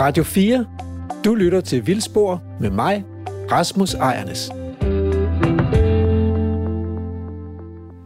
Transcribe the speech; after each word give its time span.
Radio 0.00 0.24
4. 0.24 0.66
Du 1.24 1.34
lytter 1.34 1.60
til 1.60 1.86
Vildspor 1.86 2.42
med 2.60 2.70
mig, 2.70 3.04
Rasmus 3.52 3.94
Ejernes. 3.94 4.50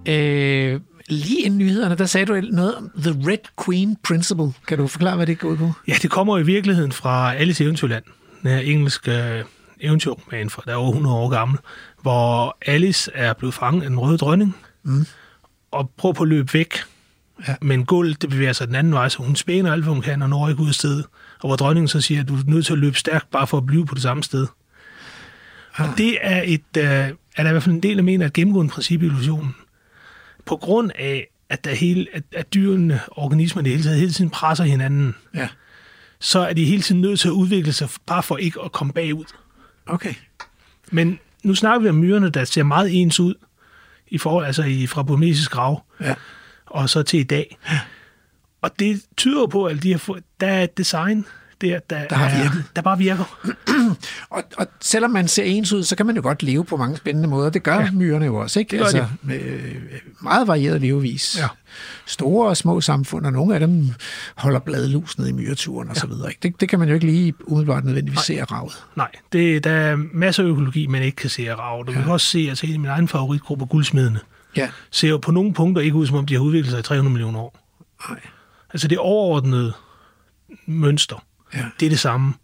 Øh, 0.09 0.81
lige 1.09 1.43
inden 1.43 1.59
nyhederne, 1.59 1.97
der 1.97 2.07
sagde 2.07 2.27
du 2.27 2.41
noget 2.53 2.75
om 2.75 2.91
The 3.03 3.31
Red 3.31 3.65
Queen 3.65 3.97
Principle. 4.05 4.53
Kan 4.67 4.79
du 4.79 4.87
forklare, 4.87 5.17
hvad 5.17 5.27
det 5.27 5.39
går 5.39 5.49
ud 5.49 5.57
på? 5.57 5.73
Ja, 5.89 5.95
det 6.03 6.11
kommer 6.11 6.39
i 6.39 6.43
virkeligheden 6.43 6.93
fra 6.93 7.35
Alice 7.35 7.65
Eventyrland. 7.65 8.05
Den 8.43 8.51
her 8.51 8.59
engelske 8.59 9.11
øh, 9.11 9.45
eventyrroman 9.81 10.51
fra 10.51 10.63
der 10.67 10.73
er 10.73 10.77
over 10.77 10.89
100 10.89 11.17
år 11.17 11.29
gammel, 11.29 11.59
hvor 12.03 12.57
Alice 12.67 13.11
er 13.15 13.33
blevet 13.33 13.55
fanget 13.55 13.83
af 13.83 13.89
den 13.89 13.99
røde 13.99 14.19
dronning, 14.19 14.57
mm. 14.83 15.07
og 15.71 15.91
prøver 15.97 16.13
på 16.13 16.23
at 16.23 16.29
løbe 16.29 16.55
væk. 16.55 16.75
Ja. 17.49 17.55
Men 17.61 17.85
guld, 17.85 18.15
det 18.15 18.31
bevæger 18.31 18.53
sig 18.53 18.67
den 18.67 18.75
anden 18.75 18.93
vej, 18.93 19.09
så 19.09 19.19
hun 19.19 19.37
spænder 19.37 19.73
alt, 19.73 19.85
hvad 19.85 19.93
hun 19.93 20.03
kan, 20.03 20.23
og 20.23 20.29
når 20.29 20.49
ikke 20.49 20.63
ud 20.63 20.69
af 20.69 20.75
stedet. 20.75 21.07
Og 21.41 21.49
hvor 21.49 21.57
dronningen 21.57 21.89
så 21.89 22.01
siger, 22.01 22.21
at 22.21 22.29
du 22.29 22.37
er 22.37 22.43
nødt 22.47 22.67
til 22.67 22.73
at 22.73 22.79
løbe 22.79 22.99
stærkt, 22.99 23.31
bare 23.31 23.47
for 23.47 23.59
at 23.59 23.67
blive 23.67 23.87
på 23.87 23.95
det 23.95 24.03
samme 24.03 24.23
sted. 24.23 24.47
Ah. 25.77 25.91
Og 25.91 25.99
det 25.99 26.19
er, 26.21 26.43
et, 26.47 26.63
uh, 26.77 26.83
er 26.83 27.13
der 27.37 27.49
i 27.49 27.53
hvert 27.53 27.63
fald 27.63 27.75
en 27.75 27.83
del, 27.83 27.97
der 27.97 28.03
mener, 28.03 28.27
at 28.27 28.33
gennemgående 28.33 28.73
princip 28.73 29.03
i 29.03 29.07
illusionen. 29.07 29.55
På 30.45 30.57
grund 30.57 30.91
af, 30.95 31.29
at, 31.49 31.65
der 31.65 31.75
hele, 31.75 32.07
at, 32.13 32.23
at 32.33 32.55
dyrene, 32.55 33.01
organismerne 33.11 33.69
hele 33.69 33.83
tiden, 33.83 33.99
hele 33.99 34.13
tiden 34.13 34.31
presser 34.31 34.65
hinanden, 34.65 35.15
ja. 35.35 35.49
så 36.21 36.39
er 36.39 36.53
de 36.53 36.65
hele 36.65 36.83
tiden 36.83 37.01
nødt 37.01 37.21
til 37.21 37.29
at 37.29 37.33
udvikle 37.33 37.73
sig, 37.73 37.89
bare 38.07 38.23
for 38.23 38.37
ikke 38.37 38.61
at 38.65 38.73
komme 38.73 38.93
bagud. 38.93 39.25
Okay. 39.87 40.15
Men 40.91 41.19
nu 41.43 41.55
snakker 41.55 41.81
vi 41.81 41.89
om 41.89 41.95
myrerne, 41.95 42.31
der 42.31 42.45
ser 42.45 42.63
meget 42.63 43.01
ens 43.01 43.21
ud, 43.21 43.35
i 44.09 44.19
forhold, 44.19 44.47
altså 44.47 44.63
i, 44.63 44.87
fra 44.87 45.03
burmesisk 45.03 45.51
grav, 45.51 45.85
ja. 46.01 46.15
Og 46.73 46.91
så 46.91 47.03
til 47.03 47.21
i 47.21 47.23
dag. 47.23 47.59
Og 48.63 48.71
det 48.79 49.03
tyder 49.17 49.47
på, 49.47 49.65
at 49.65 49.83
de 49.83 49.91
har 49.91 49.99
fået, 49.99 50.25
der 50.41 50.47
er 50.47 50.63
et 50.63 50.79
design, 50.79 51.27
der, 51.61 51.79
der, 51.91 52.09
der, 52.09 52.17
har 52.17 52.29
er, 52.29 52.43
virket. 52.43 52.65
der 52.77 52.83
bare 52.83 52.99
virker. 52.99 53.39
og, 54.37 54.43
og 54.57 54.67
selvom 54.81 55.11
man 55.11 55.29
ser 55.29 55.43
ens 55.43 55.73
ud, 55.73 55.83
så 55.83 55.97
kan 55.97 56.07
man 56.07 56.17
jo 56.17 56.23
godt 56.23 56.43
leve 56.43 56.65
på 56.65 56.77
mange 56.77 56.97
spændende 56.97 57.29
måder. 57.29 57.51
Det 57.51 57.63
gør 57.63 57.81
ja. 57.81 57.91
myrerne 57.91 58.25
jo 58.25 58.37
også, 58.37 58.61
ikke? 58.61 58.77
Det 58.77 58.83
altså, 58.83 58.99
de. 58.99 59.09
Med 59.23 59.41
øh, 59.41 59.75
meget 60.23 60.47
varieret 60.47 60.81
levevis. 60.81 61.39
Ja. 61.39 61.47
Store 62.07 62.49
og 62.49 62.57
små 62.57 62.81
samfund, 62.81 63.27
og 63.27 63.33
nogle 63.33 63.55
af 63.55 63.61
dem 63.61 63.89
holder 64.37 64.61
bladlus 64.61 65.19
ned 65.19 65.29
i 65.29 65.33
myreturen 65.33 65.89
og 65.89 65.95
ja. 65.95 66.01
så 66.01 66.07
videre. 66.07 66.29
Ikke? 66.29 66.41
Det, 66.43 66.61
det 66.61 66.69
kan 66.69 66.79
man 66.79 66.89
jo 66.89 66.95
ikke 66.95 67.07
lige 67.07 67.35
umiddelbart 67.45 67.85
nødvendigvis 67.85 68.17
Nej. 68.17 68.25
se 68.25 68.41
af 68.41 68.53
ravet. 68.53 68.85
Nej, 68.97 69.11
det, 69.33 69.65
der 69.65 69.71
er 69.71 69.97
masser 70.13 70.43
af 70.43 70.47
økologi, 70.47 70.87
man 70.87 71.03
ikke 71.03 71.17
kan 71.17 71.31
se 71.31 71.51
af 71.51 71.59
ravet. 71.59 71.87
Du 71.87 71.93
ja. 71.93 72.03
kan 72.03 72.13
også 72.13 72.27
se, 72.27 72.49
at 72.51 72.65
en 72.65 72.73
af 72.73 72.81
mine 72.81 72.93
egen 72.93 73.09
favoritgruppe, 73.09 73.67
guldsmedene, 73.67 74.21
ja. 74.57 74.71
ser 74.91 75.09
jo 75.09 75.19
på 75.19 75.31
nogle 75.31 75.55
punkter 75.55 75.83
ikke 75.83 75.97
ud, 75.97 76.07
som 76.07 76.17
om 76.17 76.27
de 76.27 76.35
har 76.35 76.41
udviklet 76.41 76.71
sig 76.71 76.79
i 76.79 76.83
300 76.83 77.13
millioner 77.13 77.41
år. 77.41 77.59
Nej. 78.09 78.21
Altså 78.73 78.89
det 78.89 78.99
overordnede 78.99 79.73
mønster, 80.67 81.25
ja. 81.55 81.65
det 81.81 81.87
er 81.87 81.91
det 81.91 82.01
samme. 82.01 82.35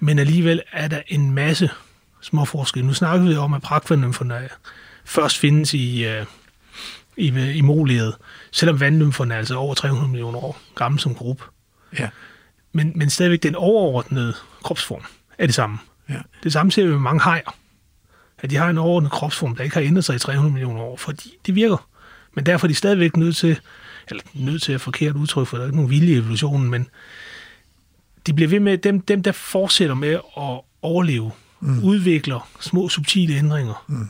Men 0.00 0.18
alligevel 0.18 0.62
er 0.72 0.88
der 0.88 1.02
en 1.06 1.30
masse 1.30 1.70
små 2.20 2.44
forskelle. 2.44 2.86
Nu 2.86 2.94
snakker 2.94 3.26
vi 3.26 3.36
om, 3.36 3.54
at 3.54 3.62
pragtvanddymferne 3.62 4.48
først 5.04 5.38
findes 5.38 5.74
i, 5.74 6.06
uh, 6.06 6.26
i, 7.16 7.52
i 7.52 7.60
moliet, 7.60 8.14
selvom 8.52 8.80
vanddymferne 8.80 9.34
er 9.34 9.38
altså 9.38 9.56
over 9.56 9.74
300 9.74 10.08
millioner 10.08 10.38
år 10.38 10.60
gammel 10.74 11.00
som 11.00 11.14
gruppe. 11.14 11.44
Ja. 11.98 12.08
Men, 12.72 12.92
men 12.94 13.10
stadigvæk 13.10 13.42
den 13.42 13.54
overordnede 13.54 14.34
kropsform 14.62 15.04
er 15.38 15.46
det 15.46 15.54
samme. 15.54 15.78
Ja. 16.08 16.20
Det 16.42 16.52
samme 16.52 16.72
ser 16.72 16.84
vi 16.84 16.90
med 16.90 16.98
mange 16.98 17.20
hajer. 17.20 17.56
At 18.38 18.50
de 18.50 18.56
har 18.56 18.70
en 18.70 18.78
overordnet 18.78 19.12
kropsform, 19.12 19.56
der 19.56 19.64
ikke 19.64 19.76
har 19.76 19.82
ændret 19.82 20.04
sig 20.04 20.16
i 20.16 20.18
300 20.18 20.52
millioner 20.52 20.80
år, 20.80 20.96
fordi 20.96 21.34
det 21.46 21.54
virker. 21.54 21.88
Men 22.34 22.46
derfor 22.46 22.66
er 22.66 22.68
de 22.68 22.74
stadigvæk 22.74 23.16
nødt 23.16 23.36
til 23.36 23.60
eller 24.08 24.22
nødt 24.34 24.62
til 24.62 24.72
at 24.72 24.80
forkert 24.80 25.16
udtryk, 25.16 25.46
for 25.46 25.56
der 25.56 25.64
er 25.64 25.66
ikke 25.66 25.76
nogen 25.76 25.90
vilje 25.90 26.14
i 26.14 26.18
evolutionen, 26.18 26.70
men 26.70 26.88
de 28.26 28.32
bliver 28.32 28.48
ved 28.48 28.60
med, 28.60 28.78
dem, 28.78 29.00
dem 29.00 29.22
der 29.22 29.32
fortsætter 29.32 29.94
med 29.94 30.14
at 30.14 30.60
overleve, 30.82 31.30
mm. 31.60 31.84
udvikler 31.84 32.48
små 32.60 32.88
subtile 32.88 33.34
ændringer. 33.34 33.84
Mm. 33.86 34.08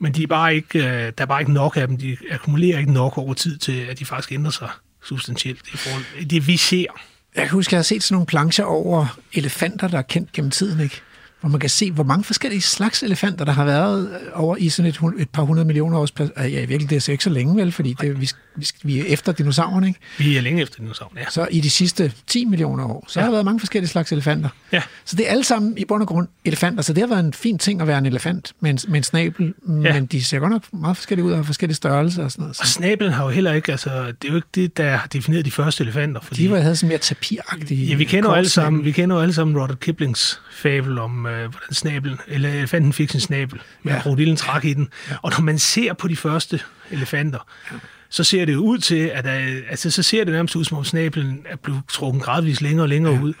Men 0.00 0.14
de 0.14 0.22
er 0.22 0.26
bare 0.26 0.54
ikke, 0.54 0.78
øh, 0.78 0.84
der 0.84 1.12
er 1.16 1.26
bare 1.26 1.40
ikke 1.40 1.52
nok 1.52 1.76
af 1.76 1.88
dem. 1.88 1.98
De 1.98 2.16
akkumulerer 2.30 2.78
ikke 2.78 2.92
nok 2.92 3.18
over 3.18 3.34
tid 3.34 3.56
til, 3.56 3.80
at 3.80 3.98
de 3.98 4.04
faktisk 4.04 4.32
ændrer 4.32 4.50
sig 4.50 4.68
substantielt 5.02 5.60
i 5.74 5.76
forhold 5.76 6.04
til 6.18 6.30
det, 6.30 6.46
vi 6.46 6.56
ser. 6.56 6.86
Jeg 7.34 7.42
kan 7.42 7.50
huske, 7.50 7.68
at 7.68 7.72
jeg 7.72 7.78
har 7.78 7.82
set 7.82 8.02
sådan 8.02 8.14
nogle 8.14 8.26
plancher 8.26 8.64
over 8.64 9.18
elefanter, 9.32 9.88
der 9.88 9.98
er 9.98 10.02
kendt 10.02 10.32
gennem 10.32 10.50
tiden, 10.50 10.80
ikke? 10.80 11.00
Hvor 11.44 11.50
man 11.50 11.60
kan 11.60 11.70
se, 11.70 11.90
hvor 11.90 12.04
mange 12.04 12.24
forskellige 12.24 12.62
slags 12.62 13.02
elefanter, 13.02 13.44
der 13.44 13.52
har 13.52 13.64
været 13.64 14.08
øh, 14.08 14.28
over 14.34 14.56
i 14.56 14.68
sådan 14.68 14.88
et, 14.88 15.00
et 15.18 15.30
par 15.30 15.42
hundrede 15.42 15.66
millioner 15.66 15.98
års... 15.98 16.14
Ja, 16.36 16.64
virkelig, 16.64 16.90
det 16.90 16.96
er 16.96 17.00
så 17.00 17.12
ikke 17.12 17.24
så 17.24 17.30
længe, 17.30 17.56
vel? 17.56 17.72
Fordi 17.72 17.94
det, 18.00 18.20
vi, 18.20 18.30
vi, 18.56 18.66
vi 18.82 19.00
er 19.00 19.04
efter 19.04 19.32
dinosaurerne, 19.32 19.86
ikke? 19.88 20.00
Vi 20.18 20.36
er 20.36 20.40
længe 20.40 20.62
efter 20.62 20.76
dinosaurerne, 20.78 21.20
ja. 21.20 21.30
Så 21.30 21.48
i 21.50 21.60
de 21.60 21.70
sidste 21.70 22.12
10 22.26 22.44
millioner 22.44 22.84
år, 22.84 23.04
så 23.08 23.20
ja. 23.20 23.24
har 23.24 23.30
der 23.30 23.32
været 23.32 23.44
mange 23.44 23.60
forskellige 23.60 23.90
slags 23.90 24.12
elefanter. 24.12 24.48
Ja. 24.72 24.82
Så 25.04 25.16
det 25.16 25.26
er 25.26 25.30
alle 25.30 25.44
sammen 25.44 25.78
i 25.78 25.84
bund 25.84 26.02
og 26.02 26.08
grund 26.08 26.28
elefanter. 26.44 26.82
Så 26.82 26.92
det 26.92 27.00
har 27.00 27.08
været 27.08 27.24
en 27.24 27.32
fin 27.32 27.58
ting 27.58 27.80
at 27.80 27.86
være 27.86 27.98
en 27.98 28.06
elefant 28.06 28.52
med 28.60 28.70
en, 28.70 28.78
med 28.88 28.96
en 28.96 29.02
snabel, 29.02 29.54
ja. 29.68 29.72
men 29.92 30.06
de 30.06 30.24
ser 30.24 30.38
godt 30.38 30.52
nok 30.52 30.62
meget 30.72 30.96
forskellige 30.96 31.26
ud 31.26 31.30
og 31.30 31.38
har 31.38 31.44
forskellige 31.44 31.76
størrelser 31.76 32.24
og 32.24 32.30
sådan 32.30 32.42
noget. 32.42 32.60
Og 32.60 32.66
snabelen 32.66 33.12
har 33.12 33.24
jo 33.24 33.30
heller 33.30 33.52
ikke... 33.52 33.72
Altså, 33.72 34.06
det 34.22 34.28
er 34.28 34.28
jo 34.28 34.36
ikke 34.36 34.48
det, 34.54 34.76
der 34.76 34.96
har 34.96 35.06
defineret 35.06 35.44
de 35.44 35.50
første 35.50 35.84
elefanter. 35.84 36.20
Fordi, 36.20 36.42
de 36.42 36.50
var, 36.50 36.58
havde 36.58 36.76
sådan 36.76 36.88
mere 36.88 36.98
tapiragtige... 36.98 37.86
Ja, 37.86 37.94
vi 37.94 38.04
kender 38.04 38.30
jo 38.30 38.34
alle 38.34 38.48
sammen, 38.48 38.84
vi 38.84 38.92
kender 38.92 39.16
jo 39.16 39.22
alle 39.22 39.34
sammen 39.34 39.58
Robert 39.58 39.80
Kiplings 39.80 40.40
fabel 40.52 40.98
om, 40.98 41.26
øh, 41.26 41.50
hvordan 41.50 41.72
snabel, 41.72 42.18
eller 42.28 42.48
elefanten 42.48 42.92
fik 42.92 43.10
sin 43.10 43.20
snabel, 43.20 43.60
med 43.82 43.92
ja. 43.92 44.00
krokodillen 44.00 44.36
trak 44.36 44.64
i 44.64 44.72
den. 44.72 44.88
Ja. 45.10 45.16
Og 45.22 45.30
når 45.30 45.40
man 45.40 45.58
ser 45.58 45.92
på 45.92 46.08
de 46.08 46.16
første 46.16 46.60
elefanter, 46.90 47.38
ja. 47.72 47.76
Så 48.14 48.24
ser 48.24 48.44
det 48.44 48.56
ud 48.56 48.78
til, 48.78 49.10
at 49.14 49.24
der, 49.24 49.30
altså, 49.70 49.90
så 49.90 50.02
ser 50.02 50.24
det 50.24 50.32
nærmest 50.32 50.56
ud, 50.56 50.64
som 50.64 50.78
om 50.78 50.84
snablen 50.84 51.46
er 51.48 51.56
blevet 51.56 51.82
trukket 51.88 52.22
gradvist 52.22 52.62
længere 52.62 52.84
og 52.84 52.88
længere 52.88 53.14
ja. 53.14 53.20
ud. 53.20 53.32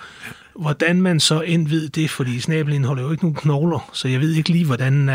Hvordan 0.56 1.02
man 1.02 1.20
så 1.20 1.40
end 1.40 1.68
ved 1.68 1.88
det, 1.88 2.10
fordi 2.10 2.40
snablen 2.40 2.74
indeholder 2.74 3.02
jo 3.02 3.10
ikke 3.10 3.24
nogen 3.24 3.34
knogler, 3.34 3.90
så 3.92 4.08
jeg 4.08 4.20
ved 4.20 4.32
ikke 4.32 4.48
lige, 4.48 4.64
hvordan 4.64 5.08
uh, 5.08 5.14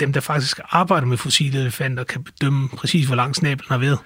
dem, 0.00 0.12
der 0.12 0.20
faktisk 0.20 0.60
arbejder 0.70 1.06
med 1.06 1.16
fossile 1.16 1.60
elefanter, 1.60 2.04
kan 2.04 2.22
bedømme 2.22 2.68
præcis, 2.68 3.06
hvor 3.06 3.16
lang 3.16 3.36
snablen 3.36 3.66
har 3.68 3.78
været. 3.78 3.98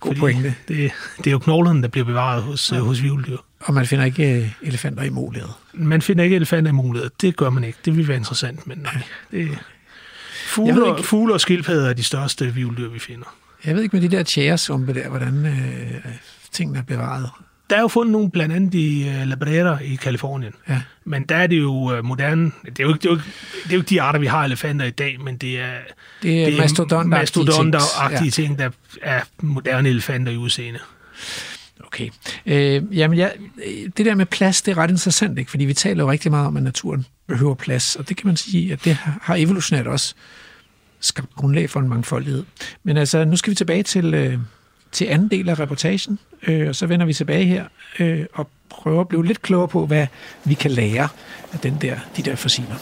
God 0.00 0.14
pointe. 0.14 0.54
Det, 0.68 0.90
det 1.18 1.26
er 1.26 1.30
jo 1.30 1.38
knoglerne, 1.38 1.82
der 1.82 1.88
bliver 1.88 2.04
bevaret 2.04 2.42
hos, 2.42 2.72
ja. 2.72 2.78
hos 2.78 3.02
vivldyr. 3.02 3.36
Og 3.60 3.74
man 3.74 3.86
finder 3.86 4.04
ikke 4.04 4.40
øh, 4.40 4.52
elefanter 4.62 5.02
i 5.02 5.10
mulighed. 5.10 5.48
Man 5.72 6.02
finder 6.02 6.24
ikke 6.24 6.36
elefanter 6.36 6.70
i 6.70 6.74
mulighed. 6.74 7.10
Det 7.20 7.36
gør 7.36 7.50
man 7.50 7.64
ikke. 7.64 7.78
Det 7.84 7.96
vil 7.96 8.08
være 8.08 8.16
interessant, 8.16 8.66
men 8.66 8.78
nej. 8.78 9.02
Det, 9.30 9.58
fugle, 10.46 10.88
ikke, 10.88 11.02
fugle 11.02 11.34
og 11.34 11.40
skildpadder 11.40 11.88
er 11.88 11.92
de 11.92 12.04
største 12.04 12.54
vivldyr, 12.54 12.88
vi 12.88 12.98
finder. 12.98 13.34
Jeg 13.66 13.74
ved 13.74 13.82
ikke 13.82 13.96
med 13.96 14.10
de 14.10 14.16
der 14.16 14.22
tjæresumpe 14.22 14.94
der, 14.94 15.08
hvordan 15.08 15.46
øh, 15.46 16.04
tingene 16.52 16.78
er 16.78 16.82
bevaret. 16.82 17.30
Der 17.70 17.76
er 17.76 17.80
jo 17.80 17.88
fundet 17.88 18.12
nogle 18.12 18.30
blandt 18.30 18.54
andet 18.54 18.74
i 18.74 19.08
uh, 19.08 19.28
La 19.28 19.34
Brera 19.34 19.78
i 19.78 19.94
Kalifornien. 19.94 20.52
Ja. 20.68 20.80
Men 21.04 21.22
der 21.22 21.36
er 21.36 21.46
det 21.46 21.58
jo 21.58 21.98
uh, 21.98 22.04
moderne... 22.04 22.52
Det 22.66 22.80
er 22.80 22.84
jo, 22.84 22.88
ikke, 22.88 23.02
det, 23.02 23.08
er 23.08 23.10
jo, 23.10 23.16
det 23.64 23.70
er 23.70 23.74
jo 23.74 23.78
ikke 23.78 23.88
de 23.88 24.02
arter, 24.02 24.18
vi 24.18 24.26
har 24.26 24.44
elefanter 24.44 24.86
i 24.86 24.90
dag, 24.90 25.20
men 25.20 25.36
det 25.36 25.60
er... 25.60 25.72
Det 26.22 26.40
er, 26.40 26.44
det 26.44 26.54
er 26.54 26.62
mastodonter-agtige 26.62 27.08
mastodonter 27.08 27.80
ting, 28.08 28.24
ja. 28.24 28.30
ting, 28.30 28.58
der 28.58 28.70
er 29.02 29.20
moderne 29.40 29.88
elefanter 29.88 30.32
i 30.32 30.36
udseende. 30.36 30.78
Okay. 31.86 32.08
Øh, 32.46 32.98
jamen, 32.98 33.18
ja, 33.18 33.28
det 33.96 34.06
der 34.06 34.14
med 34.14 34.26
plads, 34.26 34.62
det 34.62 34.72
er 34.72 34.78
ret 34.78 34.90
interessant, 34.90 35.38
ikke? 35.38 35.50
fordi 35.50 35.64
vi 35.64 35.74
taler 35.74 36.04
jo 36.04 36.10
rigtig 36.10 36.30
meget 36.30 36.46
om, 36.46 36.56
at 36.56 36.62
naturen 36.62 37.06
behøver 37.28 37.54
plads, 37.54 37.96
og 37.96 38.08
det 38.08 38.16
kan 38.16 38.26
man 38.26 38.36
sige, 38.36 38.72
at 38.72 38.84
det 38.84 38.94
har 39.22 39.34
evolutionært 39.34 39.86
også 39.86 40.14
skabt 41.02 41.34
grundlag 41.36 41.70
for 41.70 41.80
en 41.80 41.88
mangfoldighed. 41.88 42.44
Men 42.82 42.96
altså, 42.96 43.24
nu 43.24 43.36
skal 43.36 43.50
vi 43.50 43.54
tilbage 43.54 43.82
til, 43.82 44.14
øh, 44.14 44.38
til 44.92 45.04
anden 45.04 45.28
del 45.28 45.48
af 45.48 45.60
reportagen, 45.60 46.18
øh, 46.46 46.68
og 46.68 46.76
så 46.76 46.86
vender 46.86 47.06
vi 47.06 47.12
tilbage 47.12 47.44
her 47.44 47.64
øh, 47.98 48.26
og 48.32 48.48
prøver 48.68 49.00
at 49.00 49.08
blive 49.08 49.26
lidt 49.26 49.42
klogere 49.42 49.68
på, 49.68 49.86
hvad 49.86 50.06
vi 50.44 50.54
kan 50.54 50.70
lære 50.70 51.08
af 51.52 51.58
den 51.58 51.78
der, 51.80 51.96
de 52.16 52.22
der 52.22 52.36
fossiler. 52.36 52.76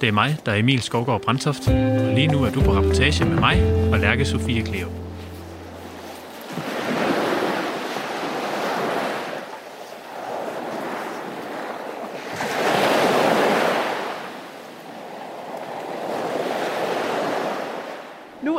Det 0.00 0.08
er 0.08 0.12
mig, 0.12 0.36
der 0.46 0.52
er 0.52 0.56
Emil 0.56 0.82
Skovgaard 0.82 1.22
Brandtoft, 1.22 1.68
og 1.68 2.14
lige 2.14 2.26
nu 2.26 2.42
er 2.42 2.50
du 2.50 2.62
på 2.62 2.72
rapportage 2.72 3.24
med 3.24 3.36
mig 3.36 3.62
og 3.92 3.98
Lærke 3.98 4.24
Sofie 4.24 4.62
Kleo. 4.62 5.05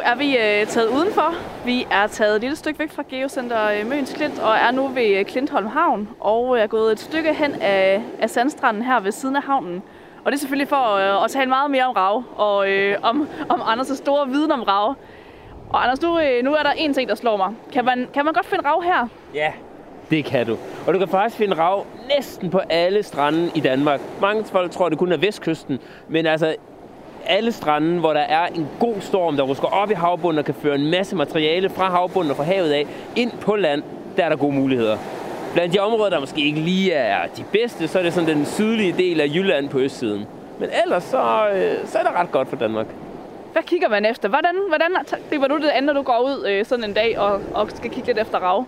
Er 0.07 0.15
vi 0.15 0.37
øh, 0.37 0.67
taget 0.67 0.89
udenfor. 0.89 1.33
Vi 1.65 1.87
er 1.91 2.07
taget 2.07 2.35
et 2.35 2.41
lille 2.41 2.55
stykke 2.55 2.79
væk 2.79 2.91
fra 2.91 3.03
Geocenter 3.09 3.69
øh, 3.69 3.89
Møns 3.89 4.13
Klint 4.13 4.39
og 4.39 4.55
er 4.55 4.71
nu 4.71 4.87
ved 4.87 5.19
øh, 5.19 5.25
Klintholm 5.25 5.67
Havn 5.67 6.09
og 6.19 6.57
øh, 6.57 6.63
er 6.63 6.67
gået 6.67 6.91
et 6.91 6.99
stykke 6.99 7.33
hen 7.33 7.55
af, 7.61 8.01
af 8.19 8.29
sandstranden 8.29 8.83
her 8.83 8.99
ved 8.99 9.11
siden 9.11 9.35
af 9.35 9.43
havnen. 9.43 9.83
Og 10.23 10.31
det 10.31 10.37
er 10.37 10.39
selvfølgelig 10.39 10.67
for 10.67 10.95
øh, 10.95 11.23
at 11.23 11.31
tale 11.31 11.49
meget 11.49 11.71
mere 11.71 11.85
om 11.85 11.91
rav 11.91 12.23
og 12.35 12.69
øh, 12.69 12.95
om, 13.01 13.27
om 13.49 13.61
Anders' 13.61 13.95
store 13.95 14.27
viden 14.27 14.51
om 14.51 14.63
rav. 14.63 14.95
Og 15.69 15.83
Anders, 15.83 16.01
nu, 16.01 16.19
øh, 16.19 16.43
nu 16.43 16.53
er 16.53 16.63
der 16.63 16.71
en 16.71 16.93
ting, 16.93 17.09
der 17.09 17.15
slår 17.15 17.37
mig. 17.37 17.53
Kan 17.73 17.85
man, 17.85 18.07
kan 18.13 18.25
man 18.25 18.33
godt 18.33 18.45
finde 18.45 18.69
rav 18.69 18.83
her? 18.83 19.07
Ja, 19.33 19.51
det 20.09 20.25
kan 20.25 20.45
du. 20.45 20.57
Og 20.87 20.93
du 20.93 20.99
kan 20.99 21.07
faktisk 21.07 21.37
finde 21.37 21.55
rav 21.55 21.85
næsten 22.17 22.49
på 22.49 22.57
alle 22.69 23.03
strande 23.03 23.51
i 23.55 23.59
Danmark. 23.59 24.01
Mange 24.21 24.43
folk 24.43 24.71
tror, 24.71 24.89
det 24.89 24.97
kun 24.97 25.11
er 25.11 25.17
vestkysten, 25.17 25.79
men 26.07 26.25
altså 26.25 26.55
alle 27.29 27.51
stranden, 27.51 27.97
hvor 27.97 28.13
der 28.13 28.19
er 28.19 28.47
en 28.47 28.67
god 28.79 28.95
storm, 28.99 29.37
der 29.37 29.43
rusker 29.43 29.67
op 29.67 29.91
i 29.91 29.93
havbunden 29.93 30.39
og 30.39 30.45
kan 30.45 30.53
føre 30.53 30.75
en 30.75 30.91
masse 30.91 31.15
materiale 31.15 31.69
fra 31.69 31.89
havbunden 31.89 32.31
og 32.31 32.37
fra 32.37 32.43
havet 32.43 32.71
af 32.71 32.87
ind 33.15 33.31
på 33.31 33.55
land, 33.55 33.83
der 34.17 34.23
er 34.23 34.29
der 34.29 34.35
gode 34.35 34.53
muligheder. 34.53 34.97
Blandt 35.53 35.73
de 35.73 35.79
områder, 35.79 36.09
der 36.09 36.19
måske 36.19 36.41
ikke 36.41 36.59
lige 36.59 36.93
er 36.93 37.27
de 37.37 37.43
bedste, 37.51 37.87
så 37.87 37.99
er 37.99 38.03
det 38.03 38.13
sådan 38.13 38.37
den 38.37 38.45
sydlige 38.45 38.95
del 38.97 39.21
af 39.21 39.27
Jylland 39.27 39.69
på 39.69 39.79
østsiden. 39.79 40.25
Men 40.59 40.69
ellers 40.83 41.03
så, 41.03 41.47
øh, 41.53 41.87
så 41.87 41.97
er 41.97 42.03
det 42.03 42.11
ret 42.15 42.31
godt 42.31 42.49
for 42.49 42.55
Danmark. 42.55 42.87
Hvad 43.53 43.63
kigger 43.63 43.89
man 43.89 44.05
efter? 44.05 44.29
Hvordan, 44.29 44.55
hvordan 44.67 44.91
griber 45.29 45.47
du 45.47 45.57
det 45.57 45.69
an, 45.69 45.83
når 45.83 45.93
du 45.93 46.01
går 46.01 46.19
ud 46.19 46.45
øh, 46.47 46.65
sådan 46.65 46.83
en 46.83 46.93
dag 46.93 47.19
og, 47.19 47.41
og 47.53 47.69
skal 47.71 47.89
kigge 47.89 48.07
lidt 48.07 48.19
efter 48.19 48.37
rav? 48.37 48.65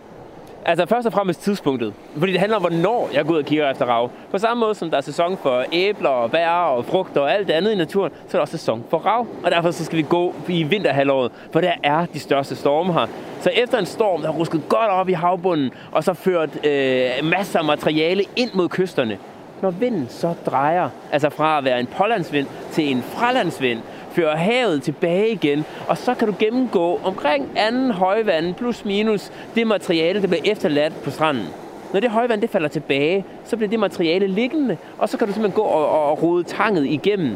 Altså 0.65 0.85
først 0.85 1.07
og 1.07 1.13
fremmest 1.13 1.41
tidspunktet. 1.41 1.94
Fordi 2.17 2.31
det 2.31 2.39
handler 2.39 2.56
om, 2.56 2.61
hvornår 2.61 3.09
jeg 3.13 3.25
går 3.25 3.33
ud 3.33 3.38
og 3.38 3.45
kigger 3.45 3.71
efter 3.71 3.85
rav. 3.85 4.11
På 4.31 4.38
samme 4.38 4.61
måde 4.61 4.75
som 4.75 4.89
der 4.89 4.97
er 4.97 5.01
sæson 5.01 5.38
for 5.38 5.63
æbler 5.71 6.09
og 6.09 6.31
bær 6.31 6.50
og 6.50 6.85
frugter 6.85 7.21
og 7.21 7.33
alt 7.33 7.47
det 7.47 7.53
andet 7.53 7.71
i 7.71 7.75
naturen, 7.75 8.11
så 8.27 8.27
er 8.27 8.31
der 8.31 8.41
også 8.41 8.57
sæson 8.57 8.83
for 8.89 8.97
rav. 8.97 9.27
Og 9.44 9.51
derfor 9.51 9.71
så 9.71 9.85
skal 9.85 9.97
vi 9.97 10.06
gå 10.09 10.35
i 10.47 10.63
vinterhalvåret, 10.63 11.31
for 11.51 11.61
der 11.61 11.73
er 11.83 12.06
de 12.06 12.19
største 12.19 12.56
storme 12.56 12.94
her. 12.94 13.07
Så 13.41 13.50
efter 13.50 13.77
en 13.77 13.85
storm, 13.85 14.21
der 14.21 14.31
har 14.31 14.39
rusket 14.39 14.61
godt 14.69 14.89
op 14.89 15.09
i 15.09 15.13
havbunden, 15.13 15.71
og 15.91 16.03
så 16.03 16.13
ført 16.13 16.65
øh, 16.65 17.09
masser 17.23 17.59
af 17.59 17.65
materiale 17.65 18.23
ind 18.35 18.50
mod 18.53 18.69
kysterne, 18.69 19.17
når 19.61 19.69
vinden 19.69 20.07
så 20.09 20.33
drejer, 20.45 20.89
altså 21.11 21.29
fra 21.29 21.57
at 21.57 21.65
være 21.65 21.79
en 21.79 21.88
pålandsvind 21.88 22.47
til 22.71 22.91
en 22.91 23.03
fralandsvind, 23.03 23.81
fører 24.11 24.35
havet 24.35 24.83
tilbage 24.83 25.29
igen, 25.29 25.65
og 25.88 25.97
så 25.97 26.13
kan 26.13 26.27
du 26.27 26.33
gennemgå 26.39 27.00
omkring 27.03 27.50
anden 27.56 27.91
højvand 27.91 28.53
plus 28.53 28.85
minus 28.85 29.31
det 29.56 29.67
materiale, 29.67 30.21
der 30.21 30.27
bliver 30.27 30.44
efterladt 30.45 31.03
på 31.03 31.11
stranden. 31.11 31.45
Når 31.94 32.00
det 32.00 32.09
højvand 32.09 32.41
det 32.41 32.50
falder 32.50 32.67
tilbage, 32.67 33.25
så 33.45 33.57
bliver 33.57 33.69
det 33.69 33.79
materiale 33.79 34.27
liggende, 34.27 34.77
og 34.97 35.09
så 35.09 35.17
kan 35.17 35.27
du 35.27 35.33
simpelthen 35.33 35.63
gå 35.63 35.67
og, 35.67 36.09
og 36.09 36.23
rode 36.23 36.44
tanget 36.44 36.85
igennem. 36.85 37.35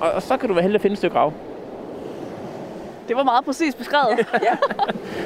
Og, 0.00 0.10
og 0.10 0.22
så 0.22 0.36
kan 0.36 0.48
du 0.48 0.54
være 0.54 0.62
heldig 0.62 0.74
at 0.74 0.82
finde 0.82 0.92
et 0.92 0.98
stykke 0.98 1.14
grav. 1.14 1.32
Det 3.08 3.16
var 3.16 3.22
meget 3.22 3.44
præcis 3.44 3.74
beskrevet. 3.74 4.18
ja. 4.32 4.56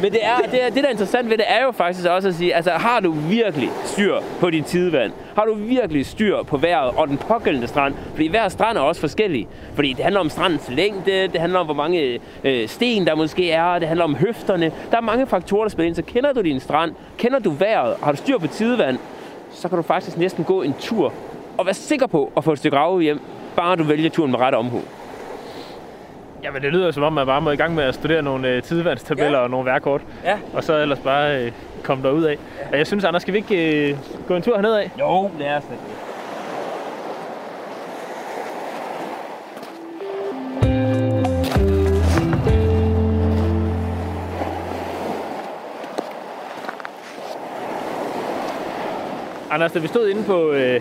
Men 0.03 0.13
det, 0.13 0.25
er, 0.25 0.37
det, 0.51 0.65
er, 0.65 0.71
det, 0.71 0.83
der 0.83 0.89
er 0.89 0.91
interessant 0.91 1.31
ved 1.31 1.39
det, 1.39 1.45
er 1.49 1.65
jo 1.65 1.73
faktisk 1.73 2.09
også 2.09 2.29
at 2.29 2.35
sige, 2.35 2.55
altså 2.55 2.71
har 2.71 3.01
du 3.01 3.11
virkelig 3.11 3.71
styr 3.85 4.15
på 4.41 4.51
din 4.51 4.65
tidevand? 4.65 5.13
Har 5.37 5.45
du 5.45 5.55
virkelig 5.55 6.07
styr 6.07 6.43
på 6.43 6.57
vejret 6.57 6.91
og 6.97 7.09
den 7.09 7.19
pågældende 7.19 7.69
strand? 7.69 7.95
Fordi 8.11 8.29
hver 8.29 8.49
strand 8.49 8.79
er 8.79 8.83
også 8.83 9.01
forskellig. 9.01 9.49
Fordi 9.75 9.93
det 9.93 10.05
handler 10.05 10.21
om 10.21 10.31
strandens 10.31 10.69
længde, 10.69 11.29
det 11.33 11.41
handler 11.41 11.59
om, 11.59 11.67
hvor 11.67 11.75
mange 11.75 12.21
øh, 12.45 12.69
sten 12.69 13.07
der 13.07 13.15
måske 13.15 13.51
er, 13.51 13.79
det 13.79 13.89
handler 13.89 14.05
om 14.05 14.17
høfterne. 14.17 14.73
Der 14.91 14.97
er 14.97 15.01
mange 15.01 15.27
faktorer, 15.27 15.65
der 15.65 15.71
spiller 15.71 15.87
ind. 15.87 15.95
Så 15.95 16.03
kender 16.03 16.33
du 16.33 16.41
din 16.41 16.61
strand, 16.61 16.95
kender 17.19 17.39
du 17.39 17.51
vejret, 17.51 17.97
har 18.03 18.13
du 18.13 18.17
styr 18.17 18.39
på 18.39 18.47
tidevand, 18.47 18.99
så 19.51 19.69
kan 19.69 19.77
du 19.77 19.83
faktisk 19.83 20.17
næsten 20.17 20.45
gå 20.45 20.63
en 20.63 20.75
tur 20.81 21.13
og 21.59 21.67
være 21.67 21.75
sikker 21.75 22.07
på 22.07 22.33
at 22.37 22.45
få 22.45 22.53
et 22.53 22.59
stykke 22.59 22.77
rave 22.77 23.03
hjem, 23.03 23.21
bare 23.57 23.77
du 23.77 23.83
vælger 23.85 24.11
turen 24.11 24.31
med 24.31 24.41
ret 24.41 24.55
omhu. 24.55 24.81
Jamen, 26.43 26.63
det 26.63 26.73
lyder 26.73 26.91
som 26.91 27.03
om, 27.03 27.13
man 27.13 27.27
bare 27.27 27.41
må 27.41 27.51
i 27.51 27.57
gang 27.57 27.75
med 27.75 27.85
at 27.85 27.95
studere 27.95 28.23
nogle 28.23 28.49
øh, 28.49 28.63
tidevandstabeller 28.63 29.39
ja. 29.39 29.45
og 29.45 29.51
nogle 29.51 29.67
værkort. 29.67 30.01
Ja. 30.25 30.39
Og 30.55 30.65
så 30.65 30.77
ellers 30.79 30.99
bare 30.99 31.45
øh, 31.45 31.53
komme 31.83 32.05
derud 32.05 32.25
af. 32.25 32.39
Ja. 32.73 32.77
Jeg 32.77 32.87
synes, 32.87 33.05
Anders, 33.05 33.23
skal 33.23 33.35
vi 33.35 33.39
ikke 33.39 33.91
øh, 33.91 33.97
gå 34.29 34.35
en 34.35 34.43
tur 34.43 34.55
herned 34.55 34.75
af? 34.75 34.91
Jo, 34.99 35.31
lad 35.39 35.57
os 35.57 35.65
det. 35.65 35.79
Anders, 49.51 49.73
da 49.73 49.79
vi 49.79 49.87
stod 49.89 50.09
inde 50.09 50.25
på, 50.25 50.51
øh, 50.51 50.81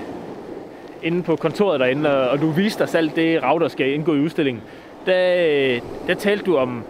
inde 1.03 1.23
på 1.23 1.35
kontoret 1.35 1.79
derinde, 1.79 2.17
og, 2.17 2.29
og 2.29 2.41
du 2.41 2.51
viste 2.51 2.81
os 2.81 2.95
alt 2.95 3.15
det 3.15 3.43
rav, 3.43 3.59
der 3.59 3.67
skal 3.67 3.93
indgå 3.93 4.15
i 4.15 4.19
udstillingen, 4.19 4.63
der, 5.07 5.79
der 6.07 6.13
talte 6.13 6.45
du 6.45 6.57
om 6.57 6.83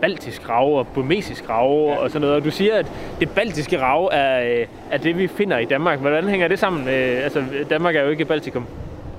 baltisk 0.00 0.48
rav 0.48 0.78
og 0.78 0.86
burmesisk 0.86 1.48
rav 1.48 1.86
ja. 1.88 1.96
og 1.96 2.10
sådan 2.10 2.20
noget. 2.20 2.36
Og 2.36 2.44
du 2.44 2.50
siger, 2.50 2.76
at 2.76 2.86
det 3.20 3.30
baltiske 3.30 3.80
rav 3.80 4.08
er, 4.12 4.64
er 4.90 4.98
det, 4.98 5.18
vi 5.18 5.26
finder 5.26 5.58
i 5.58 5.64
Danmark. 5.64 5.98
Hvordan 5.98 6.28
hænger 6.28 6.48
det 6.48 6.58
sammen? 6.58 6.88
Øh, 6.88 7.24
altså, 7.24 7.44
Danmark 7.70 7.96
er 7.96 8.02
jo 8.02 8.08
ikke 8.08 8.24
Baltikum. 8.24 8.66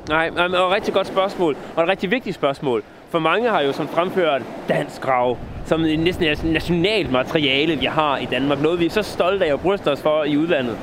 Nej, 0.09 0.27
er 0.27 0.43
et 0.43 0.75
rigtig 0.75 0.93
godt 0.93 1.07
spørgsmål, 1.07 1.55
og 1.75 1.83
et 1.83 1.89
rigtig 1.89 2.11
vigtigt 2.11 2.35
spørgsmål. 2.35 2.83
For 3.09 3.19
mange 3.19 3.49
har 3.49 3.61
jo 3.61 3.71
sådan 3.71 3.91
fremført 3.91 4.41
dansk 4.69 5.07
rav 5.07 5.38
som 5.65 5.85
en 5.85 5.99
næsten 5.99 6.27
nationalt 6.43 7.11
materiale, 7.11 7.75
vi 7.75 7.85
har 7.85 8.17
i 8.17 8.25
Danmark. 8.25 8.61
Noget, 8.61 8.79
vi 8.79 8.85
er 8.85 8.89
så 8.89 9.03
stolte 9.03 9.45
af 9.45 9.53
at 9.53 9.59
bryste 9.59 9.91
os 9.91 10.01
for 10.01 10.23
i 10.23 10.38
udlandet. 10.38 10.77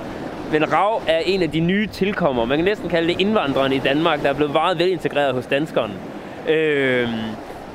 Men 0.52 0.72
rav 0.72 1.02
er 1.06 1.18
en 1.18 1.42
af 1.42 1.50
de 1.50 1.60
nye 1.60 1.86
tilkommer. 1.86 2.44
Man 2.44 2.58
kan 2.58 2.64
næsten 2.64 2.88
kalde 2.88 3.08
det 3.08 3.20
indvandrerne 3.20 3.74
i 3.74 3.78
Danmark, 3.78 4.22
der 4.22 4.28
er 4.28 4.34
blevet 4.34 4.52
meget 4.52 4.78
velintegreret 4.78 5.34
hos 5.34 5.46
danskerne. 5.46 5.92
Øh, 6.48 7.08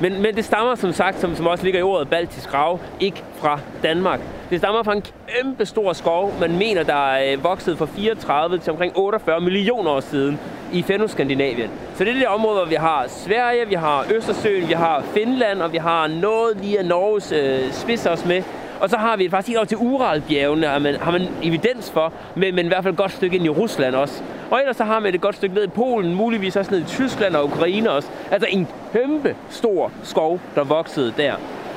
men, 0.04 0.22
men 0.22 0.36
det 0.36 0.46
stammer 0.46 0.76
som 0.76 0.94
sagt, 0.94 1.20
som, 1.20 1.36
som 1.36 1.48
også 1.48 1.64
ligger 1.64 1.80
i 1.80 1.84
ordet 1.84 2.10
baltisk 2.10 2.54
rav, 2.54 2.80
ikke 3.00 3.24
fra 3.36 3.60
Danmark. 3.84 4.20
Det 4.50 4.60
stammer 4.60 4.84
fra 4.84 4.94
en 4.94 5.04
kæmpe 5.28 5.66
stor 5.66 5.94
skov, 5.94 6.34
man 6.40 6.58
mener, 6.58 6.84
der 6.84 7.14
er 7.14 7.34
øh, 7.34 7.44
vokset 7.44 7.78
fra 7.78 7.86
34 7.86 8.58
til 8.58 8.72
omkring 8.72 8.98
48 8.98 9.42
millioner 9.42 9.92
år 9.92 10.00
siden 10.00 10.40
i 10.74 10.82
Fennoskandinavien. 10.82 11.70
Så 11.96 12.04
det 12.04 12.10
er 12.10 12.20
det 12.20 12.28
område, 12.28 12.56
hvor 12.56 12.66
vi 12.66 12.76
har 12.76 13.06
Sverige, 13.08 13.68
vi 13.68 13.76
har 13.76 14.06
Østersøen, 14.16 14.68
vi 14.68 14.74
har 14.74 15.04
Finland, 15.14 15.62
og 15.62 15.72
vi 15.72 15.78
har 15.78 16.08
noget 16.08 16.58
lige 16.62 16.80
af 16.80 16.86
Norges 16.86 17.32
øh, 17.32 17.72
spids 17.72 18.06
også 18.06 18.28
med. 18.28 18.44
Og 18.80 18.90
så 18.90 18.98
har 18.98 19.18
vi 19.18 19.30
faktisk 19.30 19.48
helt 19.48 19.60
op 19.60 19.68
til 19.68 19.78
Uralbjergene, 19.78 20.68
har 20.68 20.80
man, 20.80 20.96
har 20.96 21.12
man 21.12 21.28
evidens 21.44 21.92
for, 21.92 22.14
men, 22.36 22.56
men 22.56 22.66
i 22.66 22.68
hvert 22.68 22.84
fald 22.84 22.94
et 22.94 22.98
godt 22.98 23.12
stykke 23.12 23.36
ind 23.36 23.46
i 23.46 23.50
Rusland 23.50 23.96
også. 23.96 24.24
Og 24.52 24.60
ellers 24.60 24.78
så 24.78 24.84
har 24.84 25.00
man 25.00 25.16
et 25.16 25.22
godt 25.22 25.36
stykke 25.36 25.56
ned 25.56 25.64
i 25.64 25.68
Polen, 25.68 26.16
muligvis 26.16 26.56
også 26.56 26.72
ned 26.72 26.82
i 26.82 26.86
Tyskland 26.86 27.36
og 27.36 27.46
Ukraine 27.46 27.92
også. 27.92 28.10
Altså 28.32 28.48
en 28.52 28.68
kæmpe 28.94 29.36
stor 29.50 29.92
skov, 30.04 30.40
der 30.56 30.64
voksede 30.64 31.14
der. 31.18 31.34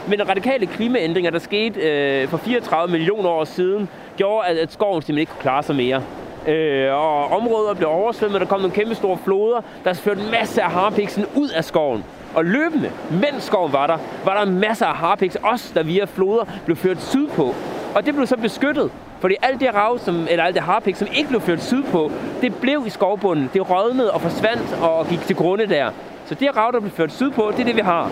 Men 0.08 0.28
radikale 0.28 0.66
klimaændringer, 0.66 1.30
der 1.30 1.38
skete 1.38 1.80
øh, 1.80 2.28
for 2.28 2.36
34 2.36 2.92
millioner 2.92 3.28
år 3.28 3.44
siden, 3.44 3.88
gjorde, 4.16 4.46
at, 4.46 4.56
at 4.56 4.72
skoven 4.72 5.02
simpelthen 5.02 5.18
ikke 5.20 5.32
kunne 5.32 5.42
klare 5.42 5.62
sig 5.62 5.76
mere. 5.76 6.02
Øh, 6.48 6.94
og 6.94 7.26
områder 7.26 7.74
blev 7.74 7.88
oversvømmet, 7.88 8.40
der 8.40 8.46
kom 8.46 8.60
nogle 8.60 8.74
kæmpe 8.74 8.94
store 8.94 9.18
floder, 9.24 9.60
der 9.84 9.92
førte 9.92 10.20
en 10.20 10.30
masse 10.30 10.62
af 10.62 10.70
harpiksen 10.70 11.24
ud 11.34 11.48
af 11.48 11.64
skoven. 11.64 12.04
Og 12.36 12.44
løbende, 12.44 12.90
mens 13.10 13.42
skoven 13.42 13.72
var 13.72 13.86
der, 13.86 13.98
var 14.24 14.44
der 14.44 14.52
masser 14.52 14.86
af 14.86 14.96
harpiks, 14.96 15.36
også 15.36 15.70
der 15.74 15.82
via 15.82 16.04
floder 16.04 16.44
blev 16.64 16.76
ført 16.76 17.02
sydpå. 17.02 17.54
Og 17.94 18.06
det 18.06 18.14
blev 18.14 18.26
så 18.26 18.36
beskyttet, 18.36 18.90
fordi 19.20 19.34
alt 19.42 19.60
det 19.60 19.74
rav, 19.74 19.98
som, 19.98 20.26
eller 20.30 20.44
alt 20.44 20.54
det 20.54 20.62
harpik, 20.62 20.96
som 20.96 21.08
ikke 21.14 21.28
blev 21.28 21.40
ført 21.40 21.62
sydpå, 21.62 22.10
det 22.40 22.54
blev 22.54 22.84
i 22.86 22.90
skovbunden. 22.90 23.50
Det 23.54 23.70
rådnede 23.70 24.10
og 24.12 24.20
forsvandt 24.20 24.78
og 24.82 25.06
gik 25.06 25.20
til 25.20 25.36
grunde 25.36 25.66
der. 25.66 25.90
Så 26.26 26.34
det 26.34 26.56
rav, 26.56 26.72
der 26.72 26.80
blev 26.80 26.92
ført 26.92 27.12
sydpå, 27.12 27.52
det 27.52 27.60
er 27.60 27.64
det, 27.64 27.76
vi 27.76 27.80
har. 27.80 28.10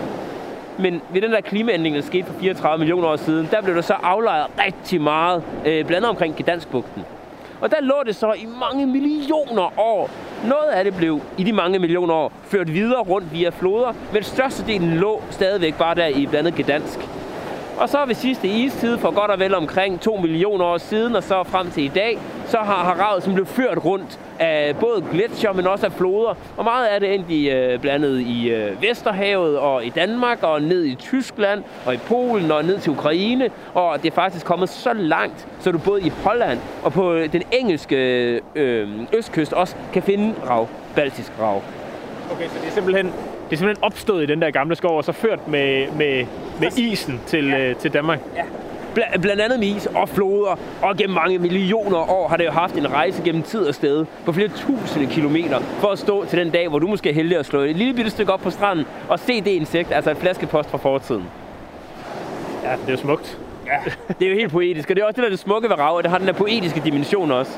Men 0.79 1.01
ved 1.09 1.21
den 1.21 1.31
der 1.31 1.41
klimaændring, 1.41 1.95
der 1.95 2.01
skete 2.01 2.25
for 2.25 2.33
34 2.39 2.79
millioner 2.79 3.07
år 3.07 3.15
siden, 3.15 3.47
der 3.51 3.61
blev 3.61 3.75
der 3.75 3.81
så 3.81 3.93
aflejret 3.93 4.47
rigtig 4.65 5.01
meget, 5.01 5.43
øh, 5.65 5.85
blandt 5.85 5.91
andet 5.91 6.09
omkring 6.09 6.35
Gdanskbugten. 6.35 7.03
Og 7.61 7.71
der 7.71 7.77
lå 7.81 7.95
det 8.05 8.15
så 8.15 8.33
i 8.33 8.47
mange 8.59 8.85
millioner 8.85 9.79
år. 9.79 10.09
Noget 10.47 10.69
af 10.73 10.83
det 10.83 10.95
blev 10.95 11.21
i 11.37 11.43
de 11.43 11.53
mange 11.53 11.79
millioner 11.79 12.13
år 12.13 12.31
ført 12.43 12.73
videre 12.73 13.01
rundt 13.01 13.33
via 13.33 13.49
floder, 13.49 13.93
men 14.13 14.23
størstedelen 14.23 14.93
lå 14.97 15.21
stadigvæk 15.29 15.77
bare 15.77 15.95
der 15.95 16.07
i 16.07 16.25
blandet 16.25 16.55
Gdansk. 16.55 16.99
Og 17.77 17.89
så 17.89 18.05
ved 18.05 18.15
sidste 18.15 18.47
istid, 18.47 18.97
for 18.97 19.11
godt 19.11 19.31
og 19.31 19.39
vel 19.39 19.55
omkring 19.55 20.01
2 20.01 20.15
millioner 20.15 20.65
år 20.65 20.77
siden, 20.77 21.15
og 21.15 21.23
så 21.23 21.43
frem 21.43 21.71
til 21.71 21.83
i 21.83 21.91
dag, 21.95 22.19
så 22.55 22.61
har 22.61 22.83
haravet 22.83 23.23
som 23.23 23.33
blev 23.33 23.45
ført 23.45 23.85
rundt 23.85 24.19
af 24.39 24.75
både 24.79 25.03
gletsjer, 25.11 25.53
men 25.53 25.67
også 25.67 25.85
af 25.85 25.91
floder. 25.91 26.33
Og 26.57 26.63
meget 26.63 26.85
af 26.87 26.99
det 26.99 27.13
endte 27.13 27.33
i, 27.33 27.49
øh, 27.49 27.79
blandet 27.79 28.19
i 28.19 28.49
øh, 28.49 28.81
Vesterhavet 28.81 29.57
og 29.57 29.85
i 29.85 29.89
Danmark, 29.89 30.43
og 30.43 30.61
ned 30.61 30.85
i 30.85 30.95
Tyskland, 30.95 31.63
og 31.85 31.93
i 31.93 31.97
Polen, 31.97 32.51
og 32.51 32.65
ned 32.65 32.79
til 32.79 32.91
Ukraine. 32.91 33.49
Og 33.73 34.03
det 34.03 34.11
er 34.11 34.15
faktisk 34.15 34.45
kommet 34.45 34.69
så 34.69 34.93
langt, 34.93 35.47
så 35.59 35.71
du 35.71 35.77
både 35.77 36.01
i 36.01 36.09
Holland 36.09 36.59
og 36.83 36.93
på 36.93 37.17
den 37.17 37.43
engelske 37.51 37.95
øh, 38.55 38.89
østkyst 39.13 39.53
også 39.53 39.75
kan 39.93 40.03
finde 40.03 40.35
rav, 40.49 40.67
baltisk 40.95 41.31
rav. 41.41 41.61
Okay, 42.31 42.47
så 42.47 42.55
det 42.61 42.67
er 42.67 42.71
simpelthen 42.71 43.05
det 43.49 43.53
er 43.53 43.57
simpelthen 43.57 43.83
opstået 43.83 44.23
i 44.23 44.25
den 44.25 44.41
der 44.41 44.51
gamle 44.51 44.75
skov, 44.75 44.97
og 44.97 45.03
så 45.03 45.11
ført 45.11 45.47
med, 45.47 45.91
med, 45.91 46.25
med 46.59 46.77
isen 46.77 47.21
til, 47.25 47.47
ja. 47.47 47.69
øh, 47.69 47.75
til 47.75 47.93
Danmark. 47.93 48.19
Ja. 48.35 48.43
Bl- 48.97 49.17
blandt 49.21 49.41
andet 49.41 49.59
med 49.59 49.67
is 49.67 49.85
og 49.95 50.09
floder, 50.09 50.59
og 50.81 50.97
gennem 50.97 51.15
mange 51.15 51.37
millioner 51.37 52.11
år 52.11 52.27
har 52.27 52.37
det 52.37 52.45
jo 52.45 52.51
haft 52.51 52.75
en 52.75 52.91
rejse 52.91 53.21
gennem 53.23 53.43
tid 53.43 53.59
og 53.59 53.75
sted 53.75 54.05
på 54.25 54.31
flere 54.31 54.47
tusinde 54.47 55.07
kilometer, 55.13 55.59
for 55.59 55.87
at 55.87 55.99
stå 55.99 56.25
til 56.25 56.39
den 56.39 56.49
dag, 56.49 56.67
hvor 56.67 56.79
du 56.79 56.87
måske 56.87 57.09
er 57.09 57.13
heldig 57.13 57.37
at 57.37 57.45
slå 57.45 57.59
et 57.59 57.75
lille 57.75 57.93
bitte 57.93 58.11
stykke 58.11 58.33
op 58.33 58.39
på 58.39 58.49
stranden 58.49 58.85
og 59.09 59.19
se 59.19 59.41
det 59.41 59.51
insekt, 59.51 59.91
altså 59.91 60.11
et 60.11 60.17
flaskepost 60.17 60.69
fra 60.69 60.77
fortiden. 60.77 61.23
Ja, 62.63 62.71
det 62.71 62.87
er 62.87 62.91
jo 62.91 62.97
smukt. 62.97 63.37
Ja, 63.65 63.91
det 64.19 64.25
er 64.25 64.29
jo 64.29 64.35
helt 64.37 64.51
poetisk, 64.51 64.89
og 64.89 64.95
det 64.95 65.01
er 65.01 65.05
også 65.05 65.15
det, 65.15 65.21
der 65.21 65.25
er 65.27 65.29
det 65.29 65.39
smukke 65.39 65.69
ved 65.69 65.79
rav, 65.79 66.01
det 66.01 66.11
har 66.11 66.17
den 66.17 66.27
der 66.27 66.33
poetiske 66.33 66.81
dimension 66.85 67.31
også. 67.31 67.51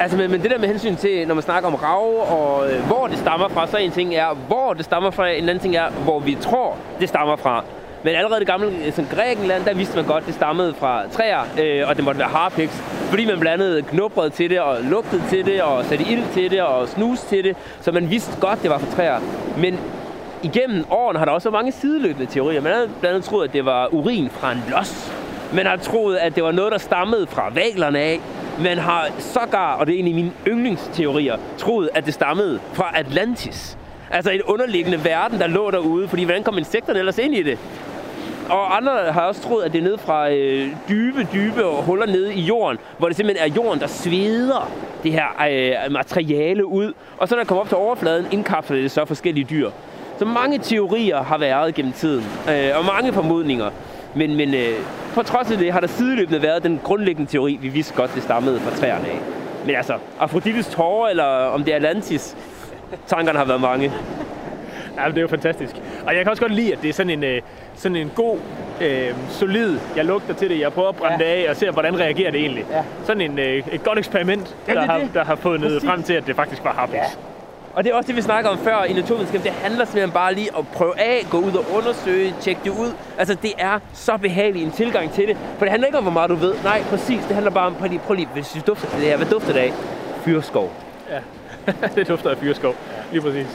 Altså, 0.00 0.16
men, 0.16 0.30
men 0.30 0.42
det 0.42 0.50
der 0.50 0.58
med 0.58 0.68
hensyn 0.68 0.96
til, 0.96 1.28
når 1.28 1.34
man 1.34 1.42
snakker 1.42 1.68
om 1.68 1.74
rav 1.74 2.30
og 2.30 2.72
øh, 2.72 2.86
hvor 2.86 3.06
det 3.06 3.18
stammer 3.18 3.48
fra, 3.48 3.66
så 3.66 3.76
en 3.76 3.90
ting 3.90 4.14
er, 4.14 4.34
hvor 4.46 4.72
det 4.72 4.84
stammer 4.84 5.10
fra, 5.10 5.28
en 5.28 5.48
anden 5.48 5.58
ting 5.58 5.76
er, 5.76 5.90
hvor 5.90 6.18
vi 6.18 6.36
tror, 6.40 6.76
det 7.00 7.08
stammer 7.08 7.36
fra. 7.36 7.64
Men 8.02 8.14
allerede 8.14 8.42
i 8.42 8.44
gamle 8.44 8.66
øh, 8.86 8.92
som 8.92 9.06
Grækenland, 9.06 9.64
der 9.64 9.74
vidste 9.74 9.96
man 9.96 10.04
godt, 10.04 10.20
at 10.20 10.26
det 10.26 10.34
stammede 10.34 10.74
fra 10.74 11.02
træer, 11.12 11.40
øh, 11.62 11.88
og 11.88 11.96
det 11.96 12.04
måtte 12.04 12.18
være 12.20 12.28
harpiks, 12.28 12.82
fordi 13.10 13.26
man 13.26 13.40
blandede 13.40 13.82
knubret 13.82 14.32
til 14.32 14.50
det, 14.50 14.60
og 14.60 14.76
lugtede 14.82 15.22
til 15.28 15.46
det, 15.46 15.62
og 15.62 15.84
satte 15.84 16.04
ild 16.04 16.24
til 16.32 16.50
det, 16.50 16.62
og 16.62 16.88
snus 16.88 17.20
til 17.20 17.44
det, 17.44 17.56
så 17.80 17.92
man 17.92 18.10
vidste 18.10 18.40
godt, 18.40 18.62
det 18.62 18.70
var 18.70 18.78
fra 18.78 18.96
træer. 18.96 19.20
Men 19.58 19.78
igennem 20.42 20.84
årene 20.90 21.18
har 21.18 21.26
der 21.26 21.32
også 21.32 21.50
været 21.50 21.58
mange 21.58 21.72
sideløbende 21.72 22.26
teorier. 22.26 22.60
Man 22.60 22.72
havde 22.72 22.88
blandt 23.00 23.14
andet 23.14 23.28
troet, 23.28 23.44
at 23.44 23.52
det 23.52 23.64
var 23.64 23.94
urin 23.94 24.30
fra 24.30 24.52
en 24.52 24.62
los. 24.68 25.12
Man 25.54 25.66
har 25.66 25.76
troet, 25.76 26.16
at 26.16 26.34
det 26.34 26.44
var 26.44 26.52
noget, 26.52 26.72
der 26.72 26.78
stammede 26.78 27.26
fra 27.26 27.50
valerne 27.54 27.98
af. 27.98 28.20
Man 28.60 28.78
har 28.78 29.08
sågar, 29.18 29.74
og 29.74 29.86
det 29.86 29.94
er 29.94 29.98
en 29.98 30.06
af 30.06 30.14
mine 30.14 30.32
yndlingsteorier, 30.46 31.36
troet, 31.58 31.90
at 31.94 32.06
det 32.06 32.14
stammede 32.14 32.60
fra 32.72 32.92
Atlantis. 32.94 33.78
Altså 34.10 34.30
en 34.30 34.42
underliggende 34.42 35.04
verden, 35.04 35.38
der 35.38 35.46
lå 35.46 35.70
derude, 35.70 36.08
fordi 36.08 36.24
hvordan 36.24 36.42
kom 36.42 36.58
insekterne 36.58 36.98
ellers 36.98 37.18
ind 37.18 37.34
i 37.34 37.42
det? 37.42 37.58
Og 38.48 38.76
andre 38.76 39.12
har 39.12 39.20
også 39.20 39.42
troet, 39.42 39.64
at 39.64 39.72
det 39.72 39.78
er 39.78 39.82
nede 39.82 39.98
fra 39.98 40.30
øh, 40.30 40.68
dybe, 40.88 41.28
dybe 41.32 41.62
huller 41.62 42.06
nede 42.06 42.34
i 42.34 42.40
jorden, 42.40 42.78
hvor 42.98 43.08
det 43.08 43.16
simpelthen 43.16 43.50
er 43.50 43.54
jorden, 43.54 43.80
der 43.80 43.86
sveder 43.86 44.70
det 45.02 45.12
her 45.12 45.26
øh, 45.50 45.92
materiale 45.92 46.66
ud. 46.66 46.92
Og 47.18 47.28
så 47.28 47.34
når 47.34 47.40
det 47.40 47.48
kommer 47.48 47.62
op 47.62 47.68
til 47.68 47.76
overfladen, 47.76 48.26
indkapsler 48.30 48.76
det 48.76 48.90
så 48.90 49.04
forskellige 49.04 49.46
dyr. 49.50 49.70
Så 50.18 50.24
mange 50.24 50.58
teorier 50.58 51.22
har 51.22 51.38
været 51.38 51.74
gennem 51.74 51.92
tiden, 51.92 52.24
øh, 52.50 52.78
og 52.78 52.84
mange 52.84 53.12
formodninger. 53.12 53.70
Men, 54.14 54.36
men 54.36 54.54
øh, 54.54 54.74
på 55.14 55.22
trods 55.22 55.50
af 55.50 55.58
det 55.58 55.72
har 55.72 55.80
der 55.80 55.86
sideløbende 55.86 56.42
været 56.42 56.62
den 56.62 56.80
grundlæggende 56.84 57.30
teori, 57.30 57.58
vi 57.60 57.68
vidste 57.68 57.94
godt, 57.94 58.14
det 58.14 58.22
stammede 58.22 58.60
fra 58.60 58.76
træerne 58.76 59.08
af. 59.08 59.20
Men 59.66 59.76
altså, 59.76 59.94
Afrodites 60.18 60.66
tårer, 60.66 61.08
eller 61.08 61.24
om 61.24 61.64
det 61.64 61.72
er 61.72 61.76
Atlantis, 61.76 62.36
tankerne 63.06 63.38
har 63.38 63.44
været 63.44 63.60
mange. 63.60 63.92
Ja, 64.96 65.08
det 65.08 65.16
er 65.16 65.22
jo 65.22 65.28
fantastisk. 65.28 65.76
Og 66.06 66.14
jeg 66.14 66.22
kan 66.22 66.30
også 66.30 66.42
godt 66.42 66.54
lide, 66.54 66.72
at 66.72 66.82
det 66.82 66.88
er 66.88 66.92
sådan 66.92 67.10
en, 67.10 67.24
øh, 67.24 67.42
sådan 67.74 67.96
en 67.96 68.12
god, 68.14 68.38
øh, 68.80 69.14
solid, 69.28 69.78
jeg 69.96 70.04
lugter 70.04 70.34
til 70.34 70.50
det, 70.50 70.60
jeg 70.60 70.72
prøver 70.72 70.88
at 70.88 70.96
brænde 70.96 71.24
ja. 71.24 71.30
det 71.30 71.44
af 71.46 71.50
og 71.50 71.56
ser, 71.56 71.70
hvordan 71.70 71.98
reagerer 71.98 72.30
det 72.30 72.40
egentlig. 72.40 72.64
Ja. 72.70 72.82
Sådan 73.04 73.20
en, 73.20 73.38
øh, 73.38 73.62
et 73.72 73.84
godt 73.84 73.98
eksperiment, 73.98 74.56
ja, 74.68 74.74
der, 74.74 74.80
har, 74.80 75.00
der 75.14 75.24
har 75.24 75.36
fået 75.36 75.60
ned 75.60 75.80
frem 75.80 76.02
til, 76.02 76.12
at 76.12 76.26
det 76.26 76.36
faktisk 76.36 76.64
var 76.64 76.72
harpis. 76.72 76.94
Ja. 76.94 77.33
Og 77.74 77.84
det 77.84 77.90
er 77.90 77.94
også 77.94 78.06
det, 78.08 78.16
vi 78.16 78.22
snakker 78.22 78.50
om 78.50 78.58
før 78.58 78.84
i 78.84 78.92
naturvidenskab. 78.92 79.42
Det 79.42 79.50
handler 79.52 79.84
simpelthen 79.84 80.10
bare 80.10 80.34
lige 80.34 80.48
at 80.58 80.68
prøve 80.68 81.00
af, 81.00 81.26
gå 81.30 81.38
ud 81.38 81.52
og 81.52 81.64
undersøge, 81.76 82.34
tjekke 82.40 82.60
det 82.64 82.70
ud. 82.70 82.92
Altså, 83.18 83.36
det 83.42 83.52
er 83.58 83.78
så 83.92 84.16
behageligt 84.16 84.64
en 84.64 84.72
tilgang 84.72 85.12
til 85.12 85.28
det. 85.28 85.36
For 85.58 85.64
det 85.64 85.70
handler 85.70 85.86
ikke 85.86 85.98
om, 85.98 86.04
hvor 86.04 86.12
meget 86.12 86.30
du 86.30 86.34
ved. 86.34 86.54
Nej, 86.64 86.82
præcis. 86.82 87.24
Det 87.24 87.34
handler 87.34 87.50
bare 87.50 87.66
om, 87.66 87.74
prøv 87.74 87.88
lige, 87.88 87.98
prøv 88.06 88.14
lige 88.14 88.28
hvis 88.32 88.48
du 88.48 88.60
dufter 88.66 88.88
til 88.88 89.00
det 89.00 89.08
her. 89.08 89.16
Hvad 89.16 89.26
dufter 89.26 89.52
det 89.52 89.60
af? 89.60 89.72
Fyrskov. 90.24 90.72
Ja, 91.10 91.20
det 91.96 92.08
dufter 92.08 92.30
af 92.30 92.36
fyrskov. 92.36 92.74
Lige 93.12 93.22
præcis. 93.22 93.46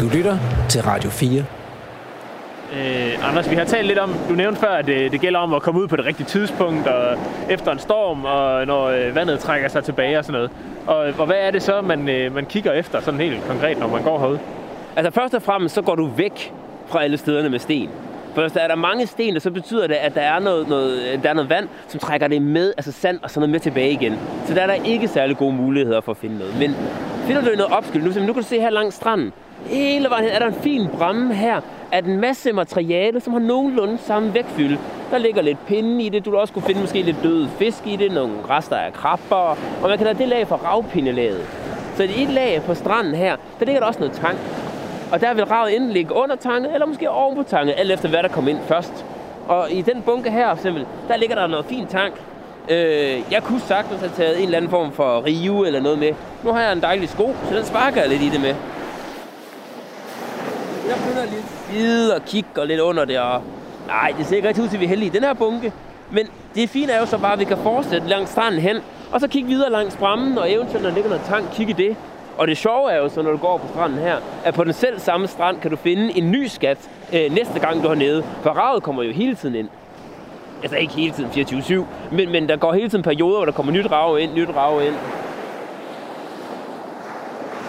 Du 0.00 0.08
lytter 0.14 0.38
til 0.68 0.82
Radio 0.82 1.10
4. 1.10 1.44
Øh, 2.76 3.28
Anders, 3.28 3.50
vi 3.50 3.56
har 3.56 3.64
talt 3.64 3.86
lidt 3.86 3.98
om, 3.98 4.14
du 4.28 4.34
nævnte 4.34 4.60
før, 4.60 4.70
at 4.70 4.86
det, 4.86 5.12
det 5.12 5.20
gælder 5.20 5.40
om 5.40 5.54
at 5.54 5.62
komme 5.62 5.80
ud 5.80 5.88
på 5.88 5.96
det 5.96 6.04
rigtige 6.04 6.26
tidspunkt, 6.26 6.86
og 6.86 7.18
efter 7.50 7.72
en 7.72 7.78
storm, 7.78 8.24
og 8.24 8.66
når 8.66 8.84
øh, 8.84 9.14
vandet 9.14 9.38
trækker 9.38 9.68
sig 9.68 9.84
tilbage 9.84 10.18
og 10.18 10.24
sådan 10.24 10.32
noget. 10.32 10.50
Og, 10.86 10.96
og 11.18 11.26
hvad 11.26 11.36
er 11.36 11.50
det 11.50 11.62
så, 11.62 11.80
man, 11.80 12.08
øh, 12.08 12.34
man 12.34 12.46
kigger 12.46 12.72
efter 12.72 13.00
sådan 13.00 13.20
helt 13.20 13.44
konkret, 13.48 13.78
når 13.78 13.88
man 13.88 14.02
går 14.02 14.18
herude? 14.18 14.38
Altså 14.96 15.10
først 15.10 15.34
og 15.34 15.42
fremmest, 15.42 15.74
så 15.74 15.82
går 15.82 15.94
du 15.94 16.06
væk 16.06 16.52
fra 16.86 17.02
alle 17.02 17.16
stederne 17.16 17.48
med 17.48 17.58
sten. 17.58 17.90
For 18.34 18.40
hvis 18.40 18.52
der 18.52 18.60
er 18.60 18.68
der 18.68 18.74
mange 18.74 19.06
sten, 19.06 19.40
så 19.40 19.50
betyder 19.50 19.86
det, 19.86 19.94
at 19.94 20.14
der 20.14 20.20
er 20.20 20.38
noget, 20.38 20.68
noget, 20.68 21.20
der 21.22 21.28
er 21.30 21.34
noget 21.34 21.50
vand, 21.50 21.68
som 21.88 22.00
trækker 22.00 22.28
det 22.28 22.42
med, 22.42 22.72
altså 22.76 22.92
sand 22.92 23.18
og 23.22 23.30
sådan 23.30 23.40
noget 23.40 23.50
med 23.50 23.60
tilbage 23.60 23.90
igen. 23.90 24.18
Så 24.46 24.54
der 24.54 24.62
er 24.62 24.66
der 24.66 24.74
ikke 24.84 25.08
særlig 25.08 25.36
gode 25.36 25.52
muligheder 25.52 26.00
for 26.00 26.12
at 26.12 26.18
finde 26.18 26.38
noget. 26.38 26.58
Men 26.58 26.76
finder 27.26 27.42
du 27.42 27.50
noget 27.56 27.72
opskyld, 27.72 28.02
nu, 28.02 28.26
nu 28.26 28.32
kan 28.32 28.42
du 28.42 28.48
se 28.48 28.60
her 28.60 28.70
langs 28.70 28.94
stranden, 28.96 29.32
hele 29.66 30.10
vejen 30.10 30.24
hen 30.24 30.32
er 30.32 30.38
der 30.38 30.46
en 30.46 30.62
fin 30.62 30.88
bramme 30.98 31.34
her, 31.34 31.60
af 31.92 31.98
en 31.98 32.20
masse 32.20 32.52
materiale, 32.52 33.20
som 33.20 33.32
har 33.32 33.40
nogenlunde 33.40 33.98
samme 33.98 34.34
vægtfylde. 34.34 34.78
Der 35.10 35.18
ligger 35.18 35.42
lidt 35.42 35.66
pinde 35.66 36.04
i 36.04 36.08
det, 36.08 36.24
du 36.24 36.30
vil 36.30 36.38
også 36.38 36.54
kunne 36.54 36.62
finde 36.62 36.80
måske 36.80 37.02
lidt 37.02 37.16
døde 37.22 37.48
fisk 37.58 37.86
i 37.86 37.96
det, 37.96 38.12
nogle 38.12 38.32
rester 38.50 38.76
af 38.76 38.92
krabber, 38.92 39.56
og 39.82 39.88
man 39.88 39.98
kan 39.98 40.06
lade 40.06 40.18
det 40.18 40.28
lag 40.28 40.48
fra 40.48 40.56
ravpindelaget. 40.56 41.46
Så 41.96 42.02
i 42.02 42.22
et 42.22 42.30
lag 42.30 42.62
på 42.66 42.74
stranden 42.74 43.14
her, 43.14 43.36
der 43.58 43.66
ligger 43.66 43.80
der 43.80 43.86
også 43.86 44.00
noget 44.00 44.14
tang. 44.14 44.38
Og 45.12 45.20
der 45.20 45.34
vil 45.34 45.44
ravet 45.44 45.76
enten 45.76 45.90
ligge 45.90 46.14
under 46.14 46.36
tanget, 46.36 46.74
eller 46.74 46.86
måske 46.86 47.10
oven 47.10 47.36
på 47.36 47.42
tanget, 47.42 47.74
alt 47.78 47.92
efter 47.92 48.08
hvad 48.08 48.22
der 48.22 48.28
kommer 48.28 48.50
ind 48.50 48.58
først. 48.68 49.04
Og 49.48 49.70
i 49.70 49.82
den 49.82 50.02
bunke 50.02 50.30
her, 50.30 50.48
for 50.48 50.56
eksempel, 50.56 50.86
der 51.08 51.16
ligger 51.16 51.36
der 51.36 51.46
noget 51.46 51.66
fint 51.66 51.90
tank. 51.90 52.14
Øh, 52.68 53.22
jeg 53.30 53.42
kunne 53.42 53.60
sagtens 53.60 54.00
have 54.00 54.12
taget 54.16 54.38
en 54.38 54.44
eller 54.44 54.56
anden 54.56 54.70
form 54.70 54.92
for 54.92 55.24
rive 55.24 55.66
eller 55.66 55.80
noget 55.80 55.98
med. 55.98 56.12
Nu 56.44 56.52
har 56.52 56.62
jeg 56.62 56.72
en 56.72 56.80
dejlig 56.80 57.08
sko, 57.08 57.34
så 57.48 57.56
den 57.56 57.64
sparker 57.64 58.00
jeg 58.00 58.10
lidt 58.10 58.22
i 58.22 58.28
det 58.28 58.40
med. 58.40 58.54
Jeg 60.88 60.96
begynder 60.96 61.26
lidt 61.74 62.12
og 62.12 62.24
kigge 62.24 62.48
og 62.56 62.66
lidt 62.66 62.80
under 62.80 63.04
det, 63.04 63.18
og 63.18 63.42
nej, 63.86 64.14
det 64.18 64.26
ser 64.26 64.36
ikke 64.36 64.48
rigtig 64.48 64.64
ud 64.64 64.68
til, 64.68 64.76
at 64.76 64.80
vi 64.80 64.84
er 64.84 64.88
heldige 64.88 65.08
i 65.08 65.12
den 65.12 65.22
her 65.22 65.34
bunke. 65.34 65.72
Men 66.10 66.26
det 66.54 66.70
fine 66.70 66.92
er 66.92 67.00
jo 67.00 67.06
så 67.06 67.18
bare, 67.18 67.32
at 67.32 67.38
vi 67.38 67.44
kan 67.44 67.56
fortsætte 67.56 68.08
langs 68.08 68.30
stranden 68.30 68.60
hen, 68.60 68.76
og 69.12 69.20
så 69.20 69.28
kigge 69.28 69.48
videre 69.48 69.70
langs 69.70 69.96
brammen, 69.96 70.38
og 70.38 70.52
eventuelt, 70.52 70.82
når 70.82 70.88
der 70.88 70.94
ligger 70.94 71.10
noget 71.10 71.24
tang, 71.28 71.50
kigge 71.52 71.74
det. 71.74 71.96
Og 72.38 72.48
det 72.48 72.56
sjove 72.56 72.92
er 72.92 72.96
jo 72.96 73.08
så, 73.08 73.22
når 73.22 73.30
du 73.30 73.36
går 73.36 73.58
på 73.58 73.68
stranden 73.68 73.98
her, 73.98 74.16
at 74.44 74.54
på 74.54 74.64
den 74.64 74.72
selv 74.72 75.00
samme 75.00 75.26
strand 75.26 75.60
kan 75.60 75.70
du 75.70 75.76
finde 75.76 76.18
en 76.18 76.30
ny 76.30 76.46
skat 76.46 76.78
øh, 77.12 77.32
næste 77.32 77.58
gang, 77.58 77.82
du 77.82 77.88
er 77.88 77.94
nede. 77.94 78.24
For 78.42 78.50
ravet 78.50 78.82
kommer 78.82 79.02
jo 79.02 79.12
hele 79.12 79.34
tiden 79.34 79.54
ind. 79.54 79.68
Altså 80.62 80.76
ikke 80.76 80.92
hele 80.94 81.12
tiden 81.12 81.30
24-7, 81.30 82.14
men, 82.14 82.32
men 82.32 82.48
der 82.48 82.56
går 82.56 82.72
hele 82.72 82.88
tiden 82.88 83.02
perioder, 83.02 83.36
hvor 83.36 83.44
der 83.44 83.52
kommer 83.52 83.72
nyt 83.72 83.90
rav 83.90 84.18
ind, 84.18 84.34
nyt 84.34 84.48
rav 84.56 84.82
ind. 84.86 84.94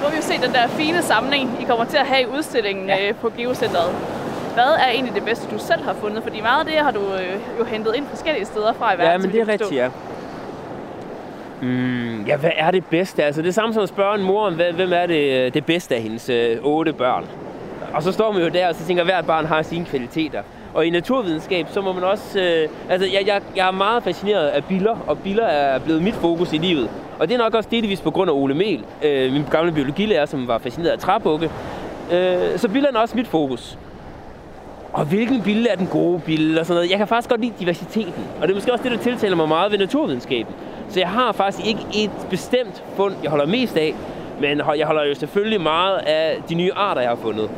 Nu 0.05 0.09
har 0.09 0.17
vi 0.17 0.21
jo 0.21 0.33
set 0.33 0.41
den 0.47 0.53
der 0.53 0.67
fine 0.67 1.01
samling, 1.01 1.57
I 1.61 1.63
kommer 1.63 1.85
til 1.85 1.97
at 1.97 2.05
have 2.05 2.21
i 2.21 2.25
udstillingen 2.37 2.87
ja. 2.87 3.09
øh, 3.09 3.15
på 3.15 3.31
Geocenteret. 3.37 3.91
Hvad 4.53 4.63
er 4.63 4.89
egentlig 4.93 5.15
det 5.15 5.25
bedste, 5.25 5.47
du 5.55 5.59
selv 5.59 5.83
har 5.83 5.93
fundet? 5.93 6.23
Fordi 6.23 6.41
meget 6.41 6.59
af 6.59 6.65
det 6.65 6.75
har 6.75 6.91
du 6.91 6.99
øh, 6.99 7.59
jo 7.59 7.65
hentet 7.65 7.95
ind 7.95 8.05
forskellige 8.07 8.45
steder 8.45 8.73
fra 8.73 8.93
i 8.93 8.97
verden. 8.97 9.11
Ja, 9.11 9.17
men 9.17 9.31
det 9.31 9.41
er 9.41 9.47
rigtigt, 9.47 9.71
ja. 9.71 9.89
Mm, 11.61 12.23
ja, 12.23 12.37
hvad 12.37 12.49
er 12.55 12.71
det 12.71 12.85
bedste? 12.85 13.23
Altså, 13.23 13.41
det 13.41 13.47
er 13.47 13.53
samme 13.53 13.73
som 13.73 13.83
at 13.83 13.89
spørge 13.89 14.15
en 14.15 14.23
mor 14.23 14.47
om, 14.47 14.53
hvem 14.53 14.93
er 14.93 15.05
det, 15.05 15.45
øh, 15.45 15.53
det 15.53 15.65
bedste 15.65 15.95
af 15.95 16.01
hendes 16.01 16.29
øh, 16.29 16.57
otte 16.61 16.93
børn. 16.93 17.25
Og 17.93 18.03
så 18.03 18.11
står 18.11 18.31
man 18.31 18.41
jo 18.41 18.49
der, 18.49 18.67
og 18.67 18.75
så 18.75 18.85
tænker, 18.85 19.03
at 19.03 19.07
hvert 19.07 19.25
barn 19.25 19.45
har 19.45 19.61
sine 19.61 19.85
kvaliteter. 19.85 20.41
Og 20.75 20.85
i 20.85 20.89
naturvidenskab, 20.89 21.67
så 21.69 21.81
må 21.81 21.93
man 21.93 22.03
også... 22.03 22.39
Øh, 22.39 22.69
altså, 22.89 23.07
jeg, 23.13 23.27
jeg, 23.27 23.41
jeg 23.55 23.67
er 23.67 23.71
meget 23.71 24.03
fascineret 24.03 24.47
af 24.47 24.63
biller, 24.65 24.97
og 25.07 25.17
biller 25.17 25.43
er 25.43 25.79
blevet 25.79 26.01
mit 26.03 26.13
fokus 26.13 26.53
i 26.53 26.57
livet. 26.57 26.89
Og 27.19 27.27
det 27.27 27.33
er 27.33 27.37
nok 27.37 27.53
også 27.53 27.69
delvis 27.71 28.01
på 28.01 28.11
grund 28.11 28.29
af 28.29 28.35
Ole 28.35 28.55
Mel, 28.55 28.85
øh, 29.03 29.33
min 29.33 29.43
gamle 29.51 29.71
biologilærer, 29.71 30.25
som 30.25 30.47
var 30.47 30.57
fascineret 30.57 30.91
af 30.91 30.99
træbukke. 30.99 31.49
Øh, 32.11 32.57
så 32.57 32.69
billerne 32.69 32.97
er 32.97 33.01
også 33.01 33.17
mit 33.17 33.27
fokus. 33.27 33.77
Og 34.93 35.05
hvilken 35.05 35.41
bille 35.41 35.69
er 35.69 35.75
den 35.75 35.87
gode 35.87 36.19
bille 36.19 36.59
og 36.59 36.65
sådan 36.65 36.77
noget. 36.77 36.89
Jeg 36.89 36.97
kan 36.97 37.07
faktisk 37.07 37.29
godt 37.29 37.41
lide 37.41 37.53
diversiteten. 37.59 38.23
Og 38.41 38.41
det 38.41 38.49
er 38.49 38.55
måske 38.55 38.73
også 38.73 38.83
det, 38.83 38.91
der 38.91 38.97
tiltaler 38.97 39.35
mig 39.35 39.47
meget 39.47 39.71
ved 39.71 39.79
naturvidenskaben. 39.79 40.53
Så 40.89 40.99
jeg 40.99 41.09
har 41.09 41.31
faktisk 41.31 41.67
ikke 41.67 41.81
et 41.95 42.11
bestemt 42.29 42.83
fund, 42.95 43.13
jeg 43.23 43.29
holder 43.31 43.45
mest 43.45 43.77
af. 43.77 43.95
Men 44.39 44.61
jeg 44.77 44.85
holder 44.87 45.03
jo 45.03 45.15
selvfølgelig 45.15 45.61
meget 45.61 45.97
af 45.97 46.37
de 46.49 46.55
nye 46.55 46.71
arter, 46.75 47.01
jeg 47.01 47.09
har 47.09 47.17
fundet. 47.17 47.49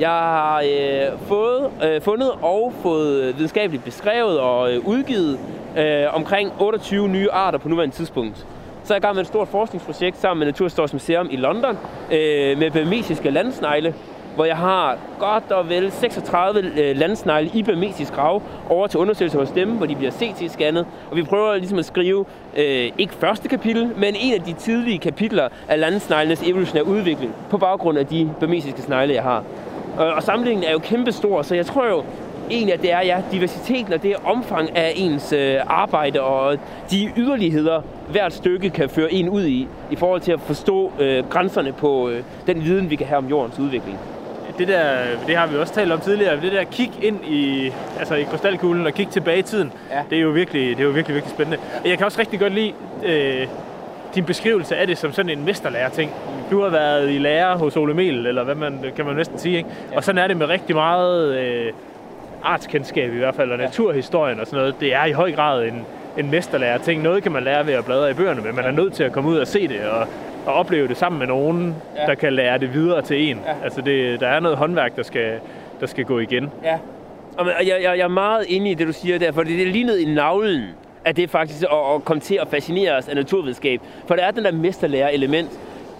Jeg 0.00 0.10
har 0.10 0.60
øh, 0.60 1.18
fået, 1.28 1.70
øh, 1.84 2.00
fundet 2.00 2.30
og 2.42 2.72
fået 2.82 3.36
videnskabeligt 3.36 3.84
beskrevet 3.84 4.40
og 4.40 4.72
øh, 4.72 4.86
udgivet 4.86 5.38
øh, 5.78 6.14
omkring 6.14 6.52
28 6.60 7.08
nye 7.08 7.30
arter 7.30 7.58
på 7.58 7.68
nuværende 7.68 7.94
tidspunkt. 7.94 8.46
Så 8.84 8.94
er 8.94 8.96
jeg 8.96 9.02
i 9.02 9.06
gang 9.06 9.14
med 9.14 9.22
et 9.22 9.28
stort 9.28 9.48
forskningsprojekt 9.48 10.18
sammen 10.18 10.38
med 10.38 10.46
Naturhistorisk 10.46 10.92
Museum 10.94 11.28
i 11.30 11.36
London 11.36 11.78
øh, 12.12 12.58
med 12.58 12.70
bermesiske 12.70 13.30
landsnegle, 13.30 13.94
hvor 14.34 14.44
jeg 14.44 14.56
har 14.56 14.98
godt 15.18 15.52
og 15.52 15.68
vel 15.68 15.92
36 15.92 16.60
øh, 16.60 16.96
landsnegle 16.96 17.50
i 17.54 17.62
bermesisk 17.62 18.12
grav 18.12 18.42
over 18.68 18.86
til 18.86 19.00
undersøgelse 19.00 19.38
hos 19.38 19.50
dem, 19.50 19.70
hvor 19.70 19.86
de 19.86 19.96
bliver 19.96 20.10
CT-scannet. 20.10 20.86
Og 21.10 21.16
vi 21.16 21.22
prøver 21.22 21.56
ligesom 21.56 21.78
at 21.78 21.84
skrive, 21.84 22.24
øh, 22.56 22.90
ikke 22.98 23.14
første 23.14 23.48
kapitel, 23.48 23.90
men 23.96 24.14
en 24.20 24.34
af 24.34 24.40
de 24.40 24.52
tidlige 24.52 24.98
kapitler 24.98 25.48
af 25.68 25.80
landsneglenes 25.80 26.42
evolutionære 26.42 26.86
udvikling 26.86 27.34
på 27.50 27.58
baggrund 27.58 27.98
af 27.98 28.06
de 28.06 28.30
bermesiske 28.40 28.82
snegle, 28.82 29.14
jeg 29.14 29.22
har. 29.22 29.44
Og, 29.98 30.06
og 30.12 30.22
samlingen 30.22 30.64
er 30.64 30.72
jo 30.72 30.78
kæmpestor, 30.78 31.42
så 31.42 31.54
jeg 31.54 31.66
tror 31.66 31.88
jo, 31.88 32.04
egentlig, 32.50 32.74
at 32.74 32.82
det 32.82 32.92
er 32.92 33.00
ja, 33.00 33.22
diversiteten 33.32 33.92
og 33.92 34.02
det 34.02 34.16
omfang 34.24 34.76
af 34.76 34.92
ens 34.96 35.32
øh, 35.32 35.56
arbejde 35.66 36.20
og 36.20 36.58
de 36.90 37.12
yderligheder, 37.16 37.82
hvert 38.10 38.32
stykke 38.32 38.70
kan 38.70 38.88
føre 38.88 39.12
en 39.12 39.28
ud 39.28 39.44
i, 39.44 39.68
i 39.90 39.96
forhold 39.96 40.20
til 40.20 40.32
at 40.32 40.40
forstå 40.40 40.92
øh, 41.00 41.28
grænserne 41.28 41.72
på 41.72 42.08
øh, 42.08 42.22
den 42.46 42.64
viden, 42.64 42.90
vi 42.90 42.96
kan 42.96 43.06
have 43.06 43.18
om 43.18 43.26
jordens 43.26 43.58
udvikling. 43.58 43.98
Det, 44.58 44.68
der, 44.68 44.96
det 45.26 45.36
har 45.36 45.46
vi 45.46 45.56
også 45.56 45.74
talt 45.74 45.92
om 45.92 46.00
tidligere, 46.00 46.40
det 46.40 46.52
der 46.52 46.64
kig 46.64 46.92
ind 47.02 47.24
i, 47.24 47.72
altså 47.98 48.14
i 48.14 48.22
krystalkuglen 48.22 48.86
og 48.86 48.92
kig 48.92 49.08
tilbage 49.08 49.38
i 49.38 49.42
tiden, 49.42 49.72
ja. 49.90 50.02
det, 50.10 50.18
er 50.18 50.22
jo 50.22 50.30
virkelig, 50.30 50.76
det 50.76 50.80
er 50.80 50.84
jo 50.84 50.90
virkelig, 50.90 51.14
virkelig 51.14 51.34
spændende. 51.34 51.58
Jeg 51.84 51.98
kan 51.98 52.06
også 52.06 52.18
rigtig 52.18 52.40
godt 52.40 52.54
lide 52.54 52.72
øh, 53.04 53.46
din 54.14 54.24
beskrivelse 54.24 54.76
af 54.76 54.86
det 54.86 54.98
som 54.98 55.12
sådan 55.12 55.38
en 55.38 55.44
mesterlærer-ting. 55.44 56.10
Du 56.50 56.62
har 56.62 56.68
været 56.68 57.10
i 57.10 57.18
lærer 57.18 57.56
hos 57.56 57.76
Ole 57.76 57.94
Mel, 57.94 58.26
eller 58.26 58.44
hvad 58.44 58.54
man, 58.54 58.84
kan 58.96 59.06
man 59.06 59.16
næsten 59.16 59.38
sige, 59.38 59.56
ikke? 59.56 59.68
Ja. 59.90 59.96
Og 59.96 60.04
sådan 60.04 60.18
er 60.18 60.26
det 60.26 60.36
med 60.36 60.48
rigtig 60.48 60.76
meget 60.76 61.38
øh, 61.38 61.72
artskendskab 62.42 63.12
i 63.14 63.18
hvert 63.18 63.34
fald, 63.34 63.52
og 63.52 63.58
ja. 63.58 63.64
naturhistorien 63.64 64.40
og 64.40 64.46
sådan 64.46 64.58
noget. 64.58 64.80
Det 64.80 64.94
er 64.94 65.04
i 65.04 65.12
høj 65.12 65.32
grad 65.32 65.64
en, 65.64 65.86
en 66.18 66.30
mesterlærer-ting. 66.30 67.02
Noget 67.02 67.22
kan 67.22 67.32
man 67.32 67.42
lære 67.42 67.66
ved 67.66 67.74
at 67.74 67.84
bladre 67.84 68.10
i 68.10 68.14
bøgerne, 68.14 68.42
men 68.42 68.56
man 68.56 68.64
er 68.64 68.70
nødt 68.70 68.92
til 68.92 69.04
at 69.04 69.12
komme 69.12 69.30
ud 69.30 69.36
og 69.36 69.46
se 69.46 69.68
det, 69.68 69.80
og, 69.80 70.06
og 70.46 70.54
opleve 70.54 70.88
det 70.88 70.96
sammen 70.96 71.18
med 71.18 71.26
nogen, 71.26 71.76
ja. 71.96 72.06
der 72.06 72.14
kan 72.14 72.32
lære 72.32 72.58
det 72.58 72.74
videre 72.74 73.02
til 73.02 73.30
en. 73.30 73.40
Ja. 73.46 73.54
Altså, 73.64 73.80
det, 73.80 74.20
der 74.20 74.28
er 74.28 74.40
noget 74.40 74.58
håndværk, 74.58 74.96
der 74.96 75.02
skal, 75.02 75.38
der 75.80 75.86
skal 75.86 76.04
gå 76.04 76.18
igen. 76.18 76.50
Ja. 76.64 76.78
Og 77.38 77.46
jeg, 77.46 77.78
jeg, 77.82 77.98
jeg 77.98 78.04
er 78.04 78.08
meget 78.08 78.44
inde 78.48 78.70
i 78.70 78.74
det, 78.74 78.86
du 78.86 78.92
siger 78.92 79.18
der, 79.18 79.32
for 79.32 79.42
det 79.42 79.62
er 79.62 79.66
lige 79.66 79.84
ned 79.84 79.98
i 79.98 80.14
navlen 80.14 80.68
at 81.04 81.16
det 81.16 81.30
faktisk 81.30 81.62
at, 81.62 81.94
at 81.94 82.04
komme 82.04 82.20
til 82.20 82.34
at 82.34 82.48
fascinere 82.48 82.96
os 82.96 83.08
af 83.08 83.16
naturvidenskab. 83.16 83.80
For 84.06 84.16
der 84.16 84.22
er 84.22 84.30
den 84.30 84.44
der 84.44 84.52
mesterlærer 84.52 85.08
element. 85.08 85.50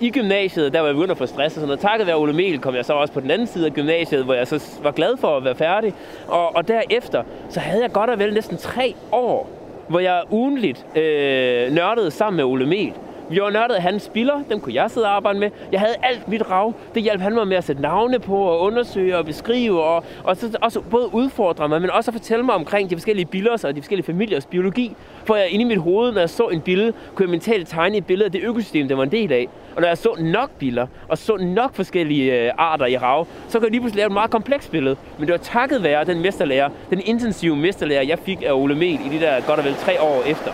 i 0.01 0.11
gymnasiet, 0.11 0.73
der 0.73 0.81
var 0.81 0.87
jeg 0.87 0.95
begyndt 0.95 1.11
at 1.11 1.19
få 1.19 1.27
stress 1.27 1.57
og 1.57 1.61
sådan 1.61 1.67
noget. 1.67 1.81
Takket 1.81 2.07
være 2.07 2.17
Ole 2.17 2.33
Mel 2.33 2.59
kom 2.59 2.75
jeg 2.75 2.85
så 2.85 2.93
også 2.93 3.13
på 3.13 3.21
den 3.21 3.31
anden 3.31 3.47
side 3.47 3.67
af 3.67 3.73
gymnasiet, 3.73 4.25
hvor 4.25 4.35
jeg 4.35 4.47
så 4.47 4.65
var 4.83 4.91
glad 4.91 5.17
for 5.17 5.37
at 5.37 5.45
være 5.45 5.55
færdig. 5.55 5.95
Og, 6.29 6.57
og 6.57 6.69
derefter, 6.69 7.23
så 7.51 7.61
havde 7.61 7.83
jeg 7.83 7.93
godt 7.93 8.11
og 8.11 8.19
vel 8.19 8.35
næsten 8.35 8.57
tre 8.57 8.95
år, 9.13 9.51
hvor 9.89 10.01
jeg 10.01 10.23
ugenligt 10.31 10.87
øh, 10.97 11.73
nørdede 11.73 12.11
sammen 12.11 12.37
med 12.37 12.45
Ole 12.45 12.67
Mel. 12.67 12.93
Vi 13.31 13.41
var 13.41 13.51
nørdet 13.51 13.75
af 13.75 13.83
hans 13.83 14.03
spiller, 14.03 14.43
dem 14.51 14.61
kunne 14.61 14.75
jeg 14.75 14.91
sidde 14.91 15.07
og 15.07 15.17
arbejde 15.17 15.39
med. 15.39 15.51
Jeg 15.73 15.81
havde 15.81 15.95
alt 16.03 16.29
mit 16.29 16.51
rav. 16.51 16.75
Det 16.95 17.03
hjalp 17.03 17.21
han 17.21 17.35
mig 17.35 17.49
med 17.49 17.57
at 17.57 17.65
sætte 17.65 17.83
navne 17.83 18.19
på 18.19 18.37
og 18.37 18.61
undersøge 18.61 19.19
og 19.19 19.25
beskrive. 19.25 19.83
Og, 19.83 20.05
og 20.25 20.37
så 20.37 20.59
også 20.63 20.81
både 20.81 21.15
udfordre 21.15 21.69
mig, 21.69 21.81
men 21.81 21.91
også 21.91 22.11
at 22.11 22.15
fortælle 22.15 22.45
mig 22.45 22.55
omkring 22.55 22.91
de 22.91 22.97
forskellige 22.97 23.27
billeder 23.27 23.65
og 23.69 23.77
de 23.77 23.83
forskellige 23.83 24.07
familiers 24.07 24.47
biologi. 24.47 24.97
For 25.25 25.37
jeg 25.37 25.49
inde 25.49 25.65
i 25.65 25.69
mit 25.69 25.79
hoved, 25.79 26.13
når 26.13 26.21
jeg 26.21 26.31
så 26.31 26.49
en 26.49 26.61
billede, 26.61 26.93
kunne 27.15 27.25
jeg 27.25 27.31
mentalt 27.31 27.69
tegne 27.69 27.97
et 27.97 28.07
billede 28.07 28.25
af 28.25 28.33
det 28.33 28.43
økosystem, 28.43 28.89
det 28.89 28.97
var 28.97 29.03
en 29.03 29.13
del 29.13 29.33
af. 29.33 29.49
Og 29.77 29.81
når 29.81 29.89
jeg 29.89 29.99
så 29.99 30.17
nok 30.19 30.51
biller 30.59 30.87
og 31.09 31.19
så 31.19 31.37
nok 31.37 31.75
forskellige 31.75 32.47
øh, 32.47 32.53
arter 32.59 32.87
i 32.87 32.97
rav, 32.97 33.27
så 33.49 33.59
kunne 33.59 33.67
jeg 33.67 33.71
lige 33.71 33.81
pludselig 33.81 34.01
lave 34.01 34.07
et 34.07 34.13
meget 34.13 34.31
komplekst 34.31 34.71
billede. 34.71 34.97
Men 35.19 35.27
det 35.27 35.33
var 35.33 35.39
takket 35.39 35.83
være 35.83 36.05
den 36.05 36.23
mesterlærer, 36.23 36.69
den 36.91 37.01
intensive 37.05 37.57
mesterlærer, 37.57 38.03
jeg 38.03 38.19
fik 38.19 38.43
af 38.47 38.53
Ole 38.53 38.75
Mel 38.75 38.99
i 39.07 39.09
de 39.17 39.21
der 39.21 39.41
godt 39.47 39.59
og 39.59 39.65
vel 39.65 39.75
tre 39.75 40.01
år 40.01 40.23
efter. 40.27 40.53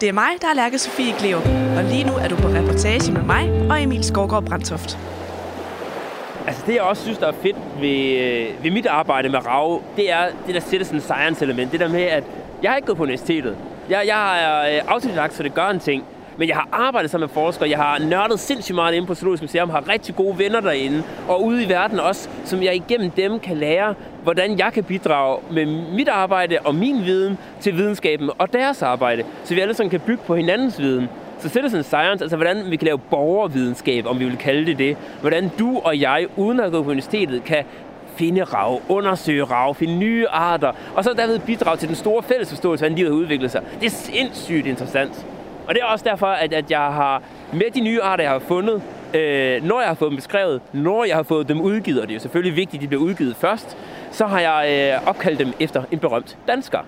Det 0.00 0.08
er 0.08 0.12
mig, 0.12 0.30
der 0.40 0.48
er 0.48 0.54
Lærke 0.54 0.78
Sofie 0.78 1.14
Gleup, 1.18 1.42
og 1.76 1.84
lige 1.84 2.04
nu 2.04 2.12
er 2.12 2.28
du 2.28 2.36
på 2.36 2.48
reportage 2.48 3.12
med 3.12 3.22
mig 3.22 3.70
og 3.70 3.82
Emil 3.82 4.04
Skovgaard 4.04 4.44
Brandtoft. 4.44 4.98
Altså 6.46 6.62
det, 6.66 6.74
jeg 6.74 6.82
også 6.82 7.02
synes, 7.02 7.18
der 7.18 7.26
er 7.26 7.32
fedt 7.32 7.56
ved, 7.80 8.18
øh, 8.18 8.64
ved 8.64 8.70
mit 8.70 8.86
arbejde 8.86 9.28
med 9.28 9.46
RAV, 9.46 9.82
det 9.96 10.12
er 10.12 10.26
det 10.46 10.54
der 10.54 10.60
citizen 10.60 11.00
science 11.00 11.44
element. 11.44 11.72
Det 11.72 11.80
der 11.80 11.88
med, 11.88 12.02
at 12.02 12.24
jeg 12.62 12.70
har 12.70 12.76
ikke 12.76 12.86
gået 12.86 12.96
på 12.96 13.02
universitetet. 13.02 13.56
Jeg, 13.88 14.06
jeg 14.06 14.44
er 14.44 14.76
øh, 14.76 14.92
autodidakt, 14.92 15.34
så 15.34 15.42
det 15.42 15.54
gør 15.54 15.68
en 15.68 15.80
ting. 15.80 16.04
Men 16.40 16.48
jeg 16.48 16.56
har 16.56 16.68
arbejdet 16.72 17.10
sammen 17.10 17.26
med 17.26 17.34
forskere, 17.34 17.70
jeg 17.70 17.78
har 17.78 17.98
nørdet 17.98 18.40
sindssygt 18.40 18.74
meget 18.74 18.94
inde 18.94 19.06
på 19.06 19.14
Zoologisk 19.14 19.42
Museum, 19.42 19.70
har 19.70 19.88
rigtig 19.88 20.16
gode 20.16 20.38
venner 20.38 20.60
derinde, 20.60 21.02
og 21.28 21.44
ude 21.44 21.64
i 21.64 21.68
verden 21.68 22.00
også, 22.00 22.28
som 22.44 22.62
jeg 22.62 22.74
igennem 22.74 23.10
dem 23.10 23.38
kan 23.38 23.56
lære, 23.56 23.94
hvordan 24.22 24.58
jeg 24.58 24.72
kan 24.72 24.84
bidrage 24.84 25.38
med 25.50 25.66
mit 25.66 26.08
arbejde 26.08 26.58
og 26.64 26.74
min 26.74 27.04
viden 27.04 27.38
til 27.60 27.76
videnskaben 27.76 28.30
og 28.38 28.52
deres 28.52 28.82
arbejde, 28.82 29.24
så 29.44 29.54
vi 29.54 29.60
alle 29.60 29.74
sammen 29.74 29.90
kan 29.90 30.00
bygge 30.00 30.22
på 30.26 30.36
hinandens 30.36 30.78
viden. 30.78 31.08
Så 31.38 31.48
citizen 31.48 31.82
science, 31.82 32.24
altså 32.24 32.36
hvordan 32.36 32.70
vi 32.70 32.76
kan 32.76 32.86
lave 32.86 32.98
borgervidenskab, 32.98 34.06
om 34.06 34.20
vi 34.20 34.24
vil 34.24 34.36
kalde 34.36 34.66
det 34.66 34.78
det. 34.78 34.96
Hvordan 35.20 35.50
du 35.58 35.80
og 35.84 36.00
jeg, 36.00 36.26
uden 36.36 36.60
at 36.60 36.72
gå 36.72 36.82
på 36.82 36.90
universitetet, 36.90 37.44
kan 37.44 37.64
finde 38.16 38.44
rav, 38.44 38.80
undersøge 38.88 39.44
rav, 39.44 39.74
finde 39.74 39.96
nye 39.96 40.28
arter, 40.28 40.72
og 40.94 41.04
så 41.04 41.12
derved 41.12 41.38
bidrage 41.38 41.76
til 41.76 41.88
den 41.88 41.96
store 41.96 42.22
fælles 42.22 42.48
forståelse, 42.48 42.82
hvordan 42.82 42.96
livet 42.96 43.12
har 43.12 43.18
udviklet 43.18 43.50
sig. 43.50 43.62
Det 43.80 43.86
er 43.86 43.90
sindssygt 43.90 44.66
interessant. 44.66 45.26
Og 45.66 45.74
det 45.74 45.82
er 45.82 45.86
også 45.86 46.04
derfor, 46.08 46.26
at, 46.26 46.52
at 46.52 46.70
jeg 46.70 46.78
har 46.78 47.22
med 47.52 47.70
de 47.74 47.80
nye 47.80 48.02
arter, 48.02 48.24
jeg 48.24 48.32
har 48.32 48.38
fundet, 48.38 48.82
øh, 49.14 49.64
når 49.64 49.80
jeg 49.80 49.88
har 49.88 49.94
fået 49.94 50.10
dem 50.10 50.16
beskrevet, 50.16 50.60
når 50.72 51.04
jeg 51.04 51.16
har 51.16 51.22
fået 51.22 51.48
dem 51.48 51.60
udgivet, 51.60 52.00
og 52.00 52.08
det 52.08 52.12
er 52.12 52.16
jo 52.16 52.20
selvfølgelig 52.20 52.56
vigtigt, 52.56 52.80
at 52.80 52.82
de 52.82 52.88
bliver 52.88 53.02
udgivet 53.02 53.36
først, 53.36 53.76
så 54.10 54.26
har 54.26 54.40
jeg 54.40 54.90
øh, 54.94 55.08
opkaldt 55.08 55.38
dem 55.38 55.52
efter 55.60 55.82
en 55.90 55.98
berømt 55.98 56.38
dansker. 56.48 56.78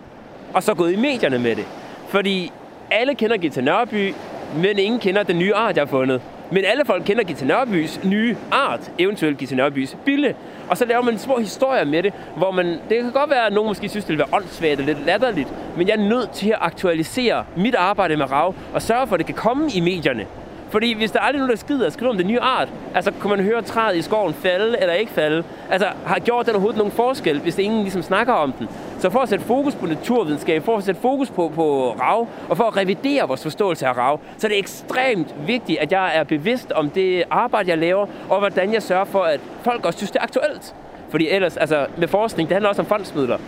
Og 0.54 0.62
så 0.62 0.74
gået 0.74 0.92
i 0.92 0.96
medierne 0.96 1.38
med 1.38 1.56
det. 1.56 1.66
Fordi 2.08 2.52
alle 2.90 3.14
kender 3.14 3.36
Gita 3.36 3.60
Nørby, 3.60 4.14
men 4.56 4.78
ingen 4.78 5.00
kender 5.00 5.22
den 5.22 5.38
nye 5.38 5.54
art, 5.54 5.76
jeg 5.76 5.82
har 5.82 5.90
fundet. 5.90 6.20
Men 6.50 6.64
alle 6.64 6.84
folk 6.84 7.04
kender 7.04 7.24
Gita 7.24 7.44
Nørbys 7.44 8.00
nye 8.04 8.36
art, 8.50 8.90
eventuelt 8.98 9.38
Gita 9.38 9.54
Nørbys 9.54 9.96
bille. 10.04 10.34
Og 10.72 10.78
så 10.78 10.84
laver 10.84 11.02
man 11.02 11.18
små 11.18 11.38
historier 11.38 11.84
med 11.84 12.02
det, 12.02 12.12
hvor 12.36 12.50
man, 12.50 12.66
det 12.66 13.02
kan 13.02 13.12
godt 13.12 13.30
være, 13.30 13.46
at 13.46 13.52
nogen 13.52 13.68
måske 13.68 13.88
synes, 13.88 14.04
det 14.04 14.10
vil 14.10 14.18
være 14.18 14.28
åndssvagt 14.32 14.80
og 14.80 14.86
lidt 14.86 15.06
latterligt, 15.06 15.48
men 15.76 15.88
jeg 15.88 15.94
er 15.94 16.08
nødt 16.08 16.30
til 16.30 16.50
at 16.50 16.58
aktualisere 16.60 17.44
mit 17.56 17.74
arbejde 17.74 18.16
med 18.16 18.32
RAV 18.32 18.54
og 18.74 18.82
sørge 18.82 19.06
for, 19.06 19.14
at 19.14 19.18
det 19.18 19.26
kan 19.26 19.34
komme 19.34 19.70
i 19.74 19.80
medierne. 19.80 20.26
Fordi 20.72 20.94
hvis 20.94 21.10
der 21.10 21.20
aldrig 21.20 21.38
er 21.38 21.42
nogen, 21.42 21.50
der 21.50 21.56
skider 21.56 21.86
at 21.86 21.92
skrive 21.92 22.10
om 22.10 22.16
den 22.16 22.26
nye 22.26 22.40
art, 22.40 22.68
altså 22.94 23.12
kunne 23.20 23.36
man 23.36 23.44
høre 23.44 23.62
træet 23.62 23.96
i 23.96 24.02
skoven 24.02 24.34
falde 24.34 24.80
eller 24.80 24.94
ikke 24.94 25.12
falde? 25.12 25.44
Altså 25.70 25.88
har 26.06 26.18
gjort 26.18 26.46
den 26.46 26.54
overhovedet 26.54 26.78
nogen 26.78 26.92
forskel, 26.92 27.40
hvis 27.40 27.54
det 27.54 27.62
ingen 27.62 27.82
ligesom 27.82 28.02
snakker 28.02 28.32
om 28.32 28.52
den? 28.52 28.68
Så 28.98 29.10
for 29.10 29.18
at 29.20 29.28
sætte 29.28 29.44
fokus 29.44 29.74
på 29.74 29.86
naturvidenskab, 29.86 30.64
for 30.64 30.76
at 30.76 30.84
sætte 30.84 31.00
fokus 31.00 31.30
på, 31.30 31.52
på 31.54 31.96
rav, 32.00 32.28
og 32.48 32.56
for 32.56 32.64
at 32.64 32.76
revidere 32.76 33.28
vores 33.28 33.42
forståelse 33.42 33.86
af 33.86 33.96
rav, 33.96 34.20
så 34.38 34.46
er 34.46 34.48
det 34.48 34.58
ekstremt 34.58 35.34
vigtigt, 35.46 35.78
at 35.78 35.92
jeg 35.92 36.16
er 36.16 36.24
bevidst 36.24 36.72
om 36.72 36.90
det 36.90 37.24
arbejde, 37.30 37.70
jeg 37.70 37.78
laver, 37.78 38.06
og 38.28 38.38
hvordan 38.38 38.72
jeg 38.72 38.82
sørger 38.82 39.04
for, 39.04 39.22
at 39.22 39.40
folk 39.62 39.86
også 39.86 39.96
synes, 39.96 40.10
det 40.10 40.18
er 40.18 40.22
aktuelt. 40.22 40.74
Fordi 41.10 41.28
ellers, 41.28 41.56
altså 41.56 41.86
med 41.96 42.08
forskning, 42.08 42.48
det 42.48 42.54
handler 42.54 42.68
også 42.68 42.82
om 42.82 42.86
fondsmidler. 42.86 43.38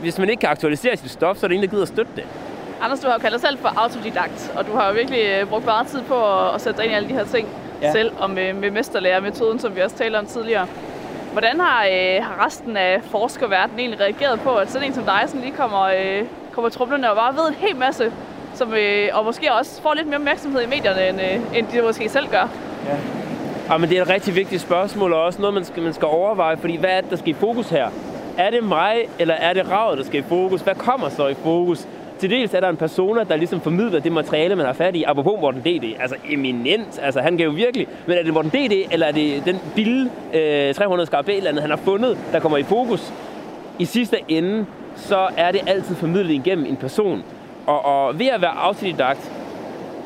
Hvis 0.00 0.18
man 0.18 0.30
ikke 0.30 0.40
kan 0.40 0.50
aktualisere 0.50 0.96
sit 0.96 1.10
stof, 1.10 1.36
så 1.36 1.46
er 1.46 1.48
det 1.48 1.54
ingen, 1.54 1.68
der 1.68 1.70
gider 1.70 1.82
at 1.82 1.88
støtte 1.88 2.12
det. 2.16 2.24
Anders, 2.82 3.00
du 3.00 3.06
har 3.06 3.14
jo 3.14 3.20
kaldt 3.20 3.32
dig 3.32 3.40
selv 3.40 3.58
for 3.58 3.72
autodidakt, 3.76 4.52
og 4.56 4.66
du 4.66 4.76
har 4.76 4.88
jo 4.88 4.94
virkelig 4.94 5.20
øh, 5.20 5.46
brugt 5.46 5.64
meget 5.64 5.86
tid 5.86 6.02
på 6.02 6.48
at, 6.54 6.60
sætte 6.60 6.76
dig 6.78 6.84
ind 6.84 6.92
i 6.92 6.96
alle 6.96 7.08
de 7.08 7.14
her 7.14 7.24
ting 7.24 7.48
ja. 7.82 7.92
selv, 7.92 8.12
og 8.18 8.30
med, 8.30 8.52
med 8.52 8.70
mesterlærermetoden, 8.70 9.58
som 9.58 9.76
vi 9.76 9.80
også 9.80 9.96
talte 9.96 10.16
om 10.16 10.26
tidligere. 10.26 10.66
Hvordan 11.32 11.60
har, 11.60 11.84
øh, 11.84 12.24
har 12.24 12.46
resten 12.46 12.76
af 12.76 13.00
forskerverdenen 13.02 13.78
egentlig 13.78 14.00
reageret 14.00 14.40
på, 14.40 14.54
at 14.54 14.70
sådan 14.70 14.88
en 14.88 14.94
som 14.94 15.04
dig 15.04 15.22
sådan 15.26 15.40
lige 15.40 15.52
kommer, 15.52 15.82
øh, 15.82 16.22
kommer 16.52 16.68
trublende 16.70 17.10
og 17.10 17.16
bare 17.16 17.34
ved 17.34 17.48
en 17.48 17.54
hel 17.54 17.76
masse, 17.76 18.12
som, 18.54 18.74
øh, 18.74 19.08
og 19.12 19.24
måske 19.24 19.52
også 19.52 19.82
får 19.82 19.94
lidt 19.94 20.06
mere 20.06 20.16
opmærksomhed 20.16 20.62
i 20.62 20.66
medierne, 20.66 21.08
end, 21.08 21.20
øh, 21.20 21.58
end 21.58 21.66
de 21.66 21.82
måske 21.82 22.08
selv 22.08 22.28
gør? 22.28 22.48
Ja. 22.88 22.96
Ja, 23.70 23.76
men 23.76 23.90
det 23.90 23.98
er 23.98 24.02
et 24.02 24.08
rigtig 24.08 24.36
vigtigt 24.36 24.62
spørgsmål, 24.62 25.12
og 25.12 25.22
også 25.24 25.40
noget, 25.40 25.54
man 25.54 25.64
skal, 25.64 25.82
man 25.82 25.92
skal 25.92 26.06
overveje, 26.06 26.56
fordi 26.56 26.76
hvad 26.76 26.90
er 26.90 27.00
det, 27.00 27.10
der 27.10 27.16
skal 27.16 27.28
i 27.28 27.34
fokus 27.34 27.68
her? 27.68 27.88
Er 28.38 28.50
det 28.50 28.64
mig, 28.64 28.96
eller 29.18 29.34
er 29.34 29.52
det 29.52 29.70
ravet, 29.70 29.98
der 29.98 30.04
skal 30.04 30.20
i 30.20 30.24
fokus? 30.28 30.60
Hvad 30.60 30.74
kommer 30.74 31.08
så 31.08 31.26
i 31.26 31.34
fokus? 31.34 31.86
Til 32.22 32.30
dels 32.30 32.54
er 32.54 32.60
der 32.60 32.68
en 32.68 32.76
persona, 32.76 33.24
der 33.24 33.36
ligesom 33.36 33.60
formidler 33.60 34.00
det 34.00 34.12
materiale, 34.12 34.56
man 34.56 34.66
har 34.66 34.72
fat 34.72 34.96
i. 34.96 35.02
Apropos 35.02 35.40
Morten 35.40 35.60
D.D. 35.60 35.96
Altså 36.00 36.16
eminent. 36.30 37.00
Altså 37.02 37.20
han 37.20 37.36
kan 37.36 37.46
jo 37.46 37.52
virkelig... 37.52 37.86
Men 38.06 38.18
er 38.18 38.22
det 38.22 38.34
Morten 38.34 38.50
D.D. 38.50 38.86
eller 38.90 39.06
er 39.06 39.12
det 39.12 39.44
den 39.44 39.58
billige 39.74 40.10
øh, 40.34 40.74
300 40.74 41.06
skarabæl, 41.06 41.46
han 41.60 41.70
har 41.70 41.76
fundet, 41.76 42.18
der 42.32 42.40
kommer 42.40 42.58
i 42.58 42.62
fokus? 42.62 43.12
I 43.78 43.84
sidste 43.84 44.16
ende, 44.28 44.66
så 44.96 45.28
er 45.36 45.52
det 45.52 45.60
altid 45.66 45.94
formidlet 45.94 46.34
igennem 46.34 46.66
en 46.66 46.76
person. 46.76 47.22
Og, 47.66 47.84
og 47.84 48.18
ved 48.18 48.26
at 48.26 48.40
være 48.40 48.58
autodidakt, 48.58 49.32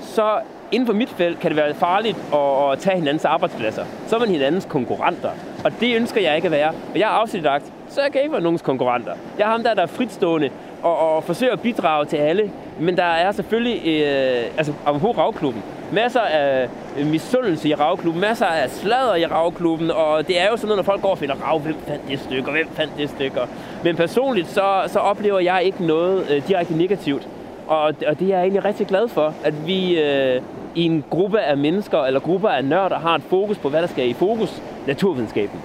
så 0.00 0.38
inden 0.72 0.86
for 0.86 0.94
mit 0.94 1.08
felt 1.08 1.40
kan 1.40 1.50
det 1.50 1.56
være 1.56 1.74
farligt 1.74 2.16
at, 2.34 2.72
at 2.72 2.78
tage 2.78 2.96
hinandens 2.96 3.24
arbejdspladser. 3.24 3.84
Så 4.06 4.16
er 4.16 4.20
man 4.20 4.28
hinandens 4.28 4.64
konkurrenter. 4.64 5.30
Og 5.64 5.72
det 5.80 5.96
ønsker 5.96 6.20
jeg 6.20 6.36
ikke 6.36 6.46
at 6.46 6.52
være. 6.52 6.68
Og 6.68 6.98
jeg 6.98 7.06
er 7.06 7.18
autodidakt, 7.20 7.72
så 7.88 8.02
jeg 8.02 8.12
kan 8.12 8.20
ikke 8.20 8.32
være 8.32 8.42
nogens 8.42 8.62
konkurrenter. 8.62 9.12
Jeg 9.38 9.44
er 9.44 9.50
ham 9.50 9.62
der, 9.62 9.74
der 9.74 9.82
er 9.82 9.86
fritstående 9.86 10.50
og, 10.82 11.16
og 11.16 11.24
forsøger 11.24 11.52
at 11.52 11.60
bidrage 11.60 12.04
til 12.04 12.16
alle. 12.16 12.50
Men 12.80 12.96
der 12.96 13.04
er 13.04 13.32
selvfølgelig, 13.32 13.86
øh, 13.86 14.44
altså 14.56 14.72
apropos 14.86 15.18
Ravklubben, 15.18 15.62
masser 15.92 16.20
af 16.20 16.68
misundelse 17.04 17.68
i 17.68 17.74
Ravklubben, 17.74 18.20
masser 18.20 18.46
af 18.46 18.70
sladder 18.70 19.14
i 19.14 19.26
Ravklubben, 19.26 19.90
og 19.90 20.28
det 20.28 20.40
er 20.40 20.48
jo 20.50 20.56
sådan 20.56 20.68
noget, 20.68 20.78
når 20.78 20.92
folk 20.92 21.02
går 21.02 21.10
og 21.10 21.18
finder 21.18 21.34
Rav, 21.34 21.58
hvem 21.58 21.76
fandt 21.86 22.08
det 22.08 22.20
stykker, 22.20 22.52
hvem 22.52 22.68
fandt 22.74 22.92
det 22.98 23.10
stykke. 23.10 23.40
Men 23.84 23.96
personligt, 23.96 24.48
så, 24.48 24.82
så 24.86 24.98
oplever 24.98 25.38
jeg 25.38 25.62
ikke 25.64 25.86
noget 25.86 26.30
øh, 26.30 26.48
direkte 26.48 26.76
negativt. 26.76 27.28
Og, 27.66 27.82
og 28.06 28.18
det 28.18 28.22
er 28.22 28.28
jeg 28.28 28.40
egentlig 28.40 28.64
rigtig 28.64 28.86
glad 28.86 29.08
for, 29.08 29.34
at 29.44 29.66
vi 29.66 30.00
øh, 30.00 30.42
i 30.74 30.84
en 30.84 31.04
gruppe 31.10 31.40
af 31.40 31.56
mennesker, 31.56 32.04
eller 32.04 32.20
grupper 32.20 32.48
af 32.48 32.64
nørder, 32.64 32.98
har 32.98 33.14
et 33.14 33.22
fokus 33.22 33.58
på, 33.58 33.68
hvad 33.68 33.80
der 33.80 33.88
skal 33.88 34.08
i 34.08 34.12
fokus, 34.12 34.62
naturvidenskaben. 34.86 35.60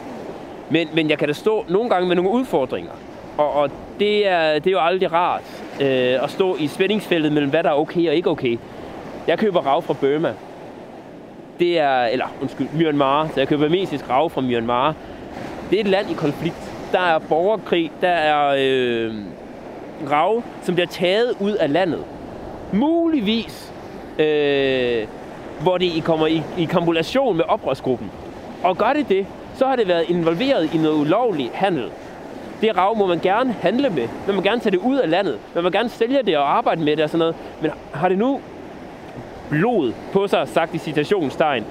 Men, 0.69 0.87
men 0.93 1.09
jeg 1.09 1.17
kan 1.17 1.27
da 1.27 1.33
stå 1.33 1.65
nogle 1.69 1.89
gange 1.89 2.07
med 2.07 2.15
nogle 2.15 2.31
udfordringer. 2.31 2.91
Og, 3.37 3.53
og 3.53 3.69
det, 3.99 4.27
er, 4.27 4.53
det 4.53 4.67
er 4.67 4.71
jo 4.71 4.79
aldrig 4.79 5.13
rart 5.13 5.63
øh, 5.81 6.23
at 6.23 6.31
stå 6.31 6.55
i 6.55 6.67
spændingsfeltet 6.67 7.31
mellem, 7.31 7.49
hvad 7.49 7.63
der 7.63 7.69
er 7.69 7.73
okay 7.73 8.09
og 8.09 8.15
ikke 8.15 8.29
okay. 8.29 8.57
Jeg 9.27 9.39
køber 9.39 9.59
rav 9.59 9.81
fra 9.81 9.93
Burma. 9.93 10.33
Det 11.59 11.79
er, 11.79 12.05
eller 12.05 12.25
undskyld, 12.41 12.67
Myanmar. 12.73 13.27
Så 13.27 13.33
jeg 13.39 13.47
køber 13.47 13.69
mestisk 13.69 14.09
rav 14.09 14.29
fra 14.29 14.41
Myanmar. 14.41 14.95
Det 15.69 15.75
er 15.75 15.81
et 15.81 15.89
land 15.89 16.11
i 16.11 16.13
konflikt. 16.13 16.71
Der 16.91 16.99
er 16.99 17.19
borgerkrig, 17.19 17.91
der 18.01 18.09
er 18.09 18.55
øh, 18.59 19.13
rav, 20.11 20.43
som 20.61 20.75
bliver 20.75 20.87
taget 20.87 21.33
ud 21.39 21.51
af 21.51 21.73
landet. 21.73 22.03
Muligvis, 22.73 23.73
øh, 24.19 25.07
hvor 25.61 25.77
de 25.77 26.01
kommer 26.01 26.27
i, 26.27 26.43
i 26.57 26.65
kombination 26.65 27.37
med 27.37 27.45
oprørsgruppen. 27.47 28.11
Og 28.63 28.77
gør 28.77 28.93
det 28.93 29.09
det, 29.09 29.25
så 29.55 29.65
har 29.65 29.75
det 29.75 29.87
været 29.87 30.09
involveret 30.09 30.73
i 30.73 30.77
noget 30.77 30.95
ulovlig 30.95 31.51
handel 31.53 31.91
det 32.61 32.77
rav 32.77 32.97
må 32.97 33.07
man 33.07 33.19
gerne 33.19 33.55
handle 33.61 33.89
med. 33.89 34.07
Man 34.27 34.35
må 34.35 34.41
gerne 34.41 34.61
tage 34.61 34.71
det 34.71 34.77
ud 34.77 34.97
af 34.97 35.09
landet. 35.09 35.39
Man 35.55 35.63
må 35.63 35.69
gerne 35.69 35.89
sælge 35.89 36.23
det 36.23 36.37
og 36.37 36.57
arbejde 36.57 36.83
med 36.83 36.95
det 36.95 37.03
og 37.03 37.09
sådan 37.09 37.19
noget. 37.19 37.35
Men 37.61 37.71
har 37.93 38.09
det 38.09 38.17
nu 38.17 38.41
blod 39.49 39.93
på 40.13 40.27
sig, 40.27 40.47
sagt 40.47 40.75
i 40.75 40.77
citationstegn, 40.77 41.65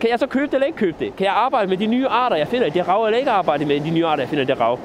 kan 0.00 0.10
jeg 0.10 0.18
så 0.18 0.26
købe 0.26 0.46
det 0.46 0.54
eller 0.54 0.66
ikke 0.66 0.78
købe 0.78 1.04
det? 1.04 1.16
Kan 1.16 1.26
jeg 1.26 1.34
arbejde 1.34 1.68
med 1.68 1.76
de 1.76 1.86
nye 1.86 2.06
arter, 2.06 2.36
jeg 2.36 2.48
finder 2.48 2.66
i 2.66 2.70
det 2.70 2.88
rav, 2.88 3.04
eller 3.04 3.18
ikke 3.18 3.30
arbejde 3.30 3.64
med 3.64 3.80
de 3.80 3.90
nye 3.90 4.06
arter, 4.06 4.22
jeg 4.22 4.28
finder 4.28 4.44
i 4.44 4.46
det 4.46 4.60
rav? 4.60 4.78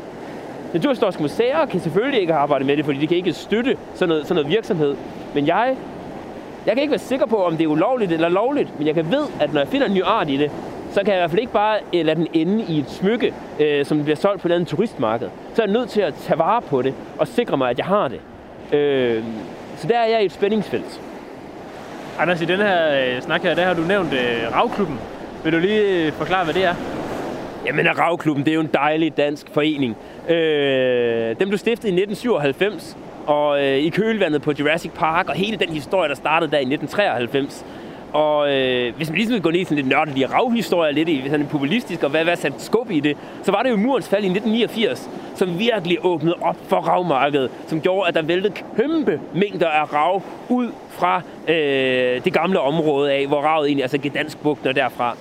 Naturhistoriske 0.74 1.22
museer 1.22 1.66
kan 1.66 1.80
selvfølgelig 1.80 2.22
ikke 2.22 2.34
arbejde 2.34 2.66
med 2.66 2.78
det, 2.78 2.86
fordi 2.86 2.98
de 2.98 3.08
kan 3.08 3.18
ikke 3.18 3.34
støtte 3.34 3.78
sådan 3.96 4.10
noget, 4.10 4.28
sådan 4.28 4.36
noget 4.36 4.52
virksomhed. 4.52 4.96
Men 5.34 5.48
jeg, 5.48 5.76
jeg 6.66 6.74
kan 6.74 6.82
ikke 6.82 6.92
være 6.92 7.00
sikker 7.00 7.26
på, 7.26 7.44
om 7.46 7.58
det 7.58 7.64
er 7.64 7.68
ulovligt 7.68 8.12
eller 8.12 8.30
lovligt, 8.30 8.78
men 8.78 8.88
jeg 8.88 8.96
kan 8.96 9.12
ved, 9.12 9.24
at 9.40 9.54
når 9.54 9.62
jeg 9.62 9.68
finder 9.68 9.88
en 9.88 9.94
ny 9.94 10.04
art 10.04 10.30
i 10.30 10.38
det, 10.38 10.52
så 10.94 11.00
kan 11.00 11.08
jeg 11.08 11.16
i 11.16 11.20
hvert 11.20 11.30
fald 11.30 11.42
ikke 11.42 11.54
bare 11.54 11.78
øh, 11.94 12.06
lade 12.06 12.16
den 12.16 12.28
ende 12.34 12.66
i 12.70 12.80
et 12.80 12.90
smykke, 12.90 13.34
øh, 13.60 13.86
som 13.86 14.04
bliver 14.04 14.16
solgt 14.16 14.42
på 14.42 14.48
et 14.48 14.52
andet 14.52 14.68
turistmarked. 14.68 15.28
Så 15.54 15.62
er 15.62 15.66
jeg 15.66 15.74
nødt 15.74 15.90
til 15.90 16.02
at 16.02 16.14
tage 16.14 16.40
vare 16.40 16.62
på 16.62 16.82
det 16.82 16.94
og 17.20 17.28
sikre 17.28 17.58
mig, 17.58 17.70
at 17.70 17.78
jeg 17.78 17.86
har 17.86 18.08
det. 18.08 18.20
Øh, 18.78 19.24
så 19.78 19.88
der 19.88 19.98
er 19.98 20.08
jeg 20.08 20.22
i 20.22 20.26
et 20.26 20.32
spændingsfelt. 20.32 21.02
Anders, 22.20 22.42
i 22.42 22.46
den 22.46 22.60
her 22.60 23.16
øh, 23.16 23.22
snak 23.22 23.42
her, 23.42 23.56
der 23.56 23.66
har 23.66 23.74
du 23.74 23.82
nævnt 23.82 24.14
øh, 24.14 24.56
Ravklubben. 24.56 25.00
Vil 25.44 25.54
du 25.54 25.58
lige 25.58 26.12
forklare, 26.12 26.44
hvad 26.44 26.54
det 26.54 26.66
er? 26.66 26.76
Jamen, 27.66 28.00
Ravklubben, 28.00 28.46
det 28.46 28.52
er 28.52 28.56
jo 28.56 28.62
en 28.62 28.70
dejlig 28.74 29.18
dansk 29.18 29.48
forening. 29.54 29.98
Øh, 30.30 31.36
den 31.40 31.48
blev 31.48 31.58
stiftet 31.58 31.90
i 31.90 32.02
1997, 32.02 32.98
og 33.28 33.64
øh, 33.64 33.78
i 33.78 33.90
kølvandet 33.90 34.42
på 34.42 34.54
Jurassic 34.60 34.92
Park, 34.92 35.30
og 35.30 35.36
hele 35.36 35.58
den 35.58 35.70
historie, 35.70 36.10
der 36.10 36.16
startede 36.16 36.52
der 36.52 36.58
i 36.58 36.74
1993. 36.74 37.66
Og 38.14 38.54
øh, 38.54 38.96
hvis 38.96 39.10
man 39.10 39.16
ligesom 39.18 39.34
vil 39.34 39.42
gå 39.42 39.52
ned 39.52 39.60
i 39.60 39.64
sådan 39.64 39.76
lidt 39.76 39.88
nørdelige 39.88 40.26
ravhistorie 40.26 40.94
lidt 40.94 41.10
i, 41.10 41.24
sådan 41.30 41.48
populistisk, 41.48 42.04
og 42.04 42.10
hvad, 42.10 42.24
hvad 42.24 42.36
sat 42.36 42.54
skub 42.58 42.92
i 42.92 43.00
det, 43.00 43.18
så 43.44 43.52
var 43.52 43.64
det 43.64 43.70
jo 43.70 43.78
murens 43.78 44.10
fald 44.10 44.24
i 44.24 44.28
1989, 44.28 45.10
som 45.36 45.60
virkelig 45.60 45.98
åbnede 46.06 46.36
op 46.42 46.58
for 46.68 46.78
ravmarkedet, 46.78 47.52
som 47.68 47.82
gjorde, 47.82 48.08
at 48.08 48.14
der 48.14 48.22
væltede 48.22 48.54
kæmpe 48.78 49.20
mængder 49.34 49.68
af 49.68 49.94
rav 49.94 50.22
ud 50.50 50.72
fra 50.90 51.22
øh, 51.48 52.24
det 52.24 52.34
gamle 52.34 52.60
område 52.60 53.12
af, 53.12 53.28
hvor 53.28 53.42
ravet 53.42 53.68
egentlig, 53.68 53.84
altså 53.84 53.98
Gdansk-bugten 53.98 54.68
og 54.68 54.76
derfra. 54.76 55.18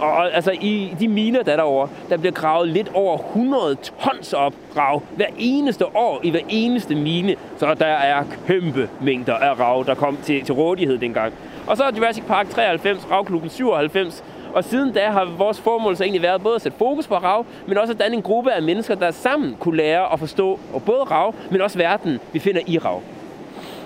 Og 0.00 0.34
altså 0.34 0.50
i 0.60 0.94
de 1.00 1.08
miner, 1.08 1.42
der 1.42 1.52
er 1.52 1.56
derovre, 1.56 1.88
der 2.08 2.16
bliver 2.16 2.32
gravet 2.32 2.68
lidt 2.68 2.90
over 2.94 3.18
100 3.18 3.76
tons 4.02 4.32
op 4.32 4.54
rav 4.76 5.02
hver 5.16 5.26
eneste 5.38 5.96
år 5.96 6.20
i 6.22 6.30
hver 6.30 6.40
eneste 6.48 6.94
mine. 6.94 7.36
Så 7.58 7.74
der 7.74 7.86
er 7.86 8.24
kæmpe 8.46 8.88
mængder 9.00 9.34
af 9.34 9.60
rav, 9.60 9.84
der 9.86 9.94
kom 9.94 10.18
til, 10.22 10.44
til 10.44 10.54
rådighed 10.54 10.98
dengang. 10.98 11.32
Og 11.66 11.76
så 11.76 11.84
er 11.84 11.90
Jurassic 11.98 12.24
Park 12.24 12.50
93, 12.50 13.10
Ravklubben 13.10 13.50
97, 13.50 14.24
og 14.54 14.64
siden 14.64 14.92
da 14.92 15.10
har 15.10 15.24
vores 15.24 15.60
formål 15.60 15.96
så 15.96 16.04
egentlig 16.04 16.22
været 16.22 16.42
både 16.42 16.54
at 16.54 16.62
sætte 16.62 16.78
fokus 16.78 17.06
på 17.06 17.14
rav, 17.16 17.46
men 17.66 17.78
også 17.78 17.92
at 17.92 17.98
danne 17.98 18.16
en 18.16 18.22
gruppe 18.22 18.52
af 18.52 18.62
mennesker, 18.62 18.94
der 18.94 19.10
sammen 19.10 19.56
kunne 19.60 19.76
lære 19.76 20.08
og 20.08 20.18
forstå 20.18 20.58
og 20.74 20.82
både 20.82 21.02
rav, 21.02 21.34
men 21.50 21.60
også 21.60 21.78
verden, 21.78 22.20
vi 22.32 22.38
finder 22.38 22.60
i 22.66 22.78
rav. 22.78 23.02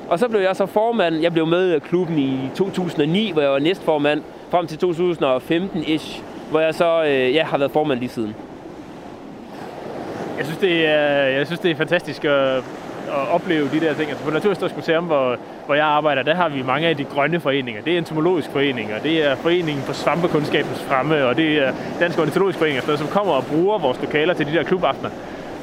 Og 0.08 0.18
så 0.18 0.28
blev 0.28 0.40
jeg 0.40 0.56
så 0.56 0.66
formand. 0.66 1.14
Jeg 1.14 1.32
blev 1.32 1.46
med 1.46 1.76
i 1.76 1.78
klubben 1.78 2.18
i 2.18 2.50
2009, 2.54 3.30
hvor 3.32 3.42
jeg 3.42 3.50
var 3.50 3.58
næstformand, 3.58 4.22
frem 4.50 4.66
til 4.66 4.76
2015-ish, 4.76 6.22
hvor 6.50 6.60
jeg 6.60 6.74
så 6.74 7.04
øh, 7.04 7.34
ja, 7.34 7.44
har 7.44 7.58
været 7.58 7.70
formand 7.70 7.98
lige 7.98 8.08
siden. 8.08 8.34
Jeg 10.38 10.46
synes, 10.46 10.58
det 10.58 10.86
er, 10.86 11.08
jeg 11.10 11.46
synes, 11.46 11.60
det 11.60 11.70
er 11.70 11.74
fantastisk 11.76 12.24
at, 12.24 12.56
at 13.08 13.28
opleve 13.30 13.68
de 13.72 13.80
der 13.80 13.94
ting. 13.94 14.10
Altså 14.10 14.24
på 14.24 14.30
Naturhistorisk 14.30 14.76
Museum, 14.76 15.04
hvor, 15.04 15.36
hvor 15.66 15.74
jeg 15.74 15.86
arbejder, 15.86 16.22
der 16.22 16.34
har 16.34 16.48
vi 16.48 16.62
mange 16.62 16.88
af 16.88 16.96
de 16.96 17.04
grønne 17.04 17.40
foreninger. 17.40 17.82
Det 17.82 17.94
er 17.94 17.98
entomologisk 17.98 18.50
forening, 18.50 18.94
og 18.94 19.02
det 19.02 19.26
er 19.26 19.36
Foreningen 19.36 19.82
for 19.82 19.92
Svampekundskabens 19.92 20.82
Fremme, 20.82 21.26
og 21.26 21.36
det 21.36 21.58
er 21.58 21.72
Dansk 22.00 22.18
Ornitologisk 22.18 22.58
Forening, 22.58 22.76
altså 22.76 22.96
som 22.96 23.06
kommer 23.06 23.32
og 23.32 23.44
bruger 23.44 23.78
vores 23.78 24.00
lokaler 24.00 24.34
til 24.34 24.46
de 24.46 24.52
der 24.52 24.62
klubaftener 24.62 25.10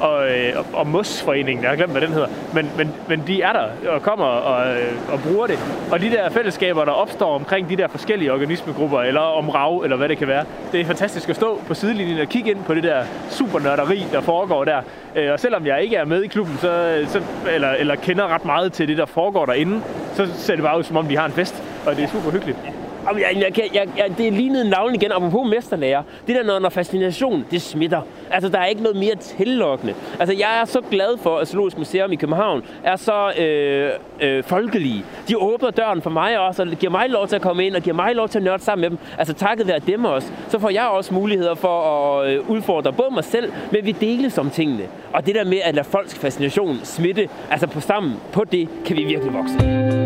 og, 0.00 0.28
øh, 0.30 0.52
og, 0.56 0.64
og 0.72 0.86
MOS-foreningen, 0.86 1.62
jeg 1.62 1.70
har 1.70 1.76
glemt, 1.76 1.92
hvad 1.92 2.00
den 2.00 2.12
hedder, 2.12 2.28
men, 2.54 2.70
men, 2.76 2.94
men 3.08 3.22
de 3.26 3.42
er 3.42 3.52
der 3.52 3.90
og 3.90 4.02
kommer 4.02 4.24
og, 4.24 4.76
øh, 4.76 5.12
og 5.12 5.20
bruger 5.20 5.46
det. 5.46 5.58
Og 5.92 6.00
de 6.00 6.10
der 6.10 6.30
fællesskaber, 6.30 6.84
der 6.84 6.92
opstår 6.92 7.34
omkring 7.34 7.68
de 7.68 7.76
der 7.76 7.88
forskellige 7.88 8.32
organismegrupper, 8.32 9.00
eller 9.00 9.20
om 9.20 9.48
rav, 9.48 9.80
eller 9.84 9.96
hvad 9.96 10.08
det 10.08 10.18
kan 10.18 10.28
være, 10.28 10.44
det 10.72 10.80
er 10.80 10.84
fantastisk 10.84 11.28
at 11.28 11.36
stå 11.36 11.60
på 11.66 11.74
sidelinjen 11.74 12.20
og 12.20 12.28
kigge 12.28 12.50
ind 12.50 12.64
på 12.64 12.74
det 12.74 12.82
der 12.82 13.04
supernørderi, 13.30 14.04
der 14.12 14.20
foregår 14.20 14.64
der. 14.64 14.80
Øh, 15.16 15.32
og 15.32 15.40
selvom 15.40 15.66
jeg 15.66 15.82
ikke 15.82 15.96
er 15.96 16.04
med 16.04 16.22
i 16.22 16.26
klubben, 16.26 16.58
så, 16.60 16.70
øh, 16.70 17.08
så, 17.08 17.22
eller, 17.50 17.70
eller 17.70 17.94
kender 17.94 18.28
ret 18.28 18.44
meget 18.44 18.72
til 18.72 18.88
det, 18.88 18.98
der 18.98 19.06
foregår 19.06 19.46
derinde, 19.46 19.80
så 20.14 20.28
ser 20.34 20.54
det 20.54 20.64
bare 20.64 20.78
ud, 20.78 20.82
som 20.82 20.96
om 20.96 21.06
de 21.06 21.16
har 21.16 21.26
en 21.26 21.32
fest, 21.32 21.62
og 21.86 21.96
det 21.96 22.04
er 22.04 22.08
super 22.08 22.30
hyggeligt. 22.30 22.58
Jamen, 23.06 23.22
jeg, 23.22 23.52
jeg, 23.58 23.70
jeg, 23.74 23.88
jeg, 23.96 24.18
det 24.18 24.26
er 24.26 24.30
lignede 24.30 24.70
navn 24.70 24.94
igen, 24.94 25.12
og 25.12 25.30
på 25.30 25.42
mesterlærer. 25.42 26.02
Det 26.26 26.36
der, 26.36 26.42
når, 26.42 26.58
når 26.58 26.68
fascination, 26.68 27.44
det 27.50 27.62
smitter. 27.62 28.02
Altså, 28.30 28.48
der 28.48 28.58
er 28.58 28.66
ikke 28.66 28.82
noget 28.82 28.96
mere 28.96 29.14
tillokkende. 29.14 29.94
Altså, 30.20 30.34
jeg 30.38 30.60
er 30.60 30.64
så 30.64 30.80
glad 30.90 31.18
for, 31.18 31.38
at 31.38 31.48
Zoologisk 31.48 31.78
Museum 31.78 32.12
i 32.12 32.16
København 32.16 32.62
er 32.84 32.96
så 32.96 33.32
øh, 33.38 33.90
øh, 34.20 34.44
folkelige. 34.44 35.04
De 35.28 35.38
åbner 35.38 35.70
døren 35.70 36.02
for 36.02 36.10
mig 36.10 36.38
også, 36.38 36.62
og 36.62 36.68
giver 36.68 36.90
mig 36.90 37.10
lov 37.10 37.28
til 37.28 37.36
at 37.36 37.42
komme 37.42 37.66
ind, 37.66 37.76
og 37.76 37.82
giver 37.82 37.96
mig 37.96 38.14
lov 38.14 38.28
til 38.28 38.38
at 38.38 38.44
nørde 38.44 38.62
sammen 38.62 38.80
med 38.80 38.90
dem. 38.90 38.98
Altså, 39.18 39.34
takket 39.34 39.66
være 39.66 39.78
dem 39.78 40.04
også, 40.04 40.28
så 40.48 40.58
får 40.58 40.70
jeg 40.70 40.86
også 40.86 41.14
muligheder 41.14 41.54
for 41.54 41.82
at 41.82 42.30
øh, 42.30 42.50
udfordre 42.50 42.92
både 42.92 43.10
mig 43.14 43.24
selv, 43.24 43.52
men 43.72 43.84
vi 43.84 43.92
deles 43.92 44.38
om 44.38 44.50
tingene. 44.50 44.82
Og 45.12 45.26
det 45.26 45.34
der 45.34 45.44
med 45.44 45.58
at 45.64 45.74
lade 45.74 45.86
folks 45.86 46.14
fascination 46.14 46.78
smitte, 46.84 47.28
altså 47.50 47.66
på 47.66 47.80
sammen, 47.80 48.12
på 48.32 48.44
det 48.44 48.68
kan 48.84 48.96
vi 48.96 49.04
virkelig 49.04 49.34
vokse. 49.34 50.05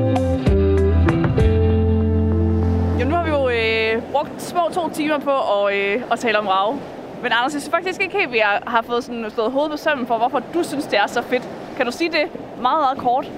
Øh, 3.61 4.03
brugt 4.13 4.43
små 4.43 4.61
to 4.73 4.91
timer 4.91 5.19
på 5.19 5.31
at, 5.31 5.75
øh, 5.77 6.03
at 6.13 6.19
tale 6.19 6.39
om 6.39 6.47
rave. 6.47 6.81
Men 7.23 7.33
Anders, 7.33 7.53
jeg 7.55 7.63
synes 7.63 7.71
faktisk 7.71 8.03
ikke 8.03 8.15
helt, 8.15 8.27
at 8.27 8.33
vi 8.33 8.43
har 8.67 8.83
fået 8.87 9.05
sådan 9.05 9.31
slået 9.31 9.53
hovedet 9.53 9.71
på 9.71 9.77
sømmen 9.77 10.07
for, 10.07 10.19
hvorfor 10.19 10.43
du 10.55 10.63
synes, 10.63 10.87
det 10.87 10.99
er 10.99 11.07
så 11.07 11.23
fedt. 11.23 11.49
Kan 11.77 11.87
du 11.87 11.93
sige 11.93 12.11
det 12.11 12.29
meget, 12.63 12.81
meget 12.81 12.99
kort? 12.99 13.31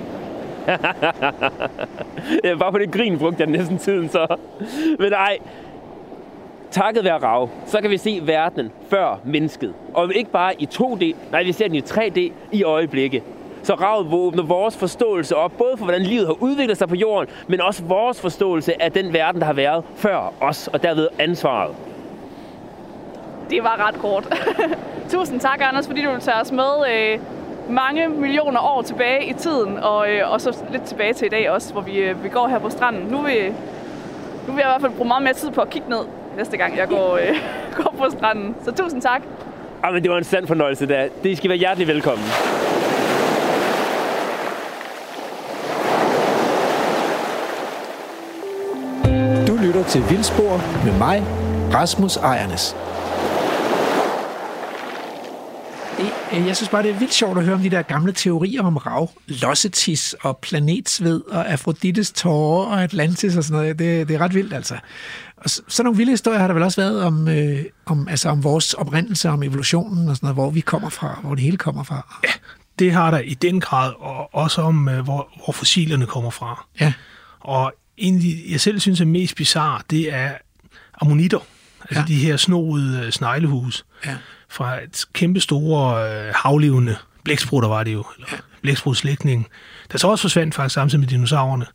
ja, 2.45 2.55
bare 2.55 2.73
på 2.73 2.79
det 2.79 2.93
grin 2.93 3.19
brugte 3.19 3.43
jeg 3.43 3.51
næsten 3.51 3.79
tiden 3.79 4.09
så. 4.09 4.37
Men 4.99 5.11
nej, 5.11 5.39
takket 6.71 7.05
være 7.05 7.19
rav, 7.19 7.51
så 7.67 7.81
kan 7.81 7.91
vi 7.91 7.97
se 7.97 8.21
verden 8.25 8.73
før 8.89 9.21
mennesket. 9.25 9.75
Og 9.95 10.15
ikke 10.15 10.31
bare 10.31 10.63
i 10.63 10.69
2D, 10.75 11.05
nej, 11.33 11.43
vi 11.43 11.53
ser 11.53 11.67
den 11.67 11.77
i 11.77 11.81
3D 11.81 12.33
i 12.53 12.63
øjeblikket. 12.63 13.23
Så 13.62 13.75
ravet 13.75 14.12
åbner 14.12 14.42
vores 14.42 14.77
forståelse 14.77 15.37
op, 15.37 15.53
både 15.59 15.77
for 15.77 15.85
hvordan 15.85 16.03
livet 16.03 16.27
har 16.27 16.42
udviklet 16.42 16.79
sig 16.79 16.88
på 16.88 16.94
jorden, 16.94 17.35
men 17.46 17.61
også 17.61 17.83
vores 17.85 18.20
forståelse 18.20 18.83
af 18.83 18.92
den 18.92 19.12
verden, 19.12 19.40
der 19.40 19.46
har 19.46 19.53
været 19.53 19.85
før 19.96 20.33
os, 20.40 20.68
og 20.68 20.83
derved 20.83 21.09
ansvaret. 21.18 21.75
Det 23.51 23.62
var 23.62 23.87
ret 23.88 23.94
kort. 23.94 24.35
Tusind 25.12 25.40
tak, 25.40 25.61
Anders, 25.61 25.87
fordi 25.87 26.03
du 26.03 26.11
vil 26.11 26.20
tage 26.20 26.37
os 26.40 26.53
med 26.53 26.70
øh, 26.92 27.18
mange 27.70 28.09
millioner 28.09 28.61
år 28.61 28.83
tilbage 28.83 29.27
i 29.27 29.33
tiden, 29.33 29.79
og, 29.79 30.11
øh, 30.11 30.33
og 30.33 30.40
så 30.40 30.64
lidt 30.72 30.83
tilbage 30.83 31.14
til 31.14 31.27
i 31.27 31.29
dag 31.29 31.51
også, 31.51 31.72
hvor 31.72 31.83
vi, 31.83 31.96
øh, 31.96 32.25
vi 32.25 32.29
går 32.29 32.48
her 32.48 32.59
på 32.59 32.70
stranden. 32.70 33.03
Nu 33.11 33.18
vil, 33.18 33.55
nu 34.46 34.53
vil 34.53 34.57
jeg 34.57 34.68
i 34.68 34.72
hvert 34.72 34.81
fald 34.81 34.92
bruge 34.92 35.09
meget 35.09 35.22
mere 35.22 35.35
tid 35.35 35.51
på 35.51 35.61
at 35.61 35.70
kigge 35.70 35.88
ned 35.88 36.01
næste 36.37 36.57
gang, 36.57 36.77
jeg 36.77 36.88
går, 36.88 37.16
øh, 37.16 37.37
går 37.77 37.94
på 37.98 38.11
stranden. 38.11 38.57
Så 38.64 38.70
tusind 38.72 39.03
tak. 39.03 39.22
Jamen, 39.85 40.03
det 40.03 40.11
var 40.11 40.18
en 40.18 40.25
sand 40.25 40.46
fornøjelse, 40.46 40.87
da. 40.87 41.09
Det 41.22 41.37
skal 41.37 41.51
være 41.51 41.59
hjertelig 41.59 41.88
velkommen. 41.88 42.25
Lytter 49.83 49.92
til 49.92 50.11
Vildspor 50.11 50.85
med 50.85 50.99
mig, 50.99 51.23
Rasmus 51.75 52.16
Ejernes. 52.16 52.77
Øh, 56.33 56.47
jeg 56.47 56.57
synes 56.57 56.68
bare, 56.68 56.83
det 56.83 56.90
er 56.90 56.99
vildt 56.99 57.14
sjovt 57.14 57.38
at 57.38 57.45
høre 57.45 57.55
om 57.55 57.61
de 57.61 57.71
der 57.71 57.83
gamle 57.83 58.12
teorier 58.12 58.62
om 58.62 58.77
rav, 58.77 59.11
lossetis 59.27 60.16
og 60.23 60.38
planetsved 60.38 61.21
og 61.31 61.53
Afrodites 61.53 62.12
tårer 62.12 62.66
og 62.66 62.83
Atlantis 62.83 63.37
og 63.37 63.45
sådan 63.45 63.61
noget. 63.61 63.79
Det, 63.79 64.09
det 64.09 64.14
er 64.16 64.21
ret 64.21 64.35
vildt, 64.35 64.53
altså. 64.53 64.75
Og 65.37 65.51
så, 65.51 65.62
sådan 65.68 65.85
nogle 65.85 65.97
vilde 65.97 66.12
historier 66.12 66.38
har 66.38 66.47
der 66.47 66.55
vel 66.55 66.62
også 66.62 66.81
været 66.81 67.03
om, 67.03 67.29
øh, 67.29 67.64
om, 67.87 68.09
altså 68.09 68.29
om 68.29 68.45
vores 68.45 68.75
oprindelse, 68.75 69.29
om 69.29 69.42
evolutionen 69.42 70.09
og 70.09 70.16
sådan 70.16 70.27
noget, 70.27 70.37
hvor 70.37 70.51
vi 70.51 70.61
kommer 70.61 70.88
fra, 70.88 71.18
hvor 71.23 71.35
det 71.35 71.45
hele 71.45 71.57
kommer 71.57 71.83
fra. 71.83 72.21
Ja, 72.25 72.33
det 72.79 72.92
har 72.92 73.11
der 73.11 73.18
i 73.18 73.35
den 73.35 73.61
grad, 73.61 73.92
og 73.99 74.35
også 74.35 74.62
om, 74.62 74.88
øh, 74.88 75.05
hvor, 75.05 75.29
hvor 75.45 75.53
fossilerne 75.53 76.07
kommer 76.07 76.31
fra. 76.31 76.66
Ja. 76.81 76.92
Og 77.40 77.73
egentlig, 77.99 78.45
jeg 78.51 78.61
selv 78.61 78.81
synes 78.81 79.01
er 79.01 79.05
mest 79.05 79.37
bizarre, 79.37 79.83
det 79.91 80.15
er 80.15 80.33
ammonitter. 81.01 81.39
Altså 81.81 82.01
ja. 82.01 82.07
de 82.07 82.15
her 82.15 82.37
snoede 82.37 83.03
øh, 83.07 83.13
sneglehus. 83.13 83.85
Ja. 84.07 84.17
Fra 84.49 84.83
et 84.83 85.05
kæmpe 85.13 85.41
store 85.41 86.11
øh, 86.11 86.35
havlevende 86.35 86.97
blæksprutter 87.25 87.69
var 87.69 87.85
det 87.85 87.93
jo, 87.93 88.05
eller 88.17 88.29
ja. 88.33 88.37
blækspruttslægtning, 88.63 89.49
der 89.93 89.99
så 89.99 90.09
også 90.09 90.23
forsvandt 90.23 90.55
faktisk 90.55 90.75
samtidig 90.75 91.01
med 91.01 91.09
dinosaurerne. 91.09 91.67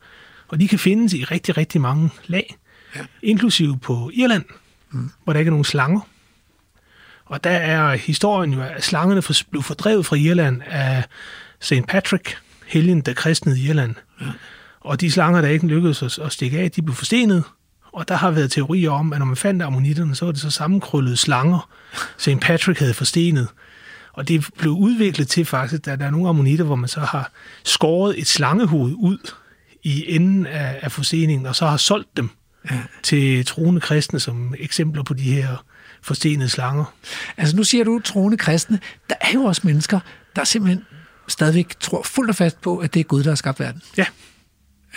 Og 0.47 0.59
de 0.59 0.67
kan 0.67 0.79
findes 0.79 1.13
i 1.13 1.23
rigtig, 1.23 1.57
rigtig 1.57 1.81
mange 1.81 2.09
lag, 2.27 2.55
ja. 2.95 3.01
inklusive 3.21 3.77
på 3.79 4.11
Irland, 4.13 4.43
mm. 4.91 5.11
hvor 5.23 5.33
der 5.33 5.39
ikke 5.39 5.49
er 5.49 5.51
nogen 5.51 5.65
slanger. 5.65 5.99
Og 7.25 7.43
der 7.43 7.49
er 7.49 7.95
historien 7.95 8.53
jo, 8.53 8.61
at 8.61 8.83
slangerne 8.83 9.21
blev 9.51 9.63
fordrevet 9.63 10.05
fra 10.05 10.15
Irland 10.15 10.61
af 10.65 11.03
St. 11.59 11.87
Patrick, 11.87 12.37
helgen, 12.65 13.01
der 13.01 13.13
kristnede 13.13 13.61
Irland. 13.61 13.95
Ja. 14.21 14.25
Og 14.81 15.01
de 15.01 15.11
slanger, 15.11 15.41
der 15.41 15.49
ikke 15.49 15.67
lykkedes 15.67 16.03
at, 16.03 16.19
at 16.19 16.31
stikke 16.31 16.59
af, 16.59 16.71
de 16.71 16.81
blev 16.81 16.95
forstenet. 16.95 17.43
Og 17.93 18.07
der 18.07 18.15
har 18.15 18.31
været 18.31 18.51
teorier 18.51 18.91
om, 18.91 19.13
at 19.13 19.19
når 19.19 19.25
man 19.25 19.35
fandt 19.35 19.63
ammonitterne, 19.63 20.15
så 20.15 20.25
var 20.25 20.31
det 20.31 20.41
så 20.41 20.49
sammenkrøllede 20.49 21.17
slanger, 21.17 21.69
St. 22.17 22.39
Patrick 22.41 22.79
havde 22.79 22.93
forstenet. 22.93 23.47
Og 24.13 24.27
det 24.27 24.47
blev 24.57 24.71
udviklet 24.71 25.27
til 25.27 25.45
faktisk, 25.45 25.87
at 25.87 25.99
der 25.99 26.05
er 26.05 26.11
nogle 26.11 26.29
ammonitter, 26.29 26.65
hvor 26.65 26.75
man 26.75 26.89
så 26.89 26.99
har 26.99 27.31
skåret 27.63 28.19
et 28.19 28.27
slangehoved 28.27 28.93
ud 28.97 29.31
i 29.83 30.15
enden 30.15 30.45
af, 30.45 30.79
af 30.81 30.91
forsteningen, 30.91 31.45
og 31.45 31.55
så 31.55 31.65
har 31.65 31.77
solgt 31.77 32.17
dem 32.17 32.29
ja. 32.71 32.77
til 33.03 33.45
troende 33.45 33.81
kristne 33.81 34.19
som 34.19 34.53
eksempler 34.59 35.03
på 35.03 35.13
de 35.13 35.33
her 35.33 35.65
forstenede 36.01 36.49
slanger. 36.49 36.85
Altså 37.37 37.55
nu 37.55 37.63
siger 37.63 37.83
du 37.83 37.99
troende 37.99 38.37
kristne. 38.37 38.79
Der 39.09 39.15
er 39.21 39.31
jo 39.33 39.43
også 39.43 39.61
mennesker, 39.63 39.99
der 40.35 40.43
simpelthen 40.43 40.85
stadigvæk 41.27 41.79
tror 41.79 42.03
fuldt 42.03 42.29
og 42.29 42.35
fast 42.35 42.61
på, 42.61 42.77
at 42.77 42.93
det 42.93 42.99
er 42.99 43.03
Gud, 43.03 43.23
der 43.23 43.29
har 43.29 43.35
skabt 43.35 43.59
verden. 43.59 43.81
Ja. 43.97 44.05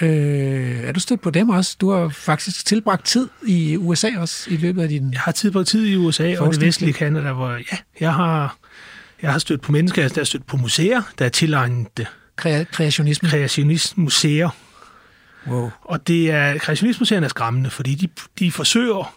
Øh, 0.02 0.80
er 0.80 0.92
du 0.92 1.00
stødt 1.00 1.20
på 1.20 1.30
dem 1.30 1.48
også? 1.48 1.76
Du 1.80 1.90
har 1.90 2.08
faktisk 2.08 2.66
tilbragt 2.66 3.06
tid 3.06 3.28
i 3.46 3.76
USA 3.76 4.08
også 4.18 4.50
i 4.50 4.56
løbet 4.56 4.82
af 4.82 4.88
din... 4.88 5.12
Jeg 5.12 5.20
har 5.20 5.32
tilbragt 5.32 5.68
tid 5.68 5.86
i 5.86 5.96
USA 5.96 6.38
og 6.38 6.52
det 6.52 6.60
vestlige 6.60 6.92
Canada, 6.92 7.32
hvor 7.32 7.50
ja, 7.50 7.76
jeg 8.00 8.14
har, 8.14 8.56
jeg 9.22 9.32
har 9.32 9.38
stødt 9.38 9.60
på 9.60 9.72
mennesker, 9.72 10.08
der 10.08 10.20
har 10.20 10.24
stødt 10.24 10.46
på 10.46 10.56
museer, 10.56 11.02
der 11.18 11.24
er 11.24 11.28
tilegnet 11.28 11.96
det. 11.96 12.06
Kre- 12.40 12.64
kreationisme? 12.64 13.28
Kreationismuseer. 13.28 14.48
Wow. 15.46 15.70
Og 15.84 16.06
det 16.06 16.30
er, 16.30 16.58
kreationismuseerne 16.58 17.24
er 17.24 17.28
skræmmende, 17.28 17.70
fordi 17.70 17.94
de, 17.94 18.08
de 18.38 18.52
forsøger 18.52 19.14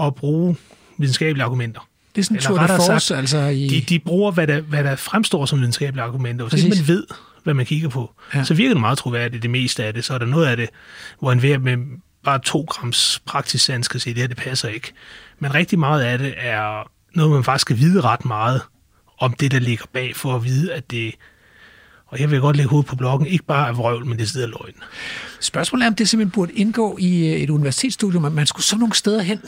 at 0.00 0.14
bruge 0.14 0.56
videnskabelige 0.98 1.44
argumenter. 1.44 1.88
Det 2.14 2.22
er 2.22 2.24
sådan 2.24 2.36
en 2.36 2.42
tur 2.42 2.58
de 2.58 2.68
force, 2.68 3.06
sagt, 3.06 3.18
altså 3.18 3.38
i... 3.38 3.68
De, 3.68 3.80
de 3.88 3.98
bruger, 3.98 4.32
hvad 4.32 4.46
der, 4.46 4.60
hvad 4.60 4.84
der 4.84 4.96
fremstår 4.96 5.46
som 5.46 5.58
videnskabelige 5.58 6.02
argumenter. 6.02 6.46
Hvis 6.48 6.64
man 6.64 6.88
ved, 6.88 7.06
hvad 7.46 7.54
man 7.54 7.66
kigger 7.66 7.88
på, 7.88 8.14
ja. 8.34 8.44
så 8.44 8.54
virker 8.54 8.74
det 8.74 8.80
meget 8.80 8.98
troværdigt, 8.98 9.42
det 9.42 9.50
meste 9.50 9.84
af 9.84 9.94
det. 9.94 10.04
Så 10.04 10.14
er 10.14 10.18
der 10.18 10.26
noget 10.26 10.46
af 10.46 10.56
det, 10.56 10.68
hvor 11.18 11.32
en 11.32 11.42
ved 11.42 11.58
med 11.58 11.76
bare 12.24 12.38
to 12.38 12.64
grams 12.68 13.22
praktisk 13.26 13.64
sans 13.64 13.88
kan 13.88 14.00
sige, 14.00 14.14
det 14.14 14.22
her 14.22 14.28
det 14.28 14.36
passer 14.36 14.68
ikke. 14.68 14.92
Men 15.38 15.54
rigtig 15.54 15.78
meget 15.78 16.02
af 16.02 16.18
det 16.18 16.34
er 16.36 16.90
noget, 17.14 17.32
man 17.32 17.44
faktisk 17.44 17.62
skal 17.62 17.78
vide 17.78 18.00
ret 18.00 18.24
meget 18.24 18.62
om 19.18 19.32
det, 19.32 19.50
der 19.50 19.58
ligger 19.58 19.84
bag, 19.92 20.16
for 20.16 20.34
at 20.34 20.44
vide, 20.44 20.74
at 20.74 20.90
det 20.90 21.14
og 22.06 22.20
jeg 22.20 22.30
vil 22.30 22.40
godt 22.40 22.56
lægge 22.56 22.70
hovedet 22.70 22.88
på 22.88 22.96
blokken, 22.96 23.26
ikke 23.26 23.44
bare 23.44 23.68
af 23.68 23.76
vrøvl, 23.76 24.06
men 24.06 24.18
det 24.18 24.30
sidder 24.30 24.46
løgn. 24.46 24.74
Spørgsmålet 25.40 25.84
er, 25.84 25.88
om 25.88 25.94
det 25.94 26.08
simpelthen 26.08 26.30
burde 26.30 26.52
indgå 26.52 26.96
i 27.00 27.28
øh, 27.28 27.40
et 27.40 27.50
universitetsstudium, 27.50 28.24
at 28.24 28.32
man 28.32 28.46
skulle 28.46 28.64
så 28.64 28.76
nogle 28.76 28.94
steder 28.94 29.22
hen, 29.22 29.40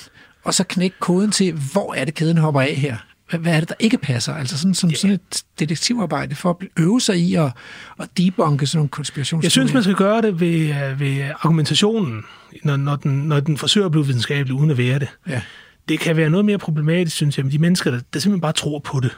og 0.45 0.55
så 0.55 0.65
knække 0.65 0.97
koden 1.01 1.31
til, 1.31 1.53
hvor 1.73 1.95
er 1.95 2.05
det 2.05 2.15
kæden 2.15 2.39
hopper 2.39 2.61
af 2.61 2.75
her? 2.75 2.97
Hvad 3.37 3.55
er 3.55 3.61
det, 3.61 3.69
der 3.69 3.75
ikke 3.79 3.99
passer? 3.99 4.35
Altså 4.35 4.59
sådan, 4.59 4.75
som 4.75 4.91
yeah. 4.91 4.97
sådan 4.97 5.11
et 5.15 5.43
detektivarbejde 5.59 6.35
for 6.35 6.51
at 6.51 6.83
øve 6.83 7.01
sig 7.01 7.17
i 7.17 7.35
at, 7.35 7.53
at 8.01 8.09
debunke 8.19 8.67
sådan 8.67 8.79
nogle 8.79 8.89
konspirationer. 8.89 9.45
Jeg 9.45 9.53
synes, 9.53 9.73
man 9.73 9.83
skal 9.83 9.95
gøre 9.95 10.23
det 10.23 10.41
ved, 10.41 10.75
øh, 10.75 11.01
ved 11.01 11.31
argumentationen, 11.41 12.23
når, 12.65 12.77
når, 12.77 12.97
den, 12.97 13.13
når 13.13 13.41
den 13.41 13.59
forsøger 13.59 13.85
at 13.85 13.91
blive 13.93 14.07
videnskabelig, 14.07 14.55
uden 14.55 14.71
at 14.71 14.79
være 14.79 14.99
det. 14.99 15.09
Ja. 15.29 15.43
Det 15.89 16.01
kan 16.01 16.17
være 16.17 16.31
noget 16.31 16.45
mere 16.45 16.59
problematisk, 16.59 17.17
synes 17.17 17.37
jeg, 17.37 17.45
med 17.45 17.53
de 17.53 17.59
mennesker, 17.59 17.91
der, 17.91 18.01
der 18.13 18.21
simpelthen 18.21 18.41
bare 18.41 18.53
tror 18.53 18.79
på 18.79 19.01
det. 19.01 19.17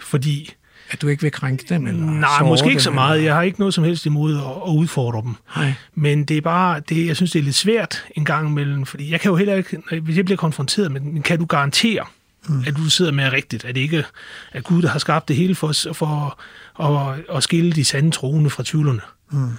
Fordi 0.00 0.54
at 0.90 1.02
du 1.02 1.08
ikke 1.08 1.22
vil 1.22 1.32
krænke 1.32 1.64
dem? 1.68 1.86
Eller 1.86 2.00
Nej, 2.00 2.42
måske 2.42 2.68
ikke 2.68 2.82
så 2.82 2.90
meget. 2.90 3.24
Jeg 3.24 3.34
har 3.34 3.42
ikke 3.42 3.60
noget 3.60 3.74
som 3.74 3.84
helst 3.84 4.06
imod 4.06 4.36
at, 4.36 4.42
at 4.42 4.72
udfordre 4.76 5.22
dem. 5.22 5.34
Nej. 5.56 5.72
Men 5.94 6.24
det 6.24 6.36
er 6.36 6.40
bare, 6.40 6.80
det, 6.88 7.06
jeg 7.06 7.16
synes, 7.16 7.30
det 7.30 7.38
er 7.38 7.42
lidt 7.42 7.56
svært 7.56 8.04
en 8.16 8.24
gang 8.24 8.48
imellem, 8.48 8.86
fordi 8.86 9.10
jeg 9.10 9.20
kan 9.20 9.28
jo 9.28 9.36
heller 9.36 9.54
ikke, 9.54 9.82
hvis 10.02 10.16
jeg 10.16 10.24
bliver 10.24 10.36
konfronteret 10.36 10.92
med 10.92 11.22
kan 11.22 11.38
du 11.38 11.44
garantere, 11.44 12.04
mm. 12.48 12.64
at 12.66 12.76
du 12.76 12.90
sidder 12.90 13.12
med 13.12 13.32
rigtigt, 13.32 13.64
at 13.64 13.74
det 13.74 13.80
ikke 13.80 14.04
er 14.52 14.60
Gud, 14.60 14.82
der 14.82 14.88
har 14.88 14.98
skabt 14.98 15.28
det 15.28 15.36
hele 15.36 15.54
for, 15.54 15.72
for 15.92 16.40
at, 16.82 17.36
at 17.36 17.42
skille 17.42 17.72
de 17.72 17.84
sande 17.84 18.10
troende 18.10 18.50
fra 18.50 18.62
tvivlerne. 18.66 19.00
Mm. 19.30 19.50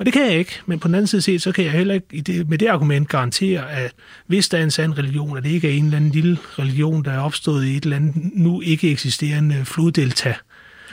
Og 0.00 0.06
det 0.06 0.12
kan 0.12 0.22
jeg 0.22 0.38
ikke, 0.38 0.60
men 0.66 0.78
på 0.78 0.88
den 0.88 0.94
anden 0.94 1.06
side 1.06 1.22
set, 1.22 1.42
så 1.42 1.52
kan 1.52 1.64
jeg 1.64 1.72
heller 1.72 1.94
ikke 1.94 2.44
med 2.48 2.58
det 2.58 2.66
argument 2.66 3.08
garantere, 3.08 3.70
at 3.70 3.92
hvis 4.26 4.48
der 4.48 4.58
er 4.58 4.62
en 4.62 4.70
sand 4.70 4.98
religion, 4.98 5.36
at 5.36 5.44
det 5.44 5.50
ikke 5.50 5.68
er 5.68 5.72
en 5.72 5.84
eller 5.84 5.96
anden 5.96 6.10
lille 6.10 6.38
religion, 6.58 7.04
der 7.04 7.12
er 7.12 7.18
opstået 7.18 7.66
i 7.66 7.76
et 7.76 7.82
eller 7.82 7.96
andet 7.96 8.14
nu 8.34 8.60
ikke 8.60 8.90
eksisterende 8.90 9.64
floddelta, 9.64 10.34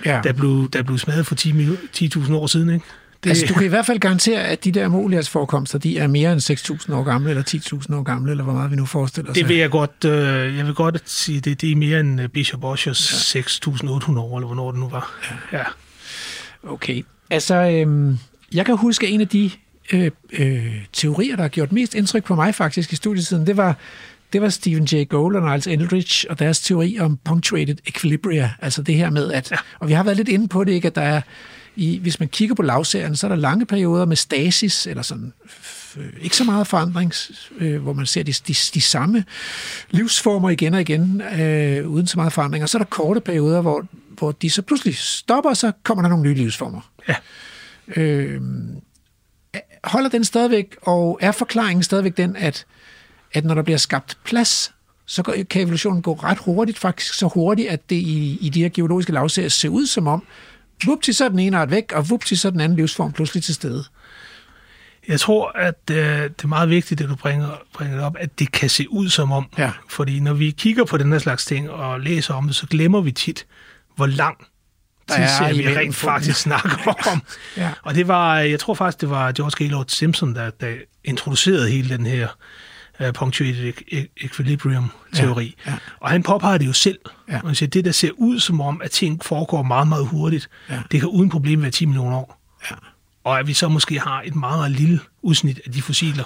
ja. 0.06 0.22
der, 0.24 0.34
blev, 0.34 0.70
der 0.74 0.84
blev 0.84 0.98
smadret 0.98 1.26
for 1.26 1.36
10.000 1.36 1.88
10 1.94 2.12
år 2.32 2.48
siden. 2.48 2.70
Ikke? 2.70 2.86
Det, 3.24 3.30
altså, 3.30 3.46
du 3.46 3.54
kan 3.54 3.66
i 3.66 3.70
hvert 3.70 3.86
fald 3.86 4.00
garantere, 4.00 4.44
at 4.44 4.64
de 4.64 4.72
der 4.72 4.88
Molias-forekomster, 4.88 5.80
de 5.80 5.98
er 5.98 6.08
mere 6.08 6.32
end 6.32 6.42
6.000 6.90 6.94
år 6.94 7.04
gamle, 7.04 7.30
eller 7.30 7.44
10.000 7.44 7.96
år 7.96 8.04
gamle, 8.04 8.32
eller 8.32 8.44
hvor 8.44 8.54
meget 8.54 8.72
vi 8.72 8.76
nu 8.76 8.86
forestiller 8.86 9.32
os. 9.32 9.38
Det 9.38 9.50
vil 9.50 9.58
jeg 9.58 9.70
godt, 9.70 10.06
øh, 10.06 10.58
jeg 10.58 10.66
vil 10.66 10.74
godt 10.74 11.02
sige, 11.06 11.40
det, 11.40 11.62
det 11.62 11.72
er 11.72 11.76
mere 11.76 12.00
end 12.00 12.22
øh, 12.22 12.30
Bishop 12.30 12.64
Oshers 12.64 13.36
ja. 13.36 13.42
6.800 13.42 14.20
år, 14.20 14.38
eller 14.38 14.46
hvornår 14.46 14.72
det 14.72 14.80
nu 14.80 14.90
var. 14.90 15.12
Ja. 15.52 15.58
ja. 15.58 15.64
Okay. 16.64 17.04
Altså, 17.30 17.56
øh, 17.56 18.16
jeg 18.54 18.66
kan 18.66 18.78
huske 18.78 19.08
en 19.08 19.22
af 19.22 19.28
de 19.28 19.52
øh, 19.94 20.12
øh, 20.34 20.86
teorier, 20.94 21.36
der 21.36 21.42
har 21.42 21.50
gjort 21.50 21.72
mest 21.72 21.96
indtryk 21.96 22.24
på 22.24 22.36
mig 22.36 22.56
faktisk 22.56 22.94
i 22.94 22.96
studietiden, 22.96 23.48
det 23.48 23.58
var 23.58 23.76
det 24.34 24.42
var 24.42 24.50
Stephen 24.50 24.86
Jay 24.86 25.10
Gould 25.10 25.36
og 25.36 25.50
Niles 25.50 25.68
Eldridge 25.68 26.32
og 26.32 26.40
deres 26.40 26.60
teori 26.60 26.98
om 27.00 27.18
punctuated 27.24 27.76
equilibria, 27.86 28.52
altså 28.62 28.82
det 28.82 28.96
her 28.96 29.10
med, 29.10 29.32
at, 29.32 29.54
og 29.80 29.88
vi 29.88 29.94
har 29.94 30.04
været 30.04 30.18
lidt 30.18 30.30
inde 30.30 30.48
på 30.48 30.64
det, 30.64 30.72
ikke, 30.72 30.88
at 30.88 30.96
der 30.96 31.02
er, 31.02 31.22
i, 31.78 31.98
hvis 31.98 32.20
man 32.20 32.30
kigger 32.30 32.56
på 32.56 32.62
lavserien, 32.62 33.16
så 33.16 33.28
er 33.28 33.30
der 33.30 33.36
lange 33.36 33.66
perioder 33.66 34.06
med 34.06 34.16
stasis, 34.16 34.88
eller 34.88 35.04
sådan, 35.04 35.34
ikke 36.22 36.38
så 36.38 36.44
meget 36.44 36.68
forandring, 36.68 37.14
øh, 37.58 37.82
hvor 37.82 37.94
man 37.94 38.06
ser 38.06 38.24
de, 38.24 38.32
de, 38.32 38.54
de 38.74 38.82
samme 38.82 39.26
livsformer 39.90 40.50
igen 40.50 40.74
og 40.74 40.82
igen, 40.82 41.22
øh, 41.22 41.88
uden 41.90 42.08
så 42.08 42.18
meget 42.18 42.34
forandring, 42.34 42.64
og 42.64 42.70
så 42.70 42.78
er 42.78 42.80
der 42.80 42.90
korte 42.90 43.22
perioder, 43.22 43.62
hvor, 43.62 43.86
hvor 44.18 44.32
de 44.32 44.50
så 44.50 44.62
pludselig 44.62 44.98
stopper, 44.98 45.50
og 45.50 45.58
så 45.58 45.72
kommer 45.84 46.02
der 46.02 46.10
nogle 46.10 46.24
nye 46.24 46.34
livsformer. 46.34 46.92
Ja. 47.08 47.16
Øh, 47.96 48.42
holder 49.84 50.10
den 50.10 50.24
stadigvæk, 50.24 50.76
og 50.82 51.20
er 51.22 51.32
forklaringen 51.32 51.84
stadigvæk 51.84 52.18
den, 52.18 52.36
at 52.36 52.66
at 53.34 53.46
når 53.46 53.56
der 53.56 53.62
bliver 53.62 53.78
skabt 53.78 54.18
plads, 54.24 54.74
så 55.06 55.24
kan 55.50 55.62
evolutionen 55.62 56.02
gå 56.02 56.14
ret 56.14 56.38
hurtigt, 56.38 56.78
faktisk 56.78 57.14
så 57.14 57.28
hurtigt, 57.28 57.70
at 57.70 57.90
det 57.90 57.96
i, 57.96 58.38
i 58.42 58.50
de 58.50 58.62
her 58.62 58.70
geologiske 58.70 59.12
lavserier 59.12 59.50
ser 59.50 59.70
ud 59.70 59.86
som 59.86 60.08
om, 60.08 60.24
vupti 60.86 61.14
så 61.14 61.26
er 61.26 61.30
den 61.30 61.40
ene 61.40 61.58
art 61.58 61.72
væk, 61.72 61.92
og 61.92 62.10
vupti 62.10 62.36
så 62.36 62.48
er 62.48 62.52
den 62.52 62.60
anden 62.60 62.76
livsform 62.76 63.12
pludselig 63.12 63.44
til 63.44 63.56
stede. 63.56 63.84
Jeg 65.08 65.20
tror, 65.20 65.52
at 65.56 65.82
øh, 65.92 65.98
det 65.98 66.44
er 66.44 66.48
meget 66.48 66.70
vigtigt, 66.70 67.02
at 67.02 67.10
du 67.10 67.16
bringer, 67.16 67.50
bringer 67.74 67.96
det 67.96 68.06
op, 68.06 68.16
at 68.20 68.40
det 68.40 68.52
kan 68.52 68.70
se 68.70 68.92
ud 68.92 69.10
som 69.10 69.32
om. 69.32 69.46
Ja. 69.58 69.72
Fordi 69.90 70.20
når 70.20 70.34
vi 70.34 70.52
kigger 70.52 70.86
på 70.86 70.98
den 70.98 71.12
her 71.12 71.20
slags 71.20 71.46
ting 71.46 71.70
og 71.70 72.00
læser 72.00 72.34
om 72.34 72.48
det, 72.48 72.56
så 72.56 72.68
glemmer 72.68 73.02
vi 73.02 73.12
tit, 73.12 73.46
hvor 73.96 74.06
lang 74.06 74.38
tidsserie 75.12 75.58
vi 75.58 75.78
rent 75.78 75.96
faktisk 75.96 76.40
snakker 76.40 76.94
om. 77.12 77.22
ja. 77.58 77.72
Og 77.82 77.96
det 77.96 78.08
var, 78.08 78.40
jeg 78.40 78.60
tror 78.60 78.74
faktisk, 78.74 79.02
det 79.02 79.10
var 79.10 79.32
George 79.32 79.66
Gaylord 79.66 79.86
Simpson, 79.88 80.36
der, 80.36 80.50
der 80.50 80.76
introducerede 81.04 81.70
hele 81.70 81.98
den 81.98 82.06
her 82.06 82.28
uh, 83.00 83.12
punctuated 83.14 83.74
equilibrium-teori. 84.18 85.56
Ja, 85.66 85.72
ja. 85.72 85.78
Og 86.00 86.10
han 86.10 86.24
påpeger 86.24 86.58
det 86.58 86.68
jo 86.68 86.74
selv. 86.74 87.00
Ja. 87.30 87.40
Han 87.46 87.56
siger, 87.56 87.70
det 87.70 87.86
der 87.86 87.92
ser 87.92 88.12
ud 88.18 88.40
som 88.40 88.62
om, 88.62 88.82
at 88.84 88.92
ting 88.92 89.26
foregår 89.26 89.64
meget, 89.64 89.88
meget 89.88 90.08
hurtigt, 90.08 90.50
ja. 90.70 90.82
det 90.92 91.00
kan 91.00 91.10
uden 91.10 91.30
problem 91.30 91.62
være 91.62 91.72
10 91.72 91.86
millioner 91.86 92.18
år. 92.18 92.42
Ja. 92.72 92.76
Og 93.24 93.40
at 93.40 93.48
vi 93.48 93.54
så 93.54 93.68
måske 93.68 94.00
har 94.00 94.22
et 94.26 94.36
meget, 94.36 94.60
meget 94.60 94.72
lille 94.72 95.00
udsnit 95.22 95.60
af 95.66 95.72
de 95.72 95.82
fossiler, 95.82 96.24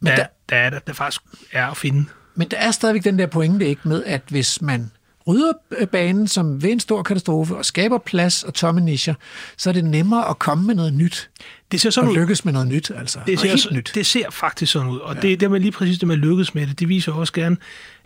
Men 0.00 0.10
der, 0.10 0.16
der, 0.16 0.26
der, 0.48 0.56
er, 0.56 0.70
der, 0.70 0.78
der 0.78 0.92
faktisk 0.92 1.22
er 1.52 1.66
at 1.66 1.76
finde. 1.76 2.04
Men 2.34 2.48
der 2.48 2.56
er 2.56 2.70
stadigvæk 2.70 3.04
den 3.04 3.18
der 3.18 3.26
pointe 3.26 3.66
ikke 3.66 3.88
med, 3.88 4.04
at 4.04 4.22
hvis 4.28 4.62
man 4.62 4.90
rydder 5.26 5.52
banen 5.92 6.28
som 6.28 6.62
ved 6.62 6.70
en 6.70 6.80
stor 6.80 7.02
katastrofe 7.02 7.56
og 7.56 7.64
skaber 7.64 7.98
plads 7.98 8.42
og 8.42 8.54
tomme 8.54 8.80
nischer, 8.80 9.14
så 9.56 9.70
er 9.70 9.74
det 9.74 9.84
nemmere 9.84 10.28
at 10.28 10.38
komme 10.38 10.66
med 10.66 10.74
noget 10.74 10.94
nyt. 10.94 11.30
Det 11.74 11.80
ser 11.80 11.90
sådan 11.90 12.08
og 12.08 12.12
ud. 12.12 12.18
lykkes 12.18 12.44
med 12.44 12.52
noget 12.52 12.68
nyt, 12.68 12.90
altså. 12.90 13.18
Det 13.26 13.40
ser, 13.40 13.48
helt 13.48 13.72
nyt. 13.72 13.92
det 13.94 14.06
ser 14.06 14.30
faktisk 14.30 14.72
sådan 14.72 14.88
ud. 14.88 14.98
Og 14.98 15.14
ja. 15.14 15.20
det, 15.20 15.40
det 15.40 15.50
med 15.50 15.60
lige 15.60 15.72
præcis 15.72 15.98
det 15.98 16.10
at 16.10 16.18
lykkes 16.18 16.54
med 16.54 16.66
det, 16.66 16.80
det 16.80 16.88
viser 16.88 17.12
også 17.12 17.32
gerne, 17.32 17.56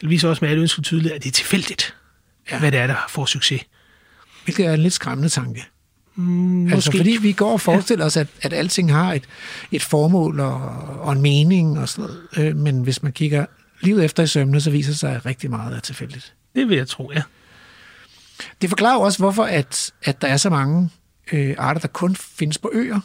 det 0.00 0.10
viser 0.10 0.28
også 0.28 0.44
med 0.44 0.50
alle 0.50 0.60
ønsker 0.60 0.82
tydeligt, 0.82 1.14
at 1.14 1.22
det 1.22 1.28
er 1.28 1.32
tilfældigt, 1.32 1.94
ja. 2.50 2.58
hvad 2.58 2.72
det 2.72 2.80
er, 2.80 2.86
der 2.86 3.06
får 3.08 3.26
succes. 3.26 3.60
Hvilket 4.44 4.66
er 4.66 4.74
en 4.74 4.80
lidt 4.80 4.94
skræmmende 4.94 5.28
tanke. 5.28 5.64
Mm, 6.14 6.72
altså, 6.72 6.92
fordi 6.96 7.18
vi 7.22 7.32
går 7.32 7.52
og 7.52 7.60
forestiller 7.60 8.04
ja. 8.04 8.06
os, 8.06 8.16
at, 8.16 8.26
at 8.42 8.52
alting 8.52 8.92
har 8.92 9.12
et, 9.12 9.24
et 9.72 9.82
formål 9.82 10.40
og, 10.40 10.60
og 11.00 11.12
en 11.12 11.22
mening 11.22 11.78
og 11.78 11.88
sådan 11.88 12.10
noget. 12.34 12.48
Øh, 12.48 12.56
men 12.56 12.82
hvis 12.82 13.02
man 13.02 13.12
kigger 13.12 13.46
livet 13.80 14.04
efter 14.04 14.22
i 14.22 14.26
sømne, 14.26 14.60
så 14.60 14.70
viser 14.70 14.90
det 14.90 14.98
sig, 14.98 15.14
at 15.14 15.26
rigtig 15.26 15.50
meget 15.50 15.76
er 15.76 15.80
tilfældigt. 15.80 16.34
Det 16.54 16.68
vil 16.68 16.76
jeg 16.76 16.88
tro, 16.88 17.12
ja. 17.14 17.22
Det 18.62 18.68
forklarer 18.68 18.98
også, 18.98 19.18
hvorfor 19.18 19.44
at, 19.44 19.92
at 20.02 20.22
der 20.22 20.28
er 20.28 20.36
så 20.36 20.50
mange 20.50 20.90
øh, 21.32 21.54
arter, 21.58 21.80
der 21.80 21.88
kun 21.88 22.16
findes 22.16 22.58
på 22.58 22.70
øer. 22.74 23.00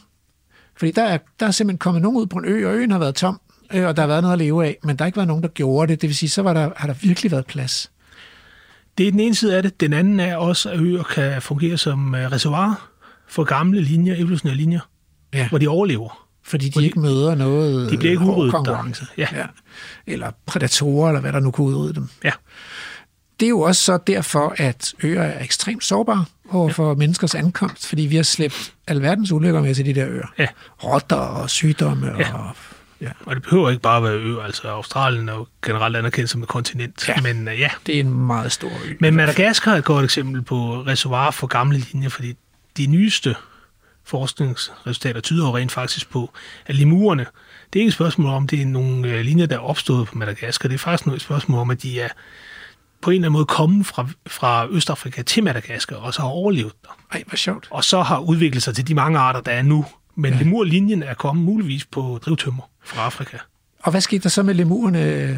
Fordi 0.77 0.91
der 0.91 1.03
er, 1.03 1.17
der 1.39 1.45
er 1.45 1.51
simpelthen 1.51 1.77
kommet 1.77 2.01
nogen 2.01 2.17
ud 2.17 2.25
på 2.25 2.39
en 2.39 2.45
ø, 2.45 2.67
og 2.67 2.75
øen 2.75 2.91
har 2.91 2.99
været 2.99 3.15
tom, 3.15 3.41
øh, 3.73 3.87
og 3.87 3.95
der 3.95 4.01
har 4.01 4.07
været 4.07 4.21
noget 4.21 4.33
at 4.33 4.39
leve 4.39 4.65
af, 4.65 4.77
men 4.83 4.95
der 4.95 5.03
har 5.03 5.05
ikke 5.05 5.17
været 5.17 5.27
nogen, 5.27 5.43
der 5.43 5.49
gjorde 5.49 5.91
det. 5.91 6.01
Det 6.01 6.07
vil 6.07 6.15
sige, 6.15 6.29
så 6.29 6.41
var 6.41 6.53
der, 6.53 6.69
har 6.75 6.87
der 6.87 6.95
virkelig 7.01 7.31
været 7.31 7.45
plads. 7.45 7.91
Det 8.97 9.07
er 9.07 9.11
den 9.11 9.19
ene 9.19 9.35
side 9.35 9.57
af 9.57 9.63
det. 9.63 9.79
Den 9.79 9.93
anden 9.93 10.19
er 10.19 10.35
også, 10.35 10.69
at 10.69 10.79
øer 10.79 11.03
kan 11.03 11.41
fungere 11.41 11.77
som 11.77 12.15
øh, 12.15 12.31
reservoir 12.31 12.89
for 13.27 13.43
gamle 13.43 13.81
linjer, 13.81 14.15
evolutionære 14.15 14.57
linjer, 14.57 14.89
ja. 15.33 15.49
hvor 15.49 15.57
de 15.57 15.67
overlever. 15.67 16.27
Fordi 16.45 16.69
de, 16.69 16.79
de 16.79 16.85
ikke 16.85 16.99
møder 16.99 17.35
noget 17.35 17.91
de 17.91 17.97
bliver 17.97 18.11
ikke 18.11 18.51
konkurrence. 18.51 19.05
Ja. 19.17 19.27
ja. 19.31 19.45
Eller 20.07 20.31
prædatorer, 20.45 21.09
eller 21.09 21.21
hvad 21.21 21.33
der 21.33 21.39
nu 21.39 21.51
kunne 21.51 21.67
udrydde 21.67 21.93
dem. 21.93 22.07
Ja 22.23 22.31
det 23.39 23.47
er 23.47 23.49
jo 23.49 23.61
også 23.61 23.81
så 23.81 23.97
derfor, 24.07 24.55
at 24.57 24.93
øer 25.03 25.21
er 25.21 25.43
ekstremt 25.43 25.83
sårbare 25.83 26.25
over 26.53 26.69
for 26.69 26.87
ja. 26.87 26.95
menneskers 26.95 27.35
ankomst, 27.35 27.87
fordi 27.87 28.01
vi 28.01 28.15
har 28.15 28.23
slæbt 28.23 28.73
alverdens 28.87 29.31
ulykker 29.31 29.61
med 29.61 29.75
til 29.75 29.85
de 29.85 29.93
der 29.93 30.07
øer. 30.09 30.33
Ja. 30.37 30.47
Rotter 30.83 31.15
og 31.15 31.49
sygdomme 31.49 32.07
ja. 32.19 32.33
og 32.33 32.55
Ja. 33.03 33.09
Og 33.25 33.35
det 33.35 33.43
behøver 33.43 33.69
ikke 33.69 33.81
bare 33.81 33.97
at 33.97 34.03
være 34.03 34.13
ø, 34.13 34.41
altså 34.41 34.67
Australien 34.67 35.29
er 35.29 35.33
jo 35.33 35.47
generelt 35.65 35.95
anerkendt 35.95 36.29
som 36.29 36.43
et 36.43 36.47
kontinent. 36.47 37.07
Ja, 37.07 37.21
men 37.21 37.47
uh, 37.47 37.59
ja. 37.59 37.69
det 37.85 37.95
er 37.95 37.99
en 37.99 38.13
meget 38.13 38.51
stor 38.51 38.67
ø. 38.67 38.93
Men 38.99 39.15
Madagaskar 39.15 39.73
er 39.73 39.77
et 39.77 39.83
godt 39.83 40.03
eksempel 40.03 40.41
på 40.41 40.83
reservoir 40.87 41.31
for 41.31 41.47
gamle 41.47 41.77
linjer, 41.77 42.09
fordi 42.09 42.33
de 42.77 42.85
nyeste 42.85 43.35
forskningsresultater 44.03 45.21
tyder 45.21 45.47
jo 45.47 45.57
rent 45.57 45.71
faktisk 45.71 46.09
på, 46.09 46.33
at 46.65 46.75
lemurerne, 46.75 47.25
det 47.73 47.79
er 47.79 47.81
ikke 47.81 47.89
et 47.89 47.93
spørgsmål 47.93 48.33
om, 48.33 48.47
det 48.47 48.61
er 48.61 48.65
nogle 48.65 49.07
øh, 49.07 49.21
linjer, 49.21 49.45
der 49.45 49.55
er 49.55 49.59
opstået 49.59 50.07
på 50.07 50.17
Madagaskar. 50.17 50.69
Det 50.69 50.75
er 50.75 50.79
faktisk 50.79 51.07
et 51.07 51.21
spørgsmål 51.21 51.59
om, 51.59 51.69
at 51.69 51.83
de 51.83 52.01
er 52.01 52.09
på 53.03 53.09
en 53.09 53.15
eller 53.15 53.27
anden 53.27 53.33
måde 53.33 53.45
kommet 53.45 53.85
fra, 53.85 54.07
fra 54.27 54.67
Østafrika 54.69 55.21
til 55.21 55.43
Madagaskar, 55.43 55.95
og 55.95 56.13
så 56.13 56.21
har 56.21 56.29
overlevet 56.29 56.73
der. 56.83 56.97
Ej, 57.11 57.23
hvor 57.27 57.35
sjovt. 57.35 57.67
Og 57.69 57.83
så 57.83 58.01
har 58.01 58.19
udviklet 58.19 58.63
sig 58.63 58.75
til 58.75 58.87
de 58.87 58.95
mange 58.95 59.19
arter, 59.19 59.41
der 59.41 59.51
er 59.51 59.61
nu. 59.61 59.85
Men 60.15 60.33
ja. 60.33 60.39
lemurlinjen 60.39 61.03
er 61.03 61.13
kommet 61.13 61.45
muligvis 61.45 61.85
på 61.85 62.19
drivtømmer 62.25 62.69
fra 62.83 63.05
Afrika. 63.05 63.37
Og 63.79 63.91
hvad 63.91 64.01
skete 64.01 64.23
der 64.23 64.29
så 64.29 64.43
med 64.43 64.53
lemurerne 64.53 65.29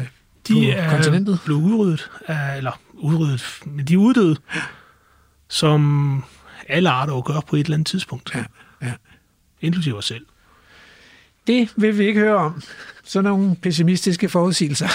de 0.48 0.52
på 0.52 0.58
er 0.80 0.90
kontinentet? 0.90 1.40
blev 1.44 1.56
udryddet, 1.56 2.10
eller 2.56 2.80
udryddet, 2.92 3.60
men 3.66 3.84
de 3.86 3.94
er 3.94 3.98
uddøde, 3.98 4.36
som 5.48 6.24
alle 6.68 6.90
arter 6.90 7.20
gør 7.20 7.40
på 7.40 7.56
et 7.56 7.60
eller 7.60 7.74
andet 7.74 7.86
tidspunkt. 7.86 8.34
Ja, 8.34 8.44
ja. 8.82 8.92
Inklusive 9.60 9.96
os 9.96 10.04
selv. 10.04 10.26
det 11.46 11.68
vil 11.76 11.98
vi 11.98 12.06
ikke 12.06 12.20
høre 12.20 12.36
om. 12.36 12.62
Så 13.06 13.20
nogle 13.20 13.56
pessimistiske 13.56 14.28
forudsigelser. 14.28 14.88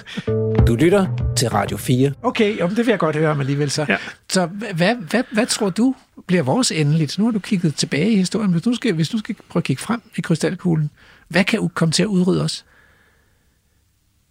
du 0.66 0.74
lytter 0.74 1.32
til 1.36 1.48
Radio 1.48 1.76
4. 1.76 2.12
Okay, 2.22 2.60
jo, 2.60 2.68
det 2.68 2.76
vil 2.76 2.86
jeg 2.86 2.98
godt 2.98 3.16
høre 3.16 3.30
om 3.30 3.40
alligevel 3.40 3.70
så. 3.70 3.86
Ja. 3.88 3.96
Så 4.28 4.46
hvad, 4.46 4.94
hvad, 4.94 5.24
hvad 5.32 5.46
tror 5.46 5.70
du 5.70 5.94
bliver 6.26 6.42
vores 6.42 6.72
endeligt? 6.72 7.18
Nu 7.18 7.24
har 7.24 7.32
du 7.32 7.38
kigget 7.38 7.74
tilbage 7.74 8.10
i 8.10 8.16
historien. 8.16 8.50
Hvis 8.50 8.62
du 8.62 8.74
skal, 8.74 8.94
hvis 8.94 9.08
du 9.08 9.18
skal 9.18 9.36
prøve 9.48 9.60
at 9.60 9.64
kigge 9.64 9.82
frem 9.82 10.02
i 10.16 10.20
krystalkuglen, 10.20 10.90
hvad 11.28 11.44
kan 11.44 11.68
komme 11.74 11.92
til 11.92 12.02
at 12.02 12.06
udrydde 12.06 12.44
os? 12.44 12.64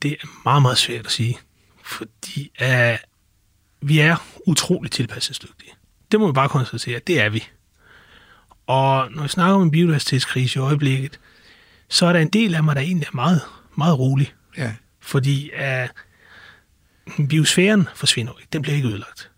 Det 0.02 0.12
er 0.12 0.28
meget, 0.46 0.62
meget 0.62 0.78
svært 0.78 1.06
at 1.06 1.12
sige. 1.12 1.38
Fordi 1.84 2.52
uh, 2.62 2.98
vi 3.82 4.00
er 4.00 4.16
utroligt 4.48 4.94
tilpasningsdygtige. 4.94 5.72
Det 6.12 6.20
må 6.20 6.28
vi 6.28 6.34
bare 6.34 6.50
konstatere, 6.50 7.00
det 7.08 7.22
er 7.22 7.30
vi. 7.30 7.44
Og 8.68 9.12
når 9.12 9.24
vi 9.24 9.30
snakker 9.30 9.56
om 9.56 9.62
en 9.62 9.72
biodiversitetskrise 9.72 10.60
i 10.60 10.62
øjeblikket, 10.62 11.20
så 11.89 12.06
er 12.06 12.13
der 12.13 12.19
en 12.19 12.30
del 12.30 12.56
af 12.56 12.63
mig, 12.63 12.76
der 12.76 12.82
egentlig 12.82 13.08
er 13.08 13.15
meget, 13.15 13.41
meget 13.78 14.00
rolig. 14.00 14.34
Ja. 14.58 14.71
Fordi 15.02 15.52
uh, 17.17 17.28
biosfæren 17.28 17.88
forsvinder 17.95 18.34
ikke. 18.39 18.50
Den 18.54 18.62
bliver 18.62 18.76
ikke 18.76 18.88
ødelagt. 18.88 19.32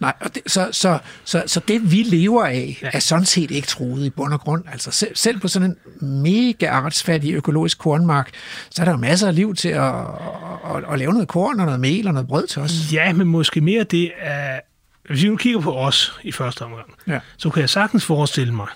Nej, 0.00 0.12
og 0.20 0.34
det, 0.34 0.42
så, 0.46 0.68
så, 0.72 0.98
så, 1.24 1.42
så 1.46 1.60
det 1.68 1.92
vi 1.92 1.96
lever 1.96 2.44
af, 2.44 2.78
ja. 2.82 2.90
er 2.92 2.98
sådan 2.98 3.24
set 3.24 3.50
ikke 3.50 3.68
troet 3.68 4.06
i 4.06 4.10
bund 4.10 4.32
og 4.32 4.40
grund. 4.40 4.64
Altså 4.72 4.90
selv, 4.90 5.16
selv 5.16 5.40
på 5.40 5.48
sådan 5.48 5.76
en 6.00 6.22
mega 6.22 6.68
artsfattig 6.68 7.34
økologisk 7.34 7.78
kornmark, 7.78 8.30
så 8.70 8.82
er 8.82 8.84
der 8.84 8.92
jo 8.92 8.98
masser 8.98 9.28
af 9.28 9.34
liv 9.34 9.54
til 9.54 9.68
at, 9.68 9.94
at, 9.94 10.76
at, 10.76 10.84
at 10.92 10.98
lave 10.98 11.12
noget 11.12 11.28
korn 11.28 11.60
og 11.60 11.66
noget 11.66 11.80
mel 11.80 12.06
og 12.06 12.12
noget 12.12 12.28
brød 12.28 12.46
til 12.46 12.62
os. 12.62 12.92
Ja, 12.92 13.12
men 13.12 13.26
måske 13.26 13.60
mere 13.60 13.84
det 13.84 14.12
er... 14.18 14.60
Hvis 15.08 15.22
vi 15.22 15.28
nu 15.28 15.36
kigger 15.36 15.60
på 15.60 15.76
os 15.76 16.18
i 16.22 16.32
første 16.32 16.62
omgang, 16.62 16.94
ja. 17.06 17.20
så 17.36 17.50
kan 17.50 17.60
jeg 17.60 17.70
sagtens 17.70 18.04
forestille 18.04 18.54
mig, 18.54 18.66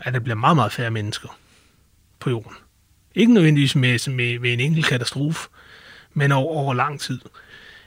at 0.00 0.14
der 0.14 0.20
bliver 0.20 0.36
meget, 0.36 0.56
meget 0.56 0.72
færre 0.72 0.90
mennesker 0.90 1.38
på 2.20 2.30
jorden. 2.30 2.56
Ikke 3.14 3.32
nødvendigvis 3.32 3.76
med, 3.76 4.10
med, 4.10 4.38
med 4.38 4.52
en 4.52 4.60
enkelt 4.60 4.86
katastrofe, 4.86 5.48
men 6.14 6.32
over, 6.32 6.54
over 6.56 6.74
lang 6.74 7.00
tid. 7.00 7.18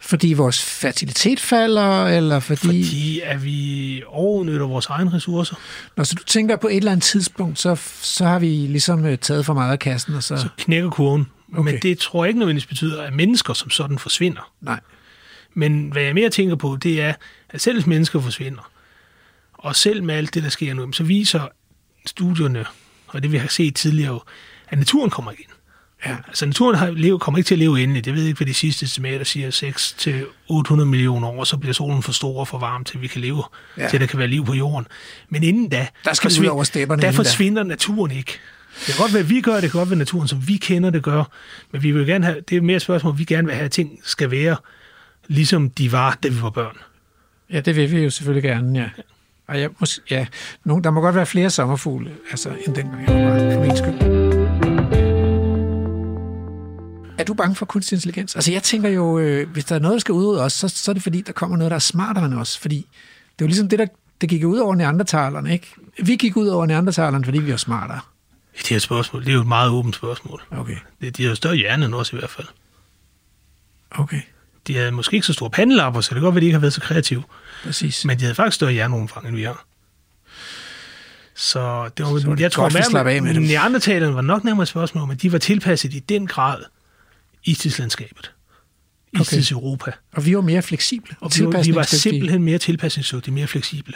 Fordi 0.01 0.33
vores 0.33 0.63
fertilitet 0.63 1.39
falder, 1.39 2.05
eller 2.05 2.39
fordi... 2.39 2.57
Fordi 2.57 3.21
at 3.23 3.43
vi 3.43 4.03
overudnytter 4.07 4.67
vores 4.67 4.85
egne 4.85 5.13
ressourcer. 5.13 5.55
Når 5.97 6.03
så 6.03 6.15
du 6.15 6.23
tænker 6.23 6.55
på 6.55 6.67
et 6.67 6.77
eller 6.77 6.91
andet 6.91 7.03
tidspunkt, 7.03 7.59
så, 7.59 7.75
så 8.01 8.25
har 8.25 8.39
vi 8.39 8.47
ligesom 8.47 9.05
øh, 9.05 9.17
taget 9.17 9.45
for 9.45 9.53
meget 9.53 9.71
af 9.71 9.79
kassen, 9.79 10.13
og 10.13 10.23
så... 10.23 10.37
Så 10.37 10.47
knækker 10.57 10.89
kurven. 10.89 11.27
Okay. 11.53 11.71
Men 11.71 11.81
det 11.81 11.99
tror 11.99 12.23
jeg 12.23 12.29
ikke 12.29 12.39
nødvendigvis 12.39 12.67
betyder, 12.67 13.03
at 13.03 13.13
mennesker 13.13 13.53
som 13.53 13.69
sådan 13.69 13.99
forsvinder. 13.99 14.51
Nej. 14.61 14.79
Men 15.53 15.91
hvad 15.91 16.03
jeg 16.03 16.13
mere 16.13 16.29
tænker 16.29 16.55
på, 16.55 16.77
det 16.83 17.01
er, 17.01 17.13
at 17.49 17.61
selv 17.61 17.75
hvis 17.75 17.87
mennesker 17.87 18.21
forsvinder, 18.21 18.71
og 19.53 19.75
selv 19.75 20.03
med 20.03 20.15
alt 20.15 20.33
det, 20.33 20.43
der 20.43 20.49
sker 20.49 20.73
nu, 20.73 20.91
så 20.91 21.03
viser 21.03 21.47
studierne, 22.05 22.65
og 23.07 23.23
det 23.23 23.31
vi 23.31 23.37
har 23.37 23.47
set 23.47 23.75
tidligere, 23.75 24.19
at 24.69 24.77
naturen 24.77 25.09
kommer 25.09 25.31
igen. 25.31 25.45
Ja. 26.05 26.15
Altså 26.27 26.45
naturen 26.45 26.75
har, 26.75 26.91
lever, 26.91 27.17
kommer 27.17 27.37
ikke 27.37 27.47
til 27.47 27.55
at 27.55 27.59
leve 27.59 27.83
endeligt. 27.83 28.07
Jeg 28.07 28.15
ved 28.15 28.25
ikke, 28.25 28.37
hvad 28.37 28.47
de 28.47 28.53
sidste 28.53 28.83
estimater 28.83 29.25
siger, 29.25 29.51
6-800 30.49 30.83
millioner 30.83 31.27
år, 31.27 31.43
så 31.43 31.57
bliver 31.57 31.73
solen 31.73 32.03
for 32.03 32.11
stor 32.11 32.39
og 32.39 32.47
for 32.47 32.57
varm, 32.57 32.83
til 32.83 33.01
vi 33.01 33.07
kan 33.07 33.21
leve, 33.21 33.43
ja. 33.77 33.87
til 33.87 33.99
der 33.99 34.05
kan 34.05 34.19
være 34.19 34.27
liv 34.27 34.45
på 34.45 34.53
jorden. 34.53 34.87
Men 35.29 35.43
inden 35.43 35.69
da, 35.69 35.87
der, 36.05 36.13
skal 36.13 36.29
forsvinder, 36.29 36.51
over 36.51 36.63
stepperne 36.63 37.01
der 37.01 37.11
forsvinder 37.11 37.63
da. 37.63 37.67
naturen 37.67 38.11
ikke. 38.11 38.39
Det 38.79 38.95
kan 38.95 38.95
godt 38.97 39.13
være, 39.13 39.23
at 39.23 39.29
vi 39.29 39.41
gør 39.41 39.53
det, 39.53 39.71
kan 39.71 39.77
godt 39.79 39.89
være 39.89 39.99
naturen, 39.99 40.27
som 40.27 40.47
vi 40.47 40.57
kender 40.57 40.89
det 40.89 41.03
gør, 41.03 41.23
men 41.71 41.83
vi 41.83 41.91
vil 41.91 42.05
gerne 42.05 42.25
have, 42.25 42.41
det 42.49 42.57
er 42.57 42.61
mere 42.61 42.75
et 42.75 42.81
spørgsmål, 42.81 43.17
vi 43.17 43.23
gerne 43.23 43.47
vil 43.47 43.55
have, 43.55 43.65
at 43.65 43.71
ting 43.71 43.99
skal 44.03 44.31
være, 44.31 44.55
ligesom 45.27 45.69
de 45.69 45.91
var, 45.91 46.17
da 46.23 46.27
vi 46.27 46.41
var 46.41 46.49
børn. 46.49 46.77
Ja, 47.51 47.59
det 47.59 47.75
vil 47.75 47.91
vi 47.91 48.03
jo 48.03 48.09
selvfølgelig 48.09 48.49
gerne, 48.49 48.79
ja. 48.79 48.89
Og 49.47 49.59
ja, 49.59 49.67
måske, 49.79 50.01
ja, 50.11 50.25
nogen, 50.63 50.83
der 50.83 50.91
må 50.91 51.01
godt 51.01 51.15
være 51.15 51.25
flere 51.25 51.49
sommerfugle, 51.49 52.11
altså, 52.31 52.49
end 52.67 52.75
dengang 52.75 53.07
jeg 53.07 53.25
var 53.25 53.53
for 53.53 53.61
min 53.61 53.77
skyld. 53.77 54.16
Er 57.17 57.23
du 57.23 57.33
bange 57.33 57.55
for 57.55 57.65
kunstig 57.65 57.95
intelligens? 57.95 58.35
Altså 58.35 58.51
jeg 58.51 58.63
tænker 58.63 58.89
jo, 58.89 59.19
øh, 59.19 59.49
hvis 59.49 59.65
der 59.65 59.75
er 59.75 59.79
noget, 59.79 59.93
der 59.93 59.99
skal 59.99 60.13
udrydde 60.13 60.43
os, 60.43 60.53
så, 60.53 60.67
så 60.67 60.91
er 60.91 60.93
det 60.93 61.03
fordi, 61.03 61.21
der 61.21 61.33
kommer 61.33 61.57
noget, 61.57 61.71
der 61.71 61.75
er 61.75 61.79
smartere 61.79 62.25
end 62.25 62.33
os. 62.33 62.57
Fordi 62.57 62.75
det 62.75 63.41
er 63.41 63.45
jo 63.45 63.47
ligesom 63.47 63.69
det, 63.69 63.79
der, 63.79 63.85
det 64.21 64.29
gik 64.29 64.45
ud 64.45 64.57
over 64.57 64.75
neandertalerne, 64.75 65.53
ikke? 65.53 65.73
Vi 66.03 66.15
gik 66.15 66.37
ud 66.37 66.47
over 66.47 66.65
neandertalerne, 66.65 67.25
fordi 67.25 67.39
vi 67.39 67.51
var 67.51 67.57
smartere. 67.57 67.99
Det 68.57 68.71
er 68.71 68.75
et 68.75 68.81
spørgsmål. 68.81 69.21
Det 69.23 69.29
er 69.29 69.33
jo 69.33 69.41
et 69.41 69.47
meget 69.47 69.71
åbent 69.71 69.95
spørgsmål. 69.95 70.41
Okay. 70.51 70.77
Det, 71.01 71.17
de 71.17 71.23
har 71.23 71.29
jo 71.29 71.35
større 71.35 71.55
hjerne 71.55 71.85
end 71.85 71.93
os 71.93 72.13
i 72.13 72.15
hvert 72.15 72.29
fald. 72.29 72.47
Okay. 73.91 74.21
De 74.67 74.75
havde 74.75 74.91
måske 74.91 75.15
ikke 75.15 75.27
så 75.27 75.33
store 75.33 75.49
pandelapper, 75.49 76.01
så 76.01 76.09
det 76.09 76.15
kan 76.15 76.23
godt 76.23 76.35
være, 76.35 76.39
at 76.39 76.41
de 76.41 76.45
ikke 76.45 76.55
har 76.55 76.61
været 76.61 76.73
så 76.73 76.81
kreative. 76.81 77.23
Præcis. 77.63 78.05
Men 78.05 78.17
de 78.17 78.21
havde 78.21 78.35
faktisk 78.35 78.55
større 78.55 78.71
hjerneomfang, 78.71 79.27
end 79.27 79.35
vi 79.35 79.43
har. 79.43 79.65
Så 81.35 81.89
det 81.97 82.05
var, 82.05 82.19
så 82.19 82.35
jeg 82.39 82.51
tror, 82.51 82.69
mere, 82.93 83.13
af 83.13 83.21
med 83.21 83.33
dem. 83.33 83.43
neandertalerne 83.43 84.15
var 84.15 84.21
nok 84.21 84.43
nærmere 84.43 84.63
et 84.63 84.67
spørgsmål, 84.67 85.07
men 85.07 85.17
de 85.17 85.31
var 85.31 85.37
tilpasset 85.37 85.93
i 85.93 85.99
den 85.99 86.27
grad, 86.27 86.63
istidslandskabet. 87.47 88.31
Istids 89.13 89.51
okay. 89.51 89.61
Europa. 89.61 89.91
Og 90.13 90.25
vi 90.25 90.35
var 90.35 90.41
mere 90.41 90.61
fleksible. 90.61 91.15
Og 91.19 91.31
vi 91.37 91.45
var, 91.45 91.63
vi 91.63 91.75
var 91.75 91.83
simpelthen 91.83 92.43
mere 92.43 92.57
tilpasningsdygtige, 92.57 93.33
mere 93.33 93.47
fleksible. 93.47 93.93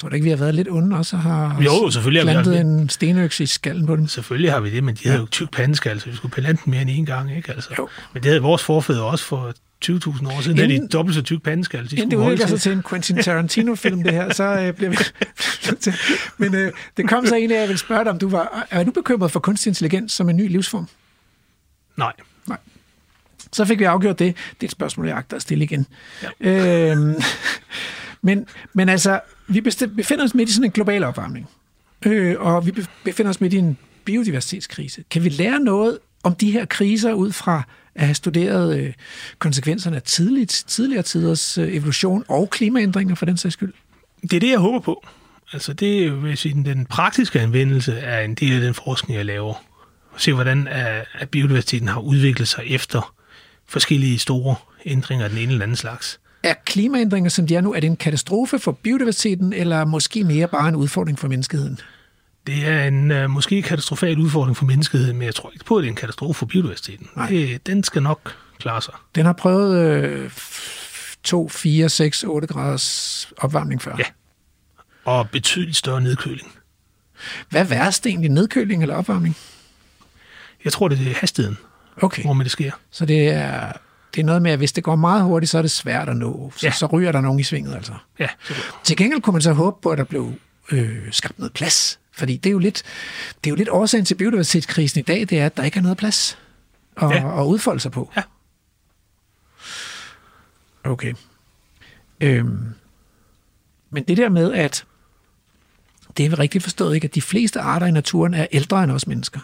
Tror 0.00 0.08
du 0.08 0.14
ikke, 0.14 0.24
vi 0.24 0.30
har 0.30 0.36
været 0.36 0.54
lidt 0.54 0.68
onde 0.68 0.96
også 0.96 1.16
og 1.16 1.22
har 1.22 1.62
jo, 1.62 1.90
selvfølgelig 1.90 2.22
plantet 2.22 2.56
har 2.56 2.64
vi 2.64 2.70
en 2.70 2.88
stenøks 2.88 3.40
i 3.40 3.46
skallen 3.46 3.86
på 3.86 3.96
dem? 3.96 4.08
Selvfølgelig 4.08 4.52
har 4.52 4.60
vi 4.60 4.70
det, 4.70 4.84
men 4.84 4.94
de 4.94 5.08
havde 5.08 5.20
jo 5.20 5.26
tyk 5.26 5.50
pandeskal, 5.50 6.00
så 6.00 6.10
vi 6.10 6.16
skulle 6.16 6.32
plante 6.32 6.62
den 6.64 6.70
mere 6.70 6.82
end 6.82 6.90
en 6.90 7.06
gang. 7.06 7.36
Ikke? 7.36 7.52
Altså. 7.52 7.70
Jo. 7.78 7.88
Men 8.12 8.22
det 8.22 8.28
havde 8.28 8.42
vores 8.42 8.64
forfædre 8.64 9.04
også 9.04 9.24
for 9.24 9.54
20.000 9.84 10.32
år 10.32 10.40
siden. 10.40 10.58
Inden, 10.58 10.82
de 10.82 10.88
dobbelt 10.88 11.14
så 11.14 11.22
tyk 11.22 11.42
pandeskal. 11.42 11.90
De 11.90 11.96
inden 11.96 12.10
det 12.10 12.16
udvikler 12.16 12.46
sig 12.46 12.60
til 12.60 12.72
en 12.72 12.82
Quentin 12.82 13.22
Tarantino-film, 13.22 14.02
det 14.02 14.12
her, 14.12 14.32
så 14.32 14.44
øh, 14.44 14.72
bliver 14.72 14.90
vi 14.90 14.96
Men 16.44 16.54
øh, 16.54 16.72
det 16.96 17.08
kom 17.08 17.26
så 17.26 17.34
en 17.34 17.50
af, 17.50 17.60
jeg 17.60 17.68
vil 17.68 17.78
spørge 17.78 18.04
dig, 18.04 18.12
om 18.12 18.18
du 18.18 18.28
var... 18.28 18.66
Er 18.70 18.84
du 18.84 18.90
bekymret 18.90 19.30
for 19.30 19.40
kunstig 19.40 19.70
intelligens 19.70 20.12
som 20.12 20.28
en 20.28 20.36
ny 20.36 20.48
livsform? 20.48 20.88
Nej. 21.96 22.12
Så 23.52 23.64
fik 23.64 23.78
vi 23.78 23.84
afgjort 23.84 24.18
det. 24.18 24.36
Det 24.36 24.62
er 24.62 24.66
et 24.66 24.70
spørgsmål, 24.70 25.06
jeg 25.06 25.16
agter 25.16 25.36
at 25.36 25.42
stille 25.42 25.64
igen. 25.64 25.86
Ja. 26.40 26.90
Øhm, 26.90 27.14
men, 28.22 28.46
men 28.72 28.88
altså, 28.88 29.20
vi 29.48 29.60
befinder 29.96 30.24
os 30.24 30.34
midt 30.34 30.48
i 30.48 30.52
sådan 30.52 30.64
en 30.64 30.70
global 30.70 31.04
opvarmning. 31.04 31.48
Øh, 32.06 32.36
og 32.38 32.66
vi 32.66 32.72
befinder 33.04 33.30
os 33.30 33.40
midt 33.40 33.52
i 33.52 33.56
en 33.56 33.78
biodiversitetskrise. 34.04 35.04
Kan 35.10 35.24
vi 35.24 35.28
lære 35.28 35.60
noget 35.60 35.98
om 36.22 36.34
de 36.34 36.50
her 36.50 36.64
kriser 36.64 37.12
ud 37.12 37.32
fra 37.32 37.62
at 37.94 38.04
have 38.04 38.14
studeret 38.14 38.78
øh, 38.78 38.92
konsekvenserne 39.38 39.96
af 39.96 40.02
tidligt, 40.02 40.64
tidligere 40.66 41.02
tiders 41.02 41.58
øh, 41.58 41.74
evolution 41.74 42.24
og 42.28 42.50
klimaændringer 42.50 43.14
for 43.14 43.26
den 43.26 43.36
sags 43.36 43.52
skyld? 43.52 43.72
Det 44.22 44.32
er 44.32 44.40
det, 44.40 44.50
jeg 44.50 44.58
håber 44.58 44.80
på. 44.80 45.06
Altså 45.52 45.72
det 45.72 46.22
vil 46.22 46.36
sige, 46.36 46.64
den 46.64 46.86
praktiske 46.86 47.40
anvendelse 47.40 47.98
er 47.98 48.20
en 48.20 48.34
del 48.34 48.52
af 48.52 48.60
den 48.60 48.74
forskning, 48.74 49.16
jeg 49.16 49.26
laver. 49.26 49.54
Og 50.10 50.20
se, 50.20 50.32
hvordan 50.32 50.68
at 51.12 51.28
biodiversiteten 51.30 51.88
har 51.88 52.00
udviklet 52.00 52.48
sig 52.48 52.64
efter 52.66 53.14
forskellige 53.68 54.18
store 54.18 54.56
ændringer 54.84 55.24
af 55.24 55.30
den 55.30 55.38
ene 55.38 55.52
eller 55.52 55.62
anden 55.62 55.76
slags. 55.76 56.20
Er 56.42 56.54
klimaændringer, 56.64 57.30
som 57.30 57.46
de 57.46 57.56
er 57.56 57.60
nu, 57.60 57.74
er 57.74 57.80
det 57.80 57.86
en 57.86 57.96
katastrofe 57.96 58.58
for 58.58 58.72
biodiversiteten, 58.72 59.52
eller 59.52 59.84
måske 59.84 60.24
mere 60.24 60.48
bare 60.48 60.68
en 60.68 60.74
udfordring 60.76 61.18
for 61.18 61.28
menneskeheden? 61.28 61.80
Det 62.46 62.66
er 62.66 62.84
en 62.84 63.10
uh, 63.10 63.30
måske 63.30 63.62
katastrofal 63.62 64.18
udfordring 64.18 64.56
for 64.56 64.64
menneskeheden, 64.64 65.16
men 65.16 65.26
jeg 65.26 65.34
tror 65.34 65.50
ikke 65.52 65.64
på, 65.64 65.76
at 65.76 65.82
det 65.82 65.88
er 65.88 65.90
en 65.90 65.96
katastrofe 65.96 66.38
for 66.38 66.46
biodiversiteten. 66.46 67.08
Det, 67.28 67.66
den 67.66 67.84
skal 67.84 68.02
nok 68.02 68.36
klare 68.58 68.82
sig. 68.82 68.94
Den 69.14 69.26
har 69.26 69.32
prøvet 69.32 69.78
øh, 69.78 70.30
2, 71.22 71.48
4, 71.48 71.88
6, 71.88 72.24
8 72.24 72.46
graders 72.46 73.28
opvarmning 73.36 73.82
før. 73.82 73.96
Ja, 73.98 74.04
og 75.04 75.30
betydeligt 75.30 75.76
større 75.76 76.00
nedkøling. 76.00 76.52
Hvad 77.50 77.60
er 77.60 77.64
værst 77.64 78.06
egentlig, 78.06 78.30
nedkøling 78.30 78.82
eller 78.82 78.94
opvarmning? 78.94 79.36
Jeg 80.64 80.72
tror, 80.72 80.88
det 80.88 81.08
er 81.10 81.14
hastigheden, 81.14 81.58
okay. 82.02 82.22
hvor 82.22 82.34
det 82.34 82.50
sker. 82.50 82.72
Så 82.90 83.06
det 83.06 83.28
er, 83.28 83.72
det 84.14 84.20
er 84.20 84.24
noget 84.24 84.42
med, 84.42 84.50
at 84.50 84.58
hvis 84.58 84.72
det 84.72 84.84
går 84.84 84.96
meget 84.96 85.22
hurtigt, 85.22 85.50
så 85.50 85.58
er 85.58 85.62
det 85.62 85.70
svært 85.70 86.08
at 86.08 86.16
nå. 86.16 86.52
Så, 86.56 86.66
ja. 86.66 86.72
så 86.72 86.86
ryger 86.86 87.12
der 87.12 87.20
nogen 87.20 87.40
i 87.40 87.42
svinget, 87.42 87.74
altså. 87.74 87.92
Ja. 88.18 88.28
Til 88.84 88.96
gengæld 88.96 89.20
kunne 89.20 89.32
man 89.32 89.42
så 89.42 89.52
håbe 89.52 89.76
på, 89.82 89.90
at 89.90 89.98
der 89.98 90.04
blev 90.04 90.32
øh, 90.72 90.98
skabt 91.10 91.38
noget 91.38 91.52
plads. 91.52 91.98
Fordi 92.12 92.36
det 92.36 92.50
er 92.50 92.52
jo 92.52 92.58
lidt, 92.58 92.82
det 93.44 93.50
er 93.50 93.52
jo 93.52 93.56
lidt 93.56 93.68
årsagen 93.68 94.04
til 94.04 94.14
biodiversitetskrisen 94.14 95.00
i 95.00 95.02
dag, 95.02 95.20
det 95.20 95.32
er, 95.32 95.46
at 95.46 95.56
der 95.56 95.62
ikke 95.62 95.78
er 95.78 95.82
noget 95.82 95.98
plads 95.98 96.38
at, 96.96 97.10
ja. 97.10 97.40
at 97.40 97.44
udfolde 97.44 97.80
sig 97.80 97.92
på. 97.92 98.12
Ja. 98.16 98.22
Okay. 100.84 101.14
Øhm, 102.20 102.74
men 103.90 104.04
det 104.04 104.16
der 104.16 104.28
med, 104.28 104.52
at 104.52 104.84
det 106.16 106.26
er 106.26 106.38
rigtigt 106.38 106.64
forstået 106.64 106.94
ikke, 106.94 107.04
at 107.04 107.14
de 107.14 107.22
fleste 107.22 107.60
arter 107.60 107.86
i 107.86 107.90
naturen 107.90 108.34
er 108.34 108.46
ældre 108.52 108.84
end 108.84 108.92
os 108.92 109.06
mennesker. 109.06 109.40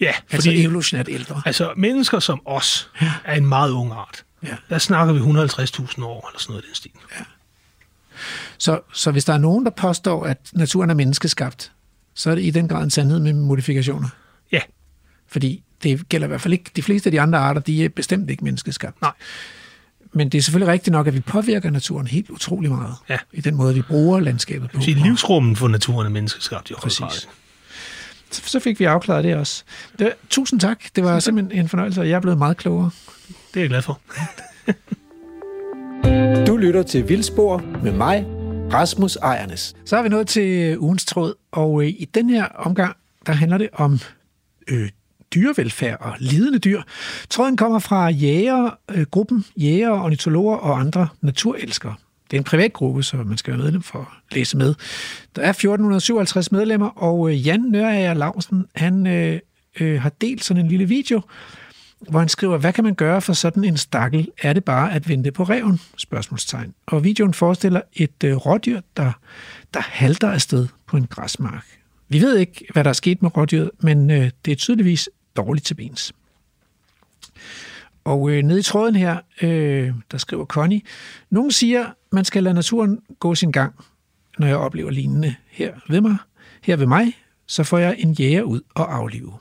Ja, 0.00 0.06
altså 0.06 0.22
fordi, 0.28 0.48
altså 0.48 0.68
evolutionært 0.68 1.08
ældre. 1.08 1.42
Altså 1.46 1.72
mennesker 1.76 2.18
som 2.18 2.40
os 2.44 2.90
ja. 3.02 3.12
er 3.24 3.34
en 3.36 3.46
meget 3.46 3.70
ung 3.70 3.92
art. 3.92 4.24
Ja. 4.42 4.56
Der 4.70 4.78
snakker 4.78 5.12
vi 5.14 5.20
150.000 5.20 6.04
år, 6.04 6.28
eller 6.28 6.38
sådan 6.38 6.52
noget 6.52 6.64
i 6.64 6.66
den 6.66 6.74
stil. 6.74 6.90
Ja. 7.18 7.24
Så, 8.58 8.80
så 8.92 9.10
hvis 9.10 9.24
der 9.24 9.32
er 9.32 9.38
nogen, 9.38 9.64
der 9.64 9.70
påstår, 9.70 10.24
at 10.24 10.38
naturen 10.52 10.90
er 10.90 10.94
menneskeskabt, 10.94 11.72
så 12.14 12.30
er 12.30 12.34
det 12.34 12.42
i 12.42 12.50
den 12.50 12.68
grad 12.68 12.82
en 12.82 12.90
sandhed 12.90 13.20
med 13.20 13.32
modifikationer. 13.32 14.08
Ja. 14.52 14.60
Fordi 15.28 15.62
det 15.82 16.08
gælder 16.08 16.26
i 16.26 16.28
hvert 16.28 16.40
fald 16.40 16.52
ikke, 16.52 16.70
de 16.76 16.82
fleste 16.82 17.06
af 17.06 17.10
de 17.12 17.20
andre 17.20 17.38
arter, 17.38 17.60
de 17.60 17.84
er 17.84 17.88
bestemt 17.88 18.30
ikke 18.30 18.44
menneskeskabt. 18.44 19.02
Nej. 19.02 19.12
Men 20.12 20.28
det 20.28 20.38
er 20.38 20.42
selvfølgelig 20.42 20.72
rigtigt 20.72 20.92
nok, 20.92 21.06
at 21.06 21.14
vi 21.14 21.20
påvirker 21.20 21.70
naturen 21.70 22.06
helt 22.06 22.30
utrolig 22.30 22.70
meget. 22.70 22.94
Ja. 23.08 23.18
I 23.32 23.40
den 23.40 23.54
måde, 23.54 23.74
vi 23.74 23.82
bruger 23.82 24.20
landskabet 24.20 24.70
på. 24.70 24.80
Så 24.80 24.90
livsrummen 24.90 25.56
for 25.56 25.68
naturen 25.68 26.06
er 26.06 26.10
menneskeskabt 26.10 26.70
i 26.70 26.74
Præcis. 26.74 27.28
Så 28.34 28.60
fik 28.60 28.80
vi 28.80 28.84
afklaret 28.84 29.24
det 29.24 29.36
også. 29.36 29.64
Det, 29.98 30.12
tusind 30.28 30.60
tak. 30.60 30.84
Det 30.96 31.04
var 31.04 31.18
simpelthen 31.18 31.60
en 31.60 31.68
fornøjelse, 31.68 32.00
og 32.00 32.08
jeg 32.08 32.16
er 32.16 32.20
blevet 32.20 32.38
meget 32.38 32.56
klogere. 32.56 32.90
Det 33.54 33.56
er 33.56 33.60
jeg 33.60 33.68
glad 33.68 33.82
for. 33.82 34.00
du 36.46 36.56
lytter 36.56 36.82
til 36.82 37.08
Vildspor 37.08 37.62
med 37.82 37.92
mig, 37.92 38.26
Rasmus 38.72 39.16
Ejernes. 39.16 39.76
Så 39.84 39.96
er 39.96 40.02
vi 40.02 40.08
nået 40.08 40.28
til 40.28 40.78
ugens 40.78 41.04
tråd, 41.04 41.34
og 41.52 41.82
øh, 41.82 41.88
i 41.88 42.08
den 42.14 42.30
her 42.30 42.44
omgang, 42.44 42.96
der 43.26 43.32
handler 43.32 43.58
det 43.58 43.68
om 43.72 43.98
øh, 44.68 44.88
dyrevelfærd 45.34 45.96
og 46.00 46.14
lidende 46.18 46.58
dyr. 46.58 46.82
Tråden 47.30 47.56
kommer 47.56 47.78
fra 47.78 48.08
jæger, 48.08 48.70
øh, 48.90 49.06
gruppen 49.10 49.44
jæger, 49.56 49.90
ornitologer 49.90 50.56
og 50.56 50.80
andre 50.80 51.08
naturelskere. 51.20 51.94
Det 52.30 52.36
er 52.36 52.40
en 52.40 52.44
privat 52.44 52.72
gruppe, 52.72 53.02
så 53.02 53.16
man 53.16 53.38
skal 53.38 53.52
være 53.52 53.62
medlem 53.62 53.82
for 53.82 53.98
at 53.98 54.36
læse 54.36 54.56
med. 54.56 54.74
Der 55.36 55.42
er 55.42 55.50
1457 55.50 56.52
medlemmer, 56.52 56.88
og 56.88 57.30
øh, 57.30 57.46
Jan 57.46 57.60
Nørager 57.60 58.14
Lausen, 58.14 58.66
han 58.74 59.06
øh, 59.06 59.40
øh, 59.80 60.00
har 60.02 60.12
delt 60.20 60.44
sådan 60.44 60.64
en 60.64 60.68
lille 60.68 60.88
video, 60.88 61.20
hvor 62.08 62.18
han 62.18 62.28
skriver, 62.28 62.58
hvad 62.58 62.72
kan 62.72 62.84
man 62.84 62.94
gøre 62.94 63.20
for 63.20 63.32
sådan 63.32 63.64
en 63.64 63.76
stakkel? 63.76 64.28
Er 64.42 64.52
det 64.52 64.64
bare 64.64 64.92
at 64.92 65.08
vente 65.08 65.32
på 65.32 65.42
reven? 65.42 65.80
Spørgsmålstegn. 65.96 66.74
Og 66.86 67.04
videoen 67.04 67.34
forestiller 67.34 67.80
et 67.92 68.24
øh, 68.24 68.36
rådyr, 68.36 68.80
der, 68.96 69.12
der 69.74 69.80
halter 69.80 70.30
afsted 70.30 70.68
på 70.86 70.96
en 70.96 71.06
græsmark. 71.06 71.66
Vi 72.08 72.20
ved 72.20 72.36
ikke, 72.36 72.66
hvad 72.72 72.84
der 72.84 72.90
er 72.90 72.94
sket 72.94 73.22
med 73.22 73.36
rådyret, 73.36 73.70
men 73.80 74.10
øh, 74.10 74.30
det 74.44 74.52
er 74.52 74.56
tydeligvis 74.56 75.08
dårligt 75.36 75.66
til 75.66 75.74
bens. 75.74 76.12
Og 78.04 78.30
øh, 78.30 78.42
nede 78.42 78.58
i 78.58 78.62
tråden 78.62 78.96
her, 78.96 79.16
øh, 79.42 79.92
der 80.10 80.18
skriver 80.18 80.44
Connie, 80.44 80.80
nogen 81.30 81.50
siger, 81.50 81.86
man 82.12 82.24
skal 82.24 82.42
lade 82.42 82.54
naturen 82.54 82.98
gå 83.18 83.34
sin 83.34 83.52
gang, 83.52 83.74
når 84.38 84.46
jeg 84.46 84.56
oplever 84.56 84.90
lignende 84.90 85.34
her 85.50 85.74
ved 85.88 86.00
mig. 86.00 86.16
Her 86.62 86.76
ved 86.76 86.86
mig, 86.86 87.16
så 87.46 87.64
får 87.64 87.78
jeg 87.78 87.96
en 87.98 88.12
jæger 88.12 88.42
ud 88.42 88.60
og 88.74 88.94
aflive. 88.94 89.32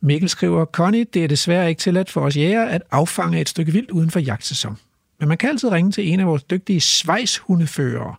Mikkel 0.00 0.28
skriver, 0.28 0.64
Connie, 0.64 1.04
det 1.04 1.24
er 1.24 1.28
desværre 1.28 1.68
ikke 1.68 1.78
tilladt 1.78 2.10
for 2.10 2.20
os 2.20 2.36
jæger 2.36 2.64
at 2.64 2.82
affange 2.90 3.40
et 3.40 3.48
stykke 3.48 3.72
vildt 3.72 3.90
uden 3.90 4.10
for 4.10 4.20
jagtsæson. 4.20 4.78
Men 5.18 5.28
man 5.28 5.38
kan 5.38 5.48
altid 5.48 5.68
ringe 5.68 5.92
til 5.92 6.08
en 6.08 6.20
af 6.20 6.26
vores 6.26 6.42
dygtige 6.42 6.80
svejshundefører. 6.80 8.18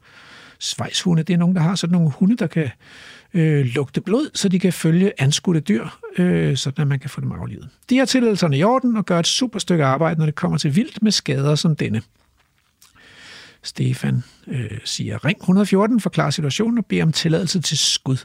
Svejshunde, 0.59 1.23
det 1.23 1.33
er 1.33 1.37
nogen, 1.37 1.55
der 1.55 1.61
har 1.61 1.75
sådan 1.75 1.91
nogle 1.91 2.11
hunde, 2.11 2.37
der 2.37 2.47
kan 2.47 2.69
øh, 3.33 3.65
lugte 3.65 4.01
blod, 4.01 4.29
så 4.33 4.49
de 4.49 4.59
kan 4.59 4.73
følge 4.73 5.11
anskudte 5.17 5.59
dyr, 5.59 5.87
øh, 6.17 6.57
sådan 6.57 6.81
at 6.81 6.87
man 6.87 6.99
kan 6.99 7.09
få 7.09 7.21
dem 7.21 7.31
aflivet. 7.31 7.69
De 7.89 7.97
har 7.97 8.05
tilladelserne 8.05 8.57
i 8.57 8.63
orden 8.63 8.97
og 8.97 9.05
gør 9.05 9.19
et 9.19 9.27
super 9.27 9.59
stykke 9.59 9.85
arbejde, 9.85 10.19
når 10.19 10.25
det 10.25 10.35
kommer 10.35 10.57
til 10.57 10.75
vildt 10.75 11.01
med 11.01 11.11
skader 11.11 11.55
som 11.55 11.75
denne. 11.75 12.01
Stefan 13.67 14.23
øh, 14.47 14.79
siger, 14.85 15.25
ring 15.25 15.39
114, 15.39 15.99
forklar 15.99 16.29
situationen 16.29 16.77
og 16.77 16.85
bed 16.85 17.01
om 17.01 17.11
tilladelse 17.11 17.61
til 17.61 17.77
skud. 17.77 18.17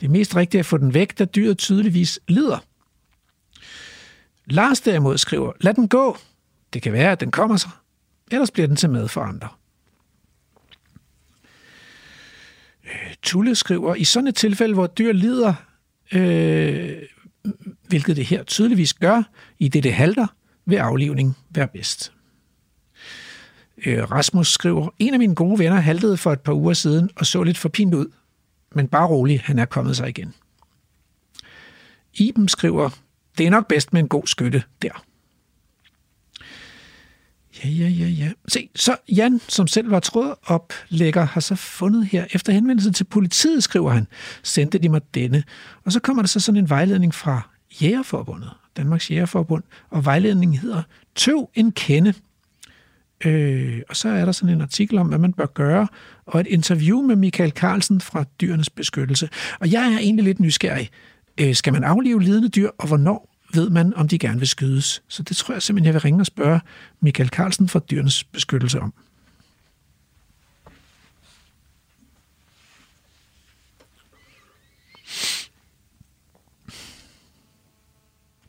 Det 0.00 0.06
er 0.06 0.10
mest 0.10 0.36
rigtigt 0.36 0.58
at 0.58 0.66
få 0.66 0.76
den 0.76 0.94
væk, 0.94 1.18
da 1.18 1.24
dyret 1.24 1.58
tydeligvis 1.58 2.20
lider. 2.28 2.58
Lars 4.46 4.80
derimod 4.80 5.18
skriver, 5.18 5.52
lad 5.60 5.74
den 5.74 5.88
gå. 5.88 6.18
Det 6.72 6.82
kan 6.82 6.92
være, 6.92 7.12
at 7.12 7.20
den 7.20 7.30
kommer 7.30 7.56
sig. 7.56 7.70
Ellers 8.30 8.50
bliver 8.50 8.66
den 8.66 8.76
til 8.76 8.90
mad 8.90 9.08
for 9.08 9.20
andre. 9.20 9.48
Øh, 12.84 13.14
Tulle 13.22 13.54
skriver, 13.54 13.94
i 13.94 14.04
sådan 14.04 14.26
et 14.26 14.34
tilfælde, 14.34 14.74
hvor 14.74 14.86
dyr 14.86 15.12
lider, 15.12 15.54
øh, 16.12 17.02
hvilket 17.88 18.16
det 18.16 18.26
her 18.26 18.42
tydeligvis 18.42 18.94
gør, 18.94 19.22
i 19.58 19.68
det 19.68 19.82
det 19.82 19.94
halter, 19.94 20.26
vil 20.66 20.76
aflivning 20.76 21.36
være 21.50 21.68
bedst. 21.68 22.12
Øh, 23.86 24.10
Rasmus 24.10 24.52
skriver, 24.52 24.88
en 24.98 25.12
af 25.12 25.18
mine 25.18 25.34
gode 25.34 25.58
venner 25.58 25.80
haltede 25.80 26.16
for 26.16 26.32
et 26.32 26.40
par 26.40 26.52
uger 26.52 26.74
siden 26.74 27.10
og 27.16 27.26
så 27.26 27.42
lidt 27.42 27.58
forpint 27.58 27.94
ud, 27.94 28.06
men 28.74 28.88
bare 28.88 29.06
rolig, 29.06 29.40
han 29.44 29.58
er 29.58 29.64
kommet 29.64 29.96
sig 29.96 30.08
igen. 30.08 30.34
Iben 32.14 32.48
skriver, 32.48 32.90
det 33.38 33.46
er 33.46 33.50
nok 33.50 33.68
bedst 33.68 33.92
med 33.92 34.00
en 34.00 34.08
god 34.08 34.26
skytte 34.26 34.62
der. 34.82 35.04
Ja, 37.64 37.68
ja, 37.68 37.88
ja, 37.88 38.06
ja. 38.06 38.30
Se, 38.48 38.68
så 38.76 38.96
Jan, 39.08 39.40
som 39.48 39.66
selv 39.66 39.90
var 39.90 40.00
trådoplægger, 40.00 41.24
har 41.24 41.40
så 41.40 41.54
fundet 41.54 42.06
her, 42.06 42.26
efter 42.32 42.52
henvendelse 42.52 42.92
til 42.92 43.04
politiet, 43.04 43.62
skriver 43.62 43.90
han, 43.90 44.06
sendte 44.42 44.78
de 44.78 44.88
mig 44.88 45.00
denne. 45.14 45.42
Og 45.84 45.92
så 45.92 46.00
kommer 46.00 46.22
der 46.22 46.26
så 46.26 46.40
sådan 46.40 46.58
en 46.58 46.70
vejledning 46.70 47.14
fra 47.14 47.48
Jægerforbundet, 47.82 48.50
Danmarks 48.76 49.10
Jægerforbund, 49.10 49.62
og 49.90 50.04
vejledningen 50.04 50.58
hedder 50.58 50.82
Tøv 51.14 51.50
en 51.54 51.72
kende. 51.72 52.14
Øh, 53.24 53.82
og 53.88 53.96
så 53.96 54.08
er 54.08 54.24
der 54.24 54.32
sådan 54.32 54.54
en 54.54 54.60
artikel 54.60 54.98
om, 54.98 55.08
hvad 55.08 55.18
man 55.18 55.32
bør 55.32 55.46
gøre, 55.46 55.88
og 56.26 56.40
et 56.40 56.46
interview 56.46 57.02
med 57.02 57.16
Michael 57.16 57.50
Carlsen 57.50 58.00
fra 58.00 58.24
Dyrenes 58.40 58.70
Beskyttelse. 58.70 59.28
Og 59.60 59.72
jeg 59.72 59.92
er 59.92 59.98
egentlig 59.98 60.24
lidt 60.24 60.40
nysgerrig. 60.40 60.90
Øh, 61.40 61.54
skal 61.54 61.72
man 61.72 61.84
aflive 61.84 62.22
lidende 62.22 62.48
dyr, 62.48 62.70
og 62.78 62.86
hvornår 62.88 63.30
ved 63.54 63.70
man, 63.70 63.94
om 63.94 64.08
de 64.08 64.18
gerne 64.18 64.38
vil 64.38 64.48
skydes. 64.48 65.02
Så 65.08 65.22
det 65.22 65.36
tror 65.36 65.54
jeg 65.54 65.62
simpelthen, 65.62 65.86
jeg 65.86 65.94
vil 65.94 66.00
ringe 66.00 66.20
og 66.20 66.26
spørge 66.26 66.60
Michael 67.00 67.28
Carlsen 67.28 67.68
fra 67.68 67.80
Dyrenes 67.90 68.24
Beskyttelse 68.24 68.80
om. 68.80 68.94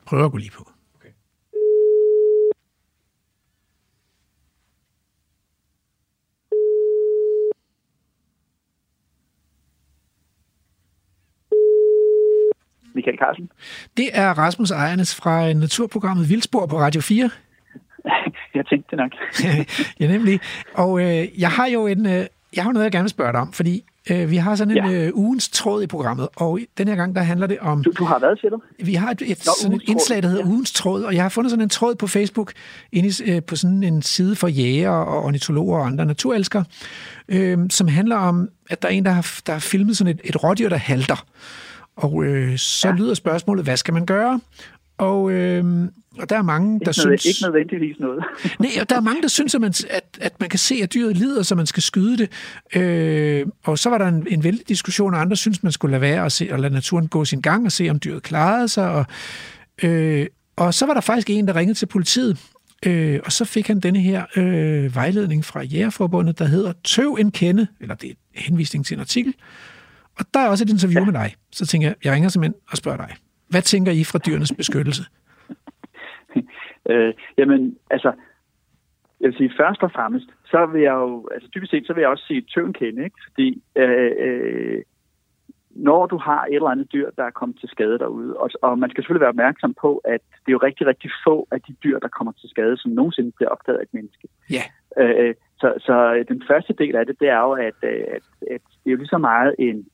Prøv 0.06 0.26
at 0.26 0.32
gå 0.32 0.38
lige 0.38 0.52
på. 0.52 0.72
Michael 13.02 13.18
Carlsen. 13.18 13.50
Det 13.98 14.10
er 14.14 14.30
Rasmus 14.30 14.72
Ejernes 14.72 15.16
fra 15.16 15.54
naturprogrammet 15.54 16.30
Vildspor 16.30 16.66
på 16.66 16.80
Radio 16.80 17.02
4. 17.02 17.30
jeg 18.56 18.66
tænkte 18.66 18.88
det 18.92 18.98
nok. 18.98 19.12
ja, 20.00 20.08
nemlig. 20.08 20.40
Og 20.74 21.02
øh, 21.02 21.42
jeg 21.42 21.50
har 21.50 21.68
jo 21.68 21.88
en, 21.88 22.06
øh, 22.06 22.26
jeg 22.56 22.64
har 22.64 22.72
noget, 22.72 22.84
jeg 22.84 22.92
gerne 22.92 23.04
vil 23.04 23.10
spørge 23.10 23.32
dig 23.32 23.42
om, 23.42 23.54
fordi 23.54 23.84
øh, 24.12 24.32
vi 24.32 24.36
har 24.36 24.56
sådan 24.56 24.78
en 24.78 24.92
ja. 24.92 25.08
øh, 25.08 25.12
ugens 25.14 25.50
tråd 25.50 25.84
i 25.84 25.88
programmet, 25.88 26.28
og 26.36 26.60
den 26.78 26.88
her 26.88 26.96
gang, 26.96 27.16
der 27.16 27.22
handler 27.22 27.48
det 27.48 27.60
om... 27.60 27.84
Du, 27.84 27.92
du 27.98 28.04
har 28.04 28.20
været, 28.20 28.40
siger 28.40 28.52
du? 28.52 28.62
Vi 28.80 28.94
har 28.94 29.12
et, 29.12 29.22
et, 29.22 29.46
Nå, 29.46 29.52
sådan 29.62 29.76
et 29.76 29.84
indslag, 29.88 30.24
der 30.24 30.28
hedder 30.30 30.44
ja. 30.44 30.50
ugens 30.50 30.72
tråd, 30.72 31.04
og 31.04 31.16
jeg 31.16 31.24
har 31.24 31.30
fundet 31.30 31.52
sådan 31.52 31.64
en 31.64 31.70
tråd 31.70 31.96
på 31.96 32.08
Facebook, 32.08 32.54
inde 32.92 33.10
i, 33.10 33.32
øh, 33.32 33.44
på 33.44 33.56
sådan 33.56 33.84
en 33.84 34.02
side 34.02 34.36
for 34.36 34.48
jæger 34.48 34.90
og 34.90 35.24
ornitologer 35.24 35.80
og 35.80 35.86
andre 35.86 36.06
naturelskere, 36.06 36.64
øh, 37.30 37.58
som 37.70 37.88
handler 37.88 38.16
om, 38.16 38.50
at 38.70 38.82
der 38.82 38.88
er 38.88 38.92
en, 38.94 39.06
der 39.06 39.12
har, 39.12 39.40
der 39.46 39.54
har 39.54 39.60
filmet 39.60 39.98
sådan 39.98 40.14
et, 40.14 40.22
et 40.24 40.44
rådyr, 40.44 40.70
der 40.70 40.78
halter. 40.78 41.26
Og 41.96 42.24
øh, 42.26 42.58
så 42.58 42.88
ja. 42.88 42.96
lyder 42.96 43.14
spørgsmålet, 43.14 43.64
hvad 43.64 43.78
skal 43.78 43.94
man 43.94 44.06
gøre? 44.06 44.40
Og, 44.98 45.32
øh, 45.32 45.88
og 46.20 46.30
der 46.30 46.38
er 46.38 46.42
mange, 46.42 46.80
der 46.80 46.88
ikke 46.88 46.94
synes... 46.94 47.26
Ikke 47.26 47.44
nødvendigvis 47.44 48.00
noget. 48.00 48.24
nej, 48.60 48.72
og 48.82 48.90
der 48.90 48.96
er 48.96 49.02
mange, 49.02 49.22
der 49.22 49.28
synes, 49.28 49.56
at 49.56 49.62
man, 49.62 49.74
at, 49.90 50.04
at 50.22 50.40
man 50.40 50.50
kan 50.50 50.60
se, 50.60 50.80
at 50.84 50.94
dyret 50.94 51.18
lider, 51.18 51.44
så 51.44 51.56
man 51.56 51.66
skal 51.66 51.84
skyde 51.84 52.18
det. 52.18 52.32
Øh, 52.82 53.46
og 53.64 53.80
så 53.80 53.90
var 53.90 53.98
der 53.98 54.08
en, 54.08 54.28
en 54.30 54.44
vældig 54.44 54.68
diskussion, 54.68 55.14
og 55.14 55.22
andre 55.22 55.36
synes, 55.36 55.64
man 55.64 55.72
skulle 55.72 55.92
lade 55.92 56.02
være 56.02 56.24
og, 56.24 56.32
se, 56.32 56.50
og 56.52 56.60
lade 56.60 56.74
naturen 56.74 57.08
gå 57.08 57.26
sin 57.26 57.42
gang 57.42 57.66
og 57.66 57.72
se, 57.72 57.90
om 57.90 58.00
dyret 58.00 58.24
klarede 58.24 58.68
sig. 58.68 58.92
Og, 58.92 59.06
øh, 59.84 60.28
og 60.56 60.74
så 60.74 60.86
var 60.86 60.94
der 60.94 61.02
faktisk 61.02 61.30
en, 61.30 61.48
der 61.48 61.56
ringede 61.56 61.80
til 61.80 61.86
politiet, 61.86 62.38
øh, 62.86 63.20
og 63.26 63.32
så 63.32 63.46
fik 63.46 63.68
han 63.68 63.80
denne 63.80 64.00
her 64.00 64.26
øh, 64.36 64.96
vejledning 64.96 65.46
fra 65.46 65.64
Jægerforbundet, 65.64 66.40
der 66.40 66.46
hedder 66.46 66.74
Tøv 66.84 67.18
en 67.20 67.32
kende, 67.32 67.68
eller 67.80 67.96
det 67.96 68.10
er 68.10 68.14
henvisning 68.36 68.86
til 68.86 68.94
en 68.94 69.00
artikel, 69.00 69.34
og 70.22 70.26
der 70.34 70.40
er 70.40 70.50
også 70.50 70.64
et 70.64 70.74
interview 70.76 71.02
ja. 71.02 71.06
med 71.10 71.14
dig. 71.22 71.30
Så 71.52 71.64
tænker 71.68 71.88
jeg, 71.88 71.96
jeg 72.04 72.14
ringer 72.14 72.30
simpelthen 72.30 72.62
og 72.72 72.78
spørger 72.78 72.98
dig. 72.98 73.12
Hvad 73.52 73.62
tænker 73.62 73.92
I 73.92 74.04
fra 74.04 74.20
dyrenes 74.26 74.54
beskyttelse? 74.62 75.04
øh, 76.92 77.14
jamen, 77.38 77.78
altså, 77.96 78.12
jeg 79.20 79.28
vil 79.30 79.38
sige, 79.38 79.52
først 79.62 79.84
og 79.84 79.92
fremmest, 79.92 80.28
så 80.46 80.66
vil 80.66 80.82
jeg 80.82 80.94
jo, 80.94 81.30
altså 81.34 81.50
typisk 81.50 81.72
set, 81.72 81.88
så 81.88 81.94
vil 81.94 82.02
jeg 82.02 82.10
også 82.10 82.26
sige 82.28 82.46
tøven 82.54 82.74
kende, 82.74 83.04
ikke? 83.04 83.20
Fordi 83.28 83.48
øh, 83.76 84.12
øh, 84.26 84.82
når 85.76 86.06
du 86.06 86.18
har 86.18 86.46
et 86.46 86.56
eller 86.56 86.70
andet 86.70 86.94
dyr, 86.94 87.10
der 87.18 87.24
er 87.24 87.38
kommet 87.40 87.60
til 87.60 87.70
skade 87.70 88.00
derude, 88.00 88.38
og, 88.38 88.50
og 88.62 88.80
man 88.80 88.90
skal 88.90 89.02
selvfølgelig 89.02 89.26
være 89.26 89.36
opmærksom 89.36 89.74
på, 89.82 89.98
at 89.98 90.22
det 90.44 90.50
er 90.50 90.58
jo 90.58 90.66
rigtig, 90.68 90.88
rigtig 90.88 91.12
få 91.26 91.48
af 91.52 91.62
de 91.62 91.74
dyr, 91.84 92.00
der 92.00 92.08
kommer 92.08 92.32
til 92.32 92.50
skade, 92.50 92.78
som 92.78 92.92
nogensinde 92.92 93.32
bliver 93.32 93.50
opdaget 93.50 93.78
af 93.78 93.84
et 93.84 93.94
menneske. 93.94 94.28
Ja. 94.58 94.64
Øh, 95.02 95.28
øh 95.28 95.36
så, 95.62 95.74
så 95.80 96.26
den 96.28 96.44
første 96.48 96.74
del 96.74 96.96
af 96.96 97.06
det, 97.06 97.16
det 97.20 97.30
er 97.30 97.42
jo, 97.48 97.52
at, 97.52 97.78
at, 97.84 98.24
at 98.56 98.64
det 98.82 98.88
er 98.88 98.92
jo 98.92 98.98
lige 98.98 99.16
så 99.16 99.18
meget 99.18 99.56
en, 99.60 99.88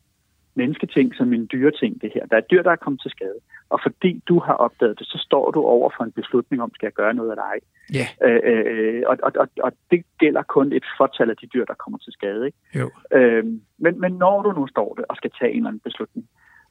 mennesketing 0.57 1.15
som 1.15 1.33
en 1.33 1.49
dyreting, 1.53 2.01
det 2.01 2.11
her. 2.13 2.25
Der 2.25 2.37
er 2.37 2.41
dyr, 2.51 2.63
der 2.63 2.71
er 2.71 2.83
kommet 2.83 3.01
til 3.01 3.11
skade, 3.11 3.39
og 3.69 3.79
fordi 3.85 4.11
du 4.29 4.39
har 4.39 4.53
opdaget 4.53 4.99
det, 4.99 5.07
så 5.07 5.17
står 5.27 5.51
du 5.51 5.61
over 5.63 5.89
for 5.97 6.03
en 6.03 6.11
beslutning 6.11 6.61
om, 6.63 6.71
skal 6.73 6.87
jeg 6.87 6.93
gøre 6.93 7.13
noget 7.13 7.31
eller 7.31 7.43
ej. 7.43 7.59
Yeah. 7.97 8.09
Øh, 8.25 8.41
øh, 8.51 9.03
og, 9.07 9.17
og, 9.23 9.31
og, 9.35 9.47
og 9.63 9.71
det 9.91 10.03
gælder 10.19 10.43
kun 10.43 10.73
et 10.73 10.85
fortal 10.97 11.29
af 11.29 11.37
de 11.37 11.47
dyr, 11.53 11.65
der 11.65 11.73
kommer 11.73 11.97
til 11.97 12.13
skade. 12.13 12.45
Ikke? 12.45 12.57
Jo. 12.79 12.87
Øh, 13.17 13.45
men, 13.77 13.93
men 14.03 14.11
når 14.13 14.41
du 14.41 14.51
nu 14.59 14.67
står 14.67 14.93
det 14.97 15.05
og 15.09 15.15
skal 15.15 15.31
tage 15.39 15.51
en 15.51 15.57
eller 15.57 15.69
anden 15.69 15.87
beslutning, 15.89 16.27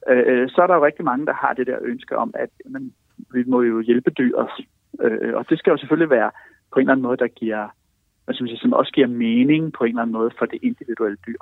øh, 0.09 0.23
øh, 0.27 0.49
så 0.49 0.61
er 0.61 0.67
der 0.67 0.75
jo 0.75 0.85
rigtig 0.85 1.05
mange, 1.05 1.25
der 1.25 1.33
har 1.33 1.53
det 1.53 1.67
der 1.67 1.77
ønske 1.81 2.17
om, 2.17 2.33
at 2.37 2.49
men, 2.65 2.93
vi 3.33 3.43
må 3.47 3.61
jo 3.61 3.79
hjælpe 3.79 4.11
dyret. 4.11 4.49
Øh, 5.01 5.33
og 5.33 5.49
det 5.49 5.59
skal 5.59 5.71
jo 5.71 5.77
selvfølgelig 5.77 6.09
være 6.09 6.31
på 6.73 6.79
en 6.79 6.81
eller 6.81 6.91
anden 6.91 7.07
måde, 7.07 7.17
der 7.17 7.27
giver, 7.27 7.67
hvad 8.25 8.35
skal 8.35 8.43
man 8.43 8.49
sige, 8.49 8.59
som 8.59 8.73
også 8.73 8.91
giver 8.91 9.07
mening 9.07 9.73
på 9.73 9.83
en 9.83 9.89
eller 9.89 10.01
anden 10.01 10.17
måde 10.19 10.31
for 10.39 10.45
det 10.45 10.59
individuelle 10.61 11.17
dyr. 11.27 11.41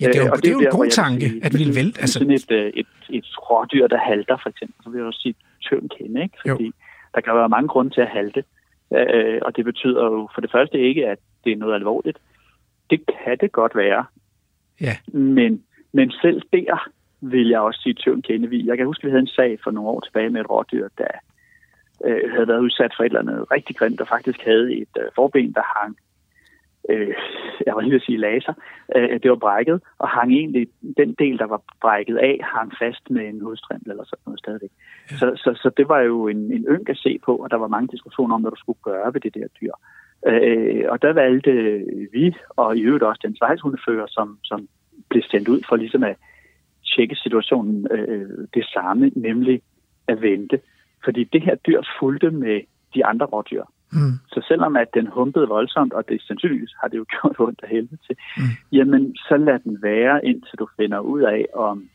Ja, 0.00 0.06
det 0.06 0.16
er 0.16 0.24
jo, 0.24 0.30
og 0.32 0.38
det 0.38 0.48
er 0.48 0.52
jo 0.52 0.60
en 0.60 0.76
god 0.78 0.86
tanke, 0.86 1.28
sige, 1.28 1.44
at 1.44 1.52
vi 1.58 1.64
vil 1.64 1.74
vælte. 1.74 2.00
Altså... 2.00 2.18
Sådan 2.18 2.34
et, 2.34 2.50
et, 2.50 2.72
et, 2.74 2.86
et 3.10 3.50
rådyr, 3.50 3.86
der 3.86 3.98
halter, 3.98 4.36
for 4.42 4.48
eksempel, 4.48 4.84
så 4.84 4.90
vil 4.90 4.98
jeg 4.98 5.06
også 5.06 5.20
sige 5.20 5.34
tynd 5.60 5.90
kende, 5.90 6.22
ikke? 6.22 6.36
Fordi 6.46 6.64
jo. 6.64 6.72
der 7.14 7.20
kan 7.20 7.34
være 7.34 7.48
mange 7.48 7.68
grunde 7.68 7.90
til 7.94 8.00
at 8.00 8.08
halte. 8.08 8.44
Øh, 8.94 9.38
og 9.42 9.56
det 9.56 9.64
betyder 9.64 10.04
jo 10.04 10.28
for 10.34 10.40
det 10.40 10.50
første 10.50 10.78
ikke, 10.78 11.06
at 11.06 11.18
det 11.44 11.52
er 11.52 11.56
noget 11.56 11.74
alvorligt. 11.74 12.18
Det 12.90 13.00
kan 13.06 13.38
det 13.40 13.52
godt 13.52 13.76
være. 13.76 14.04
Ja. 14.80 14.96
Men, 15.12 15.62
men 15.92 16.10
selv 16.10 16.42
der 16.52 16.88
vil 17.20 17.48
jeg 17.48 17.60
også 17.60 17.80
sige 17.82 17.94
tynd 17.94 18.22
kende. 18.22 18.62
Jeg 18.66 18.76
kan 18.76 18.86
huske, 18.86 19.00
at 19.00 19.06
vi 19.06 19.10
havde 19.10 19.20
en 19.20 19.36
sag 19.38 19.58
for 19.64 19.70
nogle 19.70 19.90
år 19.90 20.00
tilbage 20.00 20.30
med 20.30 20.40
et 20.40 20.50
rådyr, 20.50 20.88
der 20.98 21.12
øh, 22.04 22.30
havde 22.32 22.48
været 22.48 22.60
udsat 22.60 22.92
for 22.96 23.04
et 23.04 23.06
eller 23.06 23.20
andet 23.20 23.50
rigtig 23.50 23.76
grimt, 23.76 24.00
og 24.00 24.08
faktisk 24.08 24.40
havde 24.44 24.74
et 24.74 24.94
øh, 24.98 25.04
forben, 25.14 25.52
der 25.52 25.80
hang 25.80 25.96
øh, 26.88 27.14
jeg 27.66 27.74
var 27.74 27.80
lige 27.80 27.94
at 27.94 28.02
sige 28.02 28.18
laser, 28.18 28.54
øh, 28.96 29.20
det 29.22 29.30
var 29.30 29.36
brækket, 29.36 29.80
og 29.98 30.08
hang 30.08 30.32
egentlig, 30.32 30.68
den 30.96 31.14
del, 31.18 31.38
der 31.38 31.46
var 31.46 31.62
brækket 31.80 32.16
af, 32.16 32.40
hang 32.42 32.72
fast 32.78 33.10
med 33.10 33.28
en 33.28 33.40
hovedstrimel 33.40 33.90
eller 33.90 34.04
sådan 34.04 34.22
noget 34.26 34.38
stadigvæk. 34.38 34.70
Ja. 35.10 35.16
Så, 35.16 35.26
så, 35.36 35.50
så 35.62 35.70
det 35.76 35.88
var 35.88 36.00
jo 36.00 36.28
en, 36.28 36.52
en 36.52 36.66
ynk 36.68 36.88
at 36.88 36.98
se 36.98 37.18
på, 37.24 37.36
og 37.36 37.50
der 37.50 37.56
var 37.56 37.68
mange 37.68 37.88
diskussioner 37.92 38.34
om, 38.34 38.40
hvad 38.40 38.50
du 38.50 38.60
skulle 38.60 38.78
gøre 38.82 39.14
ved 39.14 39.20
det 39.20 39.34
der 39.34 39.46
dyr. 39.60 39.72
Øh, 40.26 40.84
og 40.88 41.02
der 41.02 41.12
valgte 41.12 41.52
vi, 42.12 42.36
og 42.48 42.76
i 42.76 42.80
øvrigt 42.80 43.04
også 43.04 43.20
den 43.24 43.36
svejshundefører, 43.36 44.06
som, 44.08 44.38
som 44.44 44.68
blev 45.10 45.22
sendt 45.22 45.48
ud 45.48 45.60
for 45.68 45.76
ligesom 45.76 46.02
at 46.02 46.16
tjekke 46.84 47.16
situationen 47.16 47.86
øh, 47.90 48.48
det 48.54 48.64
samme, 48.64 49.10
nemlig 49.16 49.62
at 50.08 50.22
vente. 50.22 50.60
Fordi 51.04 51.24
det 51.24 51.42
her 51.42 51.54
dyr 51.54 51.82
fulgte 52.00 52.30
med 52.30 52.60
de 52.94 53.04
andre 53.04 53.26
rådyr. 53.26 53.64
Mm. 53.92 54.18
Så 54.28 54.44
selvom 54.48 54.76
at 54.76 54.88
den 54.94 55.06
humpede 55.06 55.48
voldsomt, 55.48 55.92
og 55.92 56.08
det 56.08 56.22
sandsynligvis 56.22 56.74
har 56.80 56.88
det 56.88 56.96
jo 56.96 57.06
gjort 57.14 57.36
ondt 57.38 57.60
af 57.62 57.68
helvede 57.68 57.98
til, 58.06 58.16
mm. 58.36 58.42
jamen 58.72 59.16
så 59.16 59.36
lad 59.36 59.58
den 59.58 59.82
være, 59.82 60.24
indtil 60.24 60.58
du 60.58 60.68
finder 60.76 60.98
ud 60.98 61.22
af, 61.22 61.46
om 61.54 61.88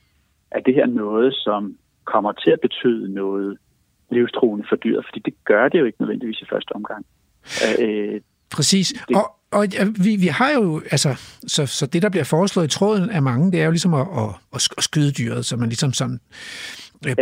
er 0.51 0.59
det 0.59 0.73
her 0.73 0.85
noget, 0.85 1.33
som 1.33 1.77
kommer 2.05 2.31
til 2.31 2.51
at 2.51 2.59
betyde 2.61 3.13
noget 3.13 3.57
livstruende 4.11 4.65
for 4.69 4.75
dyret, 4.75 5.05
fordi 5.07 5.19
det 5.25 5.33
gør 5.45 5.67
det 5.69 5.79
jo 5.79 5.85
ikke 5.85 6.01
nødvendigvis 6.01 6.41
i 6.41 6.45
første 6.49 6.71
omgang. 6.71 7.05
Øh, 7.79 8.21
Præcis. 8.51 8.87
Det, 9.07 9.15
og, 9.15 9.35
og 9.51 9.65
vi, 10.03 10.15
vi 10.15 10.27
har 10.27 10.51
jo, 10.51 10.81
altså, 10.91 11.09
så, 11.47 11.65
så 11.65 11.85
det, 11.85 12.01
der 12.01 12.09
bliver 12.09 12.23
foreslået 12.23 12.65
i 12.65 12.77
tråden 12.77 13.09
af 13.09 13.21
mange, 13.21 13.51
det 13.51 13.61
er 13.61 13.65
jo 13.65 13.71
ligesom 13.71 13.93
at, 13.93 14.07
at, 14.17 14.29
at 14.53 14.83
skyde 14.83 15.11
dyret, 15.11 15.45
så 15.45 15.57
man 15.57 15.69
ligesom 15.69 15.93
sådan 15.93 16.15
øh, 16.15 16.90
ja. 17.05 17.13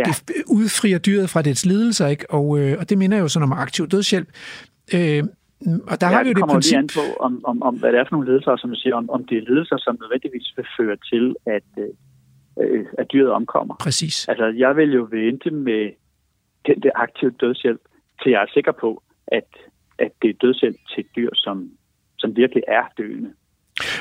udfrier 0.46 0.98
dyret 0.98 1.30
fra 1.30 1.42
dets 1.42 1.66
lidelser, 1.66 2.06
ikke? 2.06 2.30
Og, 2.30 2.58
øh, 2.58 2.76
og 2.80 2.90
det 2.90 2.98
minder 2.98 3.18
jo 3.18 3.28
sådan 3.28 3.44
om 3.44 3.52
aktiv 3.52 3.88
dødshjælp. 3.88 4.28
Øh, 4.94 5.22
og 5.90 6.00
der 6.00 6.06
ja, 6.06 6.12
har 6.12 6.22
vi 6.22 6.28
jo 6.28 6.34
det, 6.34 6.42
det 6.42 6.50
princip... 6.50 6.78
an 6.78 6.86
på, 6.86 7.04
om, 7.20 7.44
om, 7.44 7.62
om, 7.62 7.74
hvad 7.78 7.92
det 7.92 8.00
er 8.00 8.04
for 8.04 8.16
nogle 8.16 8.28
ledelser, 8.30 8.56
som 8.56 8.70
du 8.70 8.76
siger, 8.76 8.94
om, 8.96 9.10
om 9.10 9.24
det 9.24 9.38
er 9.38 9.42
ledelser, 9.50 9.76
som 9.78 9.98
nødvendigvis 10.00 10.52
vil 10.56 10.66
føre 10.78 10.96
til, 11.10 11.36
at, 11.46 11.68
øh, 12.62 12.84
at 12.98 13.06
dyret 13.12 13.30
omkommer. 13.30 13.74
Præcis. 13.74 14.28
Altså, 14.28 14.46
jeg 14.46 14.76
vil 14.76 14.92
jo 14.92 15.08
vente 15.10 15.50
med 15.50 15.90
den 16.66 16.82
der 16.82 16.90
aktive 16.94 17.30
dødshjælp, 17.40 17.80
til 18.22 18.30
jeg 18.30 18.42
er 18.42 18.50
sikker 18.54 18.72
på, 18.72 19.02
at, 19.26 19.48
at 19.98 20.12
det 20.22 20.30
er 20.30 20.34
dødshjælp 20.40 20.76
til 20.94 21.04
dyr, 21.16 21.30
som, 21.34 21.70
som 22.18 22.36
virkelig 22.36 22.62
er 22.68 22.84
døende. 22.98 23.30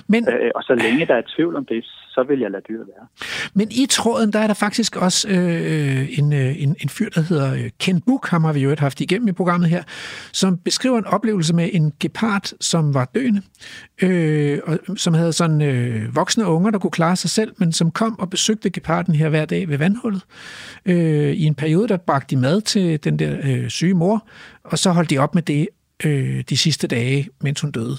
Men, 0.07 0.29
øh, 0.29 0.51
og 0.55 0.63
så 0.63 0.75
længe 0.75 1.05
der 1.05 1.15
er 1.15 1.21
tvivl 1.35 1.55
om 1.55 1.65
det, 1.65 1.85
så 1.85 2.23
vil 2.23 2.39
jeg 2.39 2.51
lade 2.51 2.63
dyret 2.69 2.87
være. 2.87 3.07
Men 3.53 3.67
i 3.71 3.85
tråden, 3.89 4.33
der 4.33 4.39
er 4.39 4.47
der 4.47 4.53
faktisk 4.53 4.95
også 4.95 5.29
øh, 5.29 6.19
en, 6.19 6.33
øh, 6.33 6.63
en, 6.63 6.75
en 6.83 6.89
fyr, 6.89 7.09
der 7.09 7.21
hedder 7.21 7.53
øh, 7.53 7.69
Ken 7.79 8.01
Book, 8.01 8.27
ham 8.27 8.43
har 8.43 8.53
vi 8.53 8.59
jo 8.59 8.75
haft 8.79 9.01
igennem 9.01 9.27
i 9.27 9.31
programmet 9.31 9.69
her, 9.69 9.83
som 10.31 10.57
beskriver 10.57 10.97
en 10.97 11.05
oplevelse 11.05 11.55
med 11.55 11.69
en 11.73 11.93
gepard, 11.99 12.51
som 12.61 12.93
var 12.93 13.09
døende, 13.15 13.41
øh, 14.01 14.59
og 14.63 14.97
som 14.97 15.13
havde 15.13 15.33
sådan 15.33 15.61
øh, 15.61 16.15
voksne 16.15 16.45
unger, 16.45 16.71
der 16.71 16.79
kunne 16.79 16.91
klare 16.91 17.15
sig 17.15 17.29
selv, 17.29 17.53
men 17.57 17.71
som 17.71 17.91
kom 17.91 18.19
og 18.19 18.29
besøgte 18.29 18.69
geparden 18.69 19.15
her 19.15 19.29
hver 19.29 19.45
dag 19.45 19.69
ved 19.69 19.77
vandhullet. 19.77 20.21
Øh, 20.85 21.31
I 21.33 21.43
en 21.45 21.55
periode, 21.55 21.87
der 21.87 21.97
bragte 21.97 22.35
de 22.35 22.41
mad 22.41 22.61
til 22.61 23.03
den 23.03 23.19
der 23.19 23.37
øh, 23.43 23.69
syge 23.69 23.93
mor, 23.93 24.27
og 24.63 24.79
så 24.79 24.91
holdt 24.91 25.09
de 25.09 25.17
op 25.17 25.35
med 25.35 25.43
det 25.43 25.67
øh, 26.05 26.43
de 26.49 26.57
sidste 26.57 26.87
dage, 26.87 27.29
mens 27.41 27.61
hun 27.61 27.71
døde. 27.71 27.97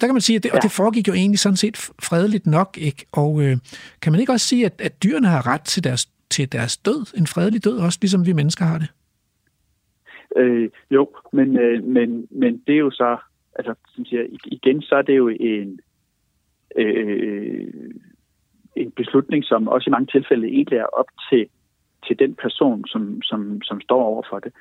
Der 0.00 0.06
kan 0.06 0.14
man 0.14 0.20
sige, 0.20 0.36
at 0.36 0.42
det, 0.42 0.48
ja. 0.48 0.56
og 0.56 0.62
det 0.62 0.70
foregik 0.70 1.08
jo 1.08 1.12
egentlig 1.12 1.38
sådan 1.38 1.56
set 1.56 1.76
fredeligt 2.02 2.46
nok, 2.46 2.78
ikke? 2.80 3.06
Og 3.12 3.42
øh, 3.42 3.56
kan 4.02 4.12
man 4.12 4.20
ikke 4.20 4.32
også 4.32 4.46
sige, 4.46 4.66
at, 4.66 4.80
at 4.80 5.02
dyrene 5.02 5.28
har 5.28 5.46
ret 5.46 5.60
til 5.60 5.84
deres, 5.84 6.06
til 6.30 6.52
deres 6.52 6.76
død, 6.76 7.18
en 7.18 7.26
fredelig 7.26 7.64
død, 7.64 7.78
også 7.78 7.98
ligesom 8.02 8.26
vi 8.26 8.32
mennesker 8.32 8.64
har 8.64 8.78
det? 8.78 8.88
Øh, 10.36 10.70
jo, 10.90 11.08
men, 11.32 11.58
øh, 11.58 11.84
men, 11.84 12.26
men 12.30 12.62
det 12.66 12.74
er 12.74 12.78
jo 12.78 12.90
så, 12.90 13.16
altså 13.56 13.74
som 13.94 14.04
siger, 14.04 14.22
igen, 14.44 14.82
så 14.82 14.94
er 14.94 15.02
det 15.02 15.16
jo 15.16 15.28
en, 15.28 15.80
øh, 16.76 17.72
en 18.76 18.90
beslutning, 18.90 19.44
som 19.44 19.68
også 19.68 19.90
i 19.90 19.90
mange 19.90 20.06
tilfælde 20.06 20.48
egentlig 20.48 20.78
er 20.78 20.98
op 20.98 21.08
til, 21.30 21.46
til 22.06 22.18
den 22.18 22.34
person, 22.34 22.86
som, 22.86 23.22
som, 23.22 23.62
som 23.62 23.80
står 23.80 24.02
over 24.02 24.22
for 24.30 24.38
det. 24.38 24.52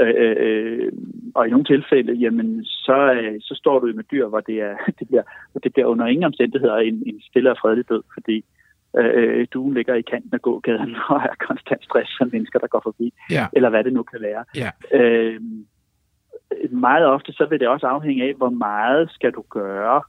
Øh, 0.00 0.14
øh, 0.18 0.92
og 1.34 1.46
i 1.46 1.50
nogle 1.50 1.64
tilfælde, 1.64 2.12
jamen, 2.12 2.64
så, 2.64 3.12
øh, 3.12 3.36
så 3.40 3.54
står 3.54 3.78
du 3.78 3.86
med 3.94 4.04
dyr, 4.04 4.26
hvor 4.26 4.40
det, 4.40 4.60
er, 4.60 4.76
det, 4.98 5.08
bliver, 5.08 5.22
hvor 5.52 5.58
det 5.58 5.72
bliver 5.72 5.86
under 5.86 6.06
ingen 6.06 6.24
omstændigheder 6.24 6.76
en, 6.76 7.02
en 7.06 7.20
stille 7.30 7.50
og 7.50 7.56
fredelig 7.60 7.88
død, 7.88 8.02
fordi 8.14 8.44
øh, 8.98 9.46
du 9.54 9.70
ligger 9.70 9.94
i 9.94 10.02
kanten 10.02 10.34
af 10.34 10.42
gågaden 10.42 10.96
og 11.10 11.16
er 11.16 11.46
konstant 11.48 11.84
stress 11.84 12.10
for 12.18 12.24
mennesker, 12.32 12.58
der 12.58 12.66
går 12.66 12.80
forbi, 12.84 13.12
ja. 13.30 13.46
eller 13.52 13.70
hvad 13.70 13.84
det 13.84 13.92
nu 13.92 14.02
kan 14.02 14.20
være. 14.20 14.44
Ja. 14.56 14.70
Øh, 14.92 15.40
meget 16.70 17.06
ofte 17.06 17.32
så 17.32 17.46
vil 17.50 17.60
det 17.60 17.68
også 17.68 17.86
afhænge 17.86 18.24
af, 18.24 18.34
hvor 18.34 18.50
meget 18.50 19.10
skal 19.10 19.32
du 19.32 19.44
gøre 19.50 20.02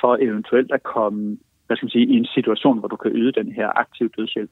for 0.00 0.16
eventuelt 0.20 0.72
at 0.72 0.82
komme 0.82 1.38
hvad 1.68 1.76
skal 1.76 1.86
man 1.86 1.90
sige, 1.90 2.06
i 2.06 2.16
en 2.16 2.26
situation, 2.34 2.78
hvor 2.78 2.88
du 2.88 2.96
kan 2.96 3.10
yde 3.14 3.32
den 3.32 3.52
her 3.52 3.68
aktive 3.78 4.10
dødshjælp. 4.16 4.50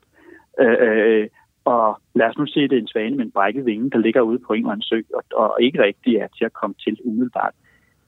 Øh, 0.61 0.77
øh 0.81 1.29
og 1.67 2.01
lad 2.15 2.27
os 2.27 2.39
nu 2.39 2.47
se, 2.47 2.61
det 2.61 2.73
er 2.73 2.81
en 2.81 2.95
svane 2.95 3.17
med 3.17 3.25
en 3.25 3.31
brækket 3.31 3.67
vinge, 3.67 3.91
der 3.91 3.99
ligger 3.99 4.21
ude 4.21 4.39
på 4.47 4.53
en 4.53 4.59
eller 4.59 4.71
anden 4.73 4.83
sø, 4.83 5.01
og, 5.15 5.25
og 5.43 5.63
ikke 5.63 5.83
rigtig 5.83 6.17
er 6.17 6.29
til 6.39 6.45
at 6.45 6.53
komme 6.53 6.75
til 6.85 6.99
umiddelbart. 7.05 7.55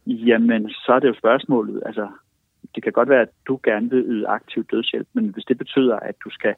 Jamen, 0.07 0.71
så 0.71 0.93
er 0.93 0.99
det 1.01 1.09
jo 1.09 1.15
spørgsmålet, 1.15 1.83
altså, 1.87 2.09
det 2.75 2.83
kan 2.83 2.93
godt 2.93 3.09
være, 3.09 3.23
at 3.23 3.33
du 3.49 3.61
gerne 3.63 3.91
vil 3.91 4.05
yde 4.07 4.27
aktiv 4.27 4.65
dødshjælp, 4.71 5.09
men 5.13 5.29
hvis 5.29 5.45
det 5.45 5.59
betyder, 5.59 5.97
at 5.97 6.15
du 6.25 6.31
skal 6.31 6.55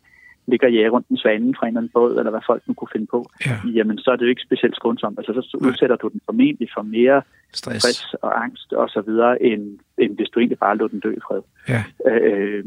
ligge 0.46 0.66
og 0.66 0.72
jage 0.72 0.88
rundt 0.88 1.08
en 1.08 1.16
svane 1.16 1.54
fra 1.54 1.66
en 1.66 1.68
eller 1.68 1.80
anden 1.80 1.92
båd, 1.94 2.18
eller 2.18 2.30
hvad 2.30 2.46
folk 2.46 2.62
nu 2.66 2.74
kunne 2.74 2.88
finde 2.92 3.06
på, 3.06 3.24
ja. 3.46 3.56
jamen 3.76 3.98
så 3.98 4.10
er 4.10 4.16
det 4.16 4.24
jo 4.24 4.28
ikke 4.28 4.42
specielt 4.42 4.76
skånsomt. 4.76 5.18
Altså 5.18 5.32
så 5.50 5.56
udsætter 5.66 5.96
du 5.96 6.08
den 6.08 6.20
formentlig 6.24 6.68
for 6.74 6.82
mere 6.82 7.22
stress, 7.52 7.78
stress 7.78 8.14
og 8.14 8.42
angst 8.44 8.72
og 8.72 8.88
så 8.88 9.00
videre, 9.00 9.42
end, 9.42 9.78
end 9.98 10.16
hvis 10.16 10.28
du 10.28 10.40
egentlig 10.40 10.58
bare 10.58 10.76
lå 10.76 10.88
den 10.88 11.00
dø 11.00 11.10
i 11.12 11.20
fred. 11.26 11.42
Ja. 11.68 11.82
Øh, 12.10 12.64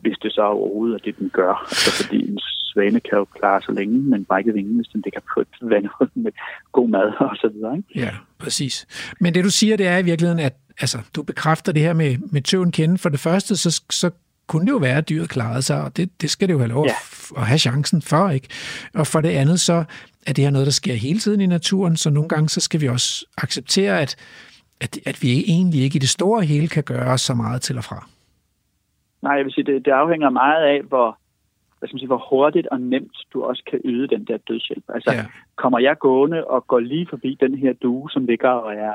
hvis 0.00 0.18
det 0.22 0.32
så 0.32 0.42
overhovedet 0.42 0.94
er 0.94 1.04
det, 1.04 1.18
den 1.18 1.30
gør. 1.30 1.54
Altså 1.70 2.04
fordi 2.04 2.30
en 2.30 2.38
svane 2.78 3.00
kan 3.00 3.18
jo 3.18 3.24
klare 3.24 3.62
sig 3.62 3.74
længe, 3.74 3.98
men 3.98 4.24
brækket 4.24 4.54
vingen, 4.54 4.76
hvis 4.76 4.86
den 4.86 5.00
ligger 5.04 5.20
på 5.34 5.40
et 5.40 5.48
vandhul 5.72 6.08
med 6.14 6.32
god 6.72 6.88
mad 6.88 7.12
og 7.18 7.36
så 7.36 7.48
videre. 7.54 7.76
Ikke? 7.76 7.88
Ja, 7.94 8.10
præcis. 8.38 8.86
Men 9.20 9.34
det 9.34 9.44
du 9.44 9.50
siger, 9.50 9.76
det 9.76 9.86
er 9.86 9.98
i 9.98 10.02
virkeligheden, 10.02 10.44
at 10.44 10.54
altså, 10.80 10.98
du 11.16 11.22
bekræfter 11.22 11.72
det 11.72 11.82
her 11.82 11.92
med, 11.92 12.18
med 12.32 12.42
tøven 12.42 12.72
kende. 12.72 12.98
For 12.98 13.08
det 13.08 13.20
første, 13.20 13.56
så, 13.56 13.82
så 13.90 14.10
kunne 14.46 14.66
det 14.66 14.72
jo 14.72 14.76
være, 14.76 14.96
at 14.96 15.08
dyret 15.08 15.28
klarede 15.28 15.62
sig, 15.62 15.84
og 15.84 15.96
det, 15.96 16.22
det 16.22 16.30
skal 16.30 16.48
det 16.48 16.54
jo 16.54 16.58
have 16.58 16.68
lov 16.68 16.84
ja. 16.86 17.40
at 17.40 17.46
have 17.46 17.58
chancen 17.58 18.02
for, 18.02 18.30
ikke? 18.30 18.48
Og 18.94 19.06
for 19.06 19.20
det 19.20 19.28
andet, 19.28 19.60
så 19.60 19.84
er 20.26 20.32
det 20.32 20.44
her 20.44 20.50
noget, 20.50 20.66
der 20.66 20.72
sker 20.72 20.94
hele 20.94 21.18
tiden 21.18 21.40
i 21.40 21.46
naturen, 21.46 21.96
så 21.96 22.10
nogle 22.10 22.28
gange, 22.28 22.48
så 22.48 22.60
skal 22.60 22.80
vi 22.80 22.88
også 22.88 23.26
acceptere, 23.36 24.00
at, 24.00 24.16
at, 24.80 24.98
at 25.06 25.22
vi 25.22 25.28
egentlig 25.46 25.80
ikke 25.82 25.96
i 25.96 25.98
det 25.98 26.08
store 26.08 26.42
hele 26.44 26.68
kan 26.68 26.82
gøre 26.82 27.18
så 27.18 27.34
meget 27.34 27.62
til 27.62 27.78
og 27.78 27.84
fra. 27.84 28.08
Nej, 29.22 29.32
jeg 29.32 29.44
vil 29.44 29.52
sige, 29.52 29.64
det, 29.64 29.84
det 29.84 29.90
afhænger 29.90 30.30
meget 30.30 30.62
af, 30.64 30.82
hvor, 30.82 31.18
hvad 31.78 31.88
skal 31.88 31.94
man 31.94 31.98
sige, 31.98 32.14
hvor 32.14 32.26
hurtigt 32.30 32.66
og 32.66 32.80
nemt 32.80 33.16
du 33.32 33.42
også 33.42 33.62
kan 33.70 33.80
yde 33.84 34.06
den 34.08 34.24
der 34.24 34.36
dødshjælp. 34.36 34.84
Altså, 34.88 35.12
ja. 35.12 35.24
kommer 35.56 35.78
jeg 35.78 35.98
gående 35.98 36.44
og 36.44 36.66
går 36.66 36.80
lige 36.80 37.06
forbi 37.10 37.36
den 37.40 37.54
her 37.54 37.72
due, 37.72 38.10
som 38.10 38.26
ligger 38.26 38.50
og 38.50 38.74
er 38.74 38.94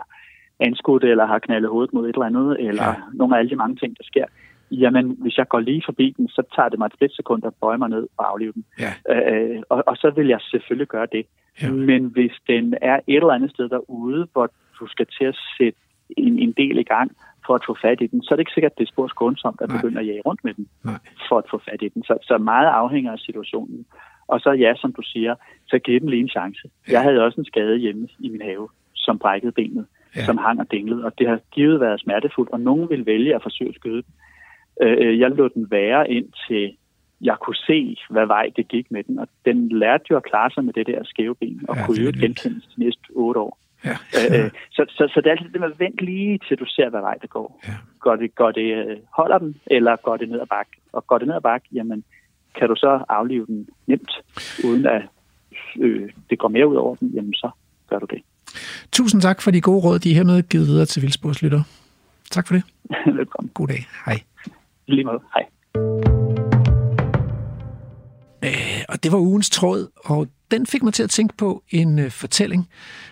anskudt, 0.60 1.04
eller 1.04 1.26
har 1.26 1.40
knaldet 1.40 1.70
hovedet 1.70 1.94
mod 1.94 2.10
et 2.10 2.14
eller 2.16 2.26
andet, 2.26 2.60
eller 2.60 2.84
ja. 2.84 2.96
nogle 3.14 3.36
af 3.36 3.40
alle 3.40 3.50
de 3.50 3.56
mange 3.56 3.76
ting, 3.76 3.98
der 3.98 4.04
sker, 4.04 4.26
jamen, 4.72 5.18
hvis 5.22 5.38
jeg 5.38 5.48
går 5.48 5.60
lige 5.60 5.82
forbi 5.86 6.14
den, 6.18 6.28
så 6.28 6.44
tager 6.56 6.70
det 6.70 6.80
mig 6.80 6.86
et 6.86 6.94
splitsekund 6.94 7.46
at 7.46 7.54
bøje 7.62 7.78
mig 7.78 7.90
ned 7.90 8.08
og 8.18 8.32
aflive 8.32 8.52
den. 8.52 8.66
Ja. 8.80 8.94
Øh, 9.14 9.62
og, 9.70 9.84
og 9.88 9.96
så 9.98 10.10
vil 10.16 10.28
jeg 10.28 10.40
selvfølgelig 10.42 10.88
gøre 10.88 11.08
det. 11.12 11.26
Ja. 11.62 11.72
Men 11.72 12.06
hvis 12.06 12.32
den 12.48 12.74
er 12.82 13.00
et 13.08 13.16
eller 13.16 13.34
andet 13.34 13.52
sted 13.52 13.70
derude, 13.70 14.28
hvor 14.34 14.50
du 14.80 14.88
skal 14.88 15.06
til 15.18 15.26
at 15.26 15.38
sætte 15.58 15.80
en, 16.18 16.40
en 16.40 16.52
del 16.52 16.78
i 16.78 16.84
gang, 16.84 17.12
for 17.46 17.56
at 17.56 17.64
få 17.68 17.78
fat 17.82 18.02
i 18.02 18.08
den, 18.08 18.24
så 18.24 18.30
er 18.32 18.36
det 18.36 18.42
ikke 18.42 18.58
sikkert, 18.58 18.72
at 18.72 18.78
det 18.78 18.84
er 18.84 18.92
spor 18.94 19.08
skånsomt 19.08 19.62
at 19.62 19.70
begynde 19.70 20.00
at 20.00 20.08
jage 20.08 20.22
rundt 20.26 20.44
med 20.44 20.54
den 20.54 20.68
Nej. 20.84 21.00
for 21.30 21.38
at 21.38 21.48
få 21.52 21.58
fat 21.70 21.82
i 21.82 21.90
den. 21.90 22.04
Så, 22.04 22.18
så 22.22 22.38
meget 22.38 22.68
afhænger 22.68 23.12
af 23.12 23.20
situationen. 23.20 23.86
Og 24.28 24.40
så 24.40 24.52
ja, 24.52 24.74
som 24.76 24.94
du 24.94 25.02
siger, 25.02 25.36
så 25.68 25.80
giv 25.80 26.00
den 26.00 26.10
lige 26.10 26.22
en 26.22 26.30
chance. 26.30 26.70
Ja. 26.88 26.94
Jeg 26.94 27.02
havde 27.02 27.24
også 27.24 27.42
en 27.42 27.46
skade 27.46 27.78
hjemme 27.78 28.08
i 28.20 28.30
min 28.30 28.42
have, 28.42 28.70
som 28.96 29.20
brækkede 29.20 29.52
benet, 29.52 29.86
ja. 30.16 30.26
som 30.26 30.38
hang 30.38 30.60
og 30.60 30.72
dinglede, 30.72 31.06
og 31.06 31.20
det 31.20 31.28
har 31.28 31.40
givet 31.52 31.80
været 31.80 32.00
smertefuldt, 32.00 32.50
og 32.52 32.60
nogen 32.60 32.90
vil 32.90 33.06
vælge 33.06 33.36
at 33.36 33.44
forsøge 33.44 33.70
at 33.70 33.76
skyde 33.76 34.02
den. 34.02 34.14
Øh, 34.82 34.98
øh 35.00 35.20
jeg 35.20 35.30
lod 35.32 35.50
den 35.50 35.72
være 35.72 36.12
indtil 36.12 36.76
jeg 37.22 37.38
kunne 37.42 37.56
se, 37.56 37.98
hvad 38.10 38.26
vej 38.26 38.52
det 38.56 38.68
gik 38.68 38.92
med 38.92 39.04
den, 39.04 39.20
og 39.20 39.28
den 39.46 39.70
lærte 39.70 40.04
jo 40.12 40.18
at 40.18 40.24
klare 40.24 40.52
sig 40.52 40.66
med 40.66 40.74
det 40.74 40.88
der 40.88 41.04
skæve 41.04 41.36
ben, 41.36 41.62
og 41.70 41.76
ja, 41.76 41.86
kunne 41.86 42.02
jo 42.02 42.12
genkendes 42.22 42.66
de 42.76 42.84
næste 42.84 43.02
otte 43.16 43.40
år. 43.40 43.58
Ja. 43.86 43.98
Øh, 44.20 44.52
så, 44.72 44.86
så, 44.90 45.12
så 45.14 45.22
det 45.22 45.28
er 45.28 45.32
altid 45.32 45.50
det 45.50 45.62
med 45.62 45.72
at 45.72 45.80
vente 45.80 46.06
lige 46.06 46.40
til 46.48 46.60
du 46.60 46.66
ser, 46.66 46.90
hvad 46.90 47.02
vej 47.02 47.18
det 47.22 47.30
går. 47.30 47.62
Ja. 47.68 47.74
Går 48.00 48.16
det, 48.16 48.36
går 48.36 48.52
det 48.52 48.68
øh, 48.78 48.98
holder 49.14 49.38
den, 49.38 49.56
eller 49.68 49.96
går 49.96 50.18
det 50.18 50.30
ned 50.30 50.40
ad 50.42 50.48
bakke? 50.48 50.72
Og 50.94 51.08
går 51.08 51.18
det 51.18 51.28
ned 51.28 51.36
ad 51.36 51.42
bakke, 51.42 51.68
jamen 51.74 52.04
kan 52.56 52.70
du 52.70 52.76
så 52.76 53.06
aflive 53.10 53.46
den 53.46 53.68
nemt, 53.88 54.12
uden 54.66 54.86
at 54.86 55.02
øh, 55.80 56.10
det 56.30 56.40
går 56.40 56.48
mere 56.48 56.68
ud 56.68 56.76
over 56.76 56.96
den, 56.96 57.12
jamen 57.16 57.34
så 57.34 57.50
gør 57.90 58.00
du 58.00 58.06
det. 58.10 58.22
Tusind 58.92 59.22
tak 59.22 59.42
for 59.42 59.52
de 59.52 59.62
gode 59.62 59.82
råd, 59.84 60.00
de 60.00 60.12
er 60.12 60.16
hermed 60.16 60.44
givet 60.50 60.68
videre 60.68 60.86
til 60.86 61.02
Vildsborgslytter. 61.02 61.64
Tak 62.32 62.48
for 62.48 62.54
det. 62.54 62.64
Velkommen. 63.20 63.52
God 63.54 63.68
dag. 63.68 63.88
Hej. 64.06 64.20
Lige 64.88 65.04
måde. 65.04 65.20
Hej. 65.34 65.46
Øh, 68.44 68.84
og 68.90 69.04
det 69.04 69.12
var 69.12 69.18
ugens 69.18 69.50
tråd, 69.50 69.88
og 70.06 70.28
den 70.54 70.66
fik 70.66 70.84
mig 70.84 70.94
til 70.94 71.04
at 71.04 71.10
tænke 71.10 71.38
på 71.38 71.64
en 71.70 72.00
øh, 72.00 72.12
fortælling, 72.12 72.70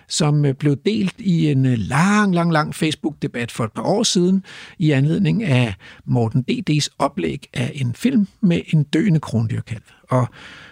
som 0.08 0.44
øh, 0.44 0.54
blev 0.54 0.76
delt 0.86 1.14
i 1.18 1.50
en 1.50 1.66
øh, 1.66 1.78
lang, 1.78 2.34
lang, 2.34 2.52
lang 2.52 2.74
Facebook-debat 2.74 3.50
for 3.50 3.64
et 3.64 3.72
par 3.72 3.82
år 3.82 4.02
siden 4.02 4.44
i 4.78 4.90
anledning 4.90 5.42
af 5.42 5.74
Morten 6.04 6.42
D.D.'s 6.42 6.90
oplæg 6.98 7.48
af 7.52 7.72
en 7.74 7.94
film 7.94 8.28
med 8.40 8.60
en 8.66 8.82
døende 8.82 9.20
krondyrkalv. 9.20 9.82
Og, 10.08 10.26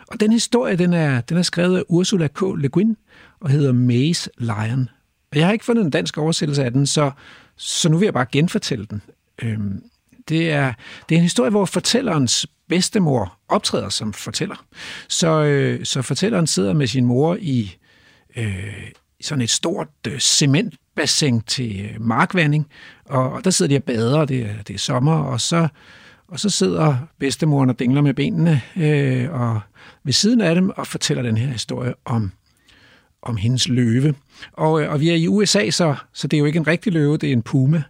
og 0.08 0.20
den 0.20 0.32
historie, 0.32 0.76
den 0.76 0.92
er, 0.92 1.20
den 1.20 1.36
er 1.36 1.42
skrevet 1.42 1.78
af 1.78 1.82
Ursula 1.88 2.26
K. 2.26 2.40
Le 2.58 2.68
Guin 2.68 2.96
og 3.40 3.50
hedder 3.50 3.72
Maze 3.72 4.30
Lion. 4.38 4.88
Og 5.32 5.38
jeg 5.38 5.46
har 5.46 5.52
ikke 5.52 5.64
fundet 5.64 5.84
en 5.84 5.90
dansk 5.90 6.18
oversættelse 6.18 6.64
af 6.64 6.72
den, 6.72 6.86
så, 6.86 7.10
så 7.56 7.88
nu 7.88 7.98
vil 7.98 8.06
jeg 8.06 8.14
bare 8.14 8.26
genfortælle 8.32 8.86
den. 8.86 9.02
Øhm, 9.42 9.82
det 10.30 10.50
er, 10.50 10.72
det 11.08 11.14
er 11.14 11.18
en 11.18 11.22
historie, 11.22 11.50
hvor 11.50 11.64
fortællerens 11.64 12.46
bedstemor 12.68 13.38
optræder 13.48 13.88
som 13.88 14.12
fortæller. 14.12 14.64
Så, 15.08 15.42
øh, 15.42 15.84
så 15.84 16.02
fortælleren 16.02 16.46
sidder 16.46 16.72
med 16.72 16.86
sin 16.86 17.04
mor 17.04 17.36
i 17.40 17.76
øh, 18.36 18.90
sådan 19.20 19.42
et 19.42 19.50
stort 19.50 19.88
øh, 20.08 20.18
cementbassin 20.18 21.40
til 21.40 21.80
øh, 21.80 22.00
markvanding, 22.00 22.66
og, 23.04 23.32
og 23.32 23.44
der 23.44 23.50
sidder 23.50 23.68
de 23.68 23.76
og 23.76 23.84
bader, 23.84 24.18
og 24.18 24.28
det 24.28 24.40
er, 24.40 24.62
det 24.66 24.74
er 24.74 24.78
sommer, 24.78 25.14
og 25.14 25.40
så, 25.40 25.68
og 26.28 26.40
så 26.40 26.50
sidder 26.50 26.96
bedstemoren 27.18 27.70
og 27.70 27.78
dingler 27.78 28.00
med 28.02 28.14
benene 28.14 28.62
øh, 28.76 29.30
og 29.30 29.60
ved 30.04 30.12
siden 30.12 30.40
af 30.40 30.54
dem 30.54 30.70
og 30.70 30.86
fortæller 30.86 31.22
den 31.22 31.36
her 31.36 31.48
historie 31.48 31.94
om 32.04 32.32
om 33.22 33.36
hendes 33.36 33.68
løve. 33.68 34.14
Og, 34.52 34.82
øh, 34.82 34.92
og 34.92 35.00
vi 35.00 35.10
er 35.10 35.14
i 35.14 35.28
USA, 35.28 35.70
så, 35.70 35.94
så 36.12 36.28
det 36.28 36.36
er 36.36 36.38
jo 36.38 36.44
ikke 36.44 36.56
en 36.56 36.66
rigtig 36.66 36.92
løve, 36.92 37.16
det 37.16 37.28
er 37.28 37.32
en 37.32 37.42
puma. 37.42 37.82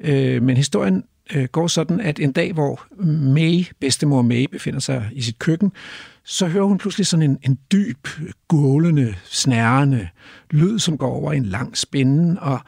Øh, 0.00 0.42
men 0.42 0.56
historien 0.56 1.04
øh, 1.34 1.44
går 1.44 1.66
sådan, 1.66 2.00
at 2.00 2.18
en 2.18 2.32
dag, 2.32 2.52
hvor 2.52 2.86
May, 3.04 3.64
bedstemor 3.80 4.22
May, 4.22 4.46
befinder 4.52 4.80
sig 4.80 5.08
i 5.12 5.22
sit 5.22 5.38
køkken, 5.38 5.72
så 6.24 6.46
hører 6.46 6.64
hun 6.64 6.78
pludselig 6.78 7.06
sådan 7.06 7.30
en, 7.30 7.38
en 7.42 7.58
dyb, 7.72 8.08
gålende, 8.48 9.14
snærende 9.24 10.08
lyd, 10.50 10.78
som 10.78 10.98
går 10.98 11.10
over 11.10 11.32
en 11.32 11.46
lang 11.46 11.76
spænde, 11.76 12.40
og, 12.40 12.60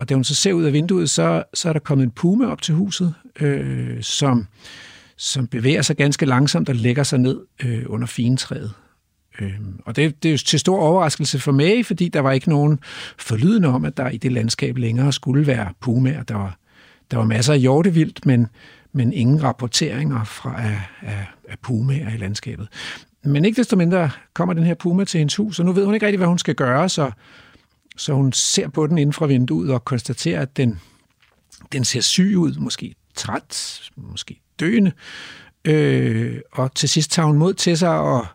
og 0.00 0.08
da 0.08 0.14
hun 0.14 0.24
så 0.24 0.34
ser 0.34 0.52
ud 0.52 0.64
af 0.64 0.72
vinduet, 0.72 1.10
så, 1.10 1.42
så 1.54 1.68
er 1.68 1.72
der 1.72 1.80
kommet 1.80 2.04
en 2.04 2.10
puma 2.10 2.46
op 2.46 2.62
til 2.62 2.74
huset, 2.74 3.14
øh, 3.40 4.02
som, 4.02 4.46
som 5.16 5.46
bevæger 5.46 5.82
sig 5.82 5.96
ganske 5.96 6.26
langsomt 6.26 6.68
og 6.68 6.74
lægger 6.74 7.02
sig 7.02 7.18
ned 7.18 7.40
øh, 7.64 7.82
under 7.86 8.06
fintræet. 8.06 8.72
Øh, 9.40 9.54
og 9.84 9.96
det, 9.96 10.22
det 10.22 10.28
er 10.28 10.32
jo 10.32 10.38
til 10.38 10.58
stor 10.58 10.78
overraskelse 10.78 11.38
for 11.38 11.52
mig, 11.52 11.86
fordi 11.86 12.08
der 12.08 12.20
var 12.20 12.32
ikke 12.32 12.48
nogen 12.48 12.78
forlydende 13.18 13.68
om, 13.68 13.84
at 13.84 13.96
der 13.96 14.08
i 14.08 14.16
det 14.16 14.32
landskab 14.32 14.76
længere 14.76 15.12
skulle 15.12 15.46
være 15.46 15.72
pumaer. 15.80 16.22
Der 16.22 16.34
var 16.34 16.58
der 17.10 17.16
var 17.16 17.24
masser 17.24 17.52
af 17.52 17.60
hjortevildt, 17.60 18.26
men, 18.26 18.46
men 18.92 19.12
ingen 19.12 19.42
rapporteringer 19.42 20.24
fra 20.24 20.62
af, 20.62 20.80
af, 21.02 21.26
af 21.48 21.58
pumaer 21.62 22.14
i 22.14 22.16
landskabet. 22.16 22.68
Men 23.24 23.44
ikke 23.44 23.56
desto 23.56 23.76
mindre 23.76 24.10
kommer 24.34 24.54
den 24.54 24.64
her 24.64 24.74
puma 24.74 25.04
til 25.04 25.18
hendes 25.18 25.36
hus, 25.36 25.58
og 25.58 25.66
nu 25.66 25.72
ved 25.72 25.84
hun 25.84 25.94
ikke 25.94 26.06
rigtig, 26.06 26.18
hvad 26.18 26.28
hun 26.28 26.38
skal 26.38 26.54
gøre, 26.54 26.88
så, 26.88 27.10
så 27.96 28.14
hun 28.14 28.32
ser 28.32 28.68
på 28.68 28.86
den 28.86 28.98
inden 28.98 29.12
fra 29.12 29.26
vinduet 29.26 29.70
og 29.70 29.84
konstaterer, 29.84 30.40
at 30.40 30.56
den, 30.56 30.80
den 31.72 31.84
ser 31.84 32.00
syg 32.00 32.34
ud, 32.36 32.54
måske 32.54 32.94
træt, 33.14 33.80
måske 33.96 34.40
døende. 34.60 34.92
Øh, 35.64 36.40
og 36.52 36.74
til 36.74 36.88
sidst 36.88 37.10
tager 37.10 37.26
hun 37.26 37.38
mod 37.38 37.54
til 37.54 37.78
sig 37.78 37.98
og, 37.98 38.26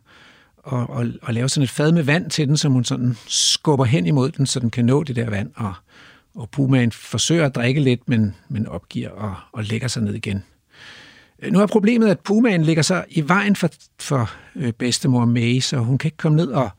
og, 0.57 0.89
og, 0.89 1.05
og 1.22 1.34
laver 1.34 1.47
sådan 1.47 1.63
et 1.63 1.69
fad 1.69 1.91
med 1.91 2.03
vand 2.03 2.30
til 2.30 2.47
den, 2.47 2.57
som 2.57 2.72
hun 2.72 2.84
sådan 2.84 3.17
skubber 3.28 3.86
hen 3.86 4.05
imod 4.05 4.32
den, 4.32 4.45
så 4.45 4.59
den 4.59 4.69
kan 4.69 4.86
nå 4.86 5.03
det 5.03 5.15
der 5.15 5.30
vand. 5.30 5.51
Og, 5.55 5.74
og 6.36 6.49
pumaen 6.49 6.91
forsøger 6.91 7.45
at 7.45 7.55
drikke 7.55 7.82
lidt, 7.82 8.09
men, 8.09 8.36
men 8.49 8.67
opgiver 8.67 9.09
og, 9.09 9.36
og 9.51 9.63
lægger 9.63 9.88
sig 9.88 10.03
ned 10.03 10.13
igen. 10.13 10.43
Øh, 11.41 11.51
nu 11.51 11.59
er 11.59 11.65
problemet, 11.65 12.09
at 12.09 12.19
pumaen 12.19 12.63
ligger 12.63 12.84
sig 12.84 13.05
i 13.09 13.27
vejen 13.27 13.55
for, 13.55 13.69
for 13.99 14.32
øh, 14.55 14.73
bedstemor 14.73 15.25
May, 15.25 15.59
så 15.59 15.77
hun 15.77 15.97
kan 15.97 16.07
ikke 16.07 16.17
komme 16.17 16.36
ned 16.36 16.47
og, 16.47 16.69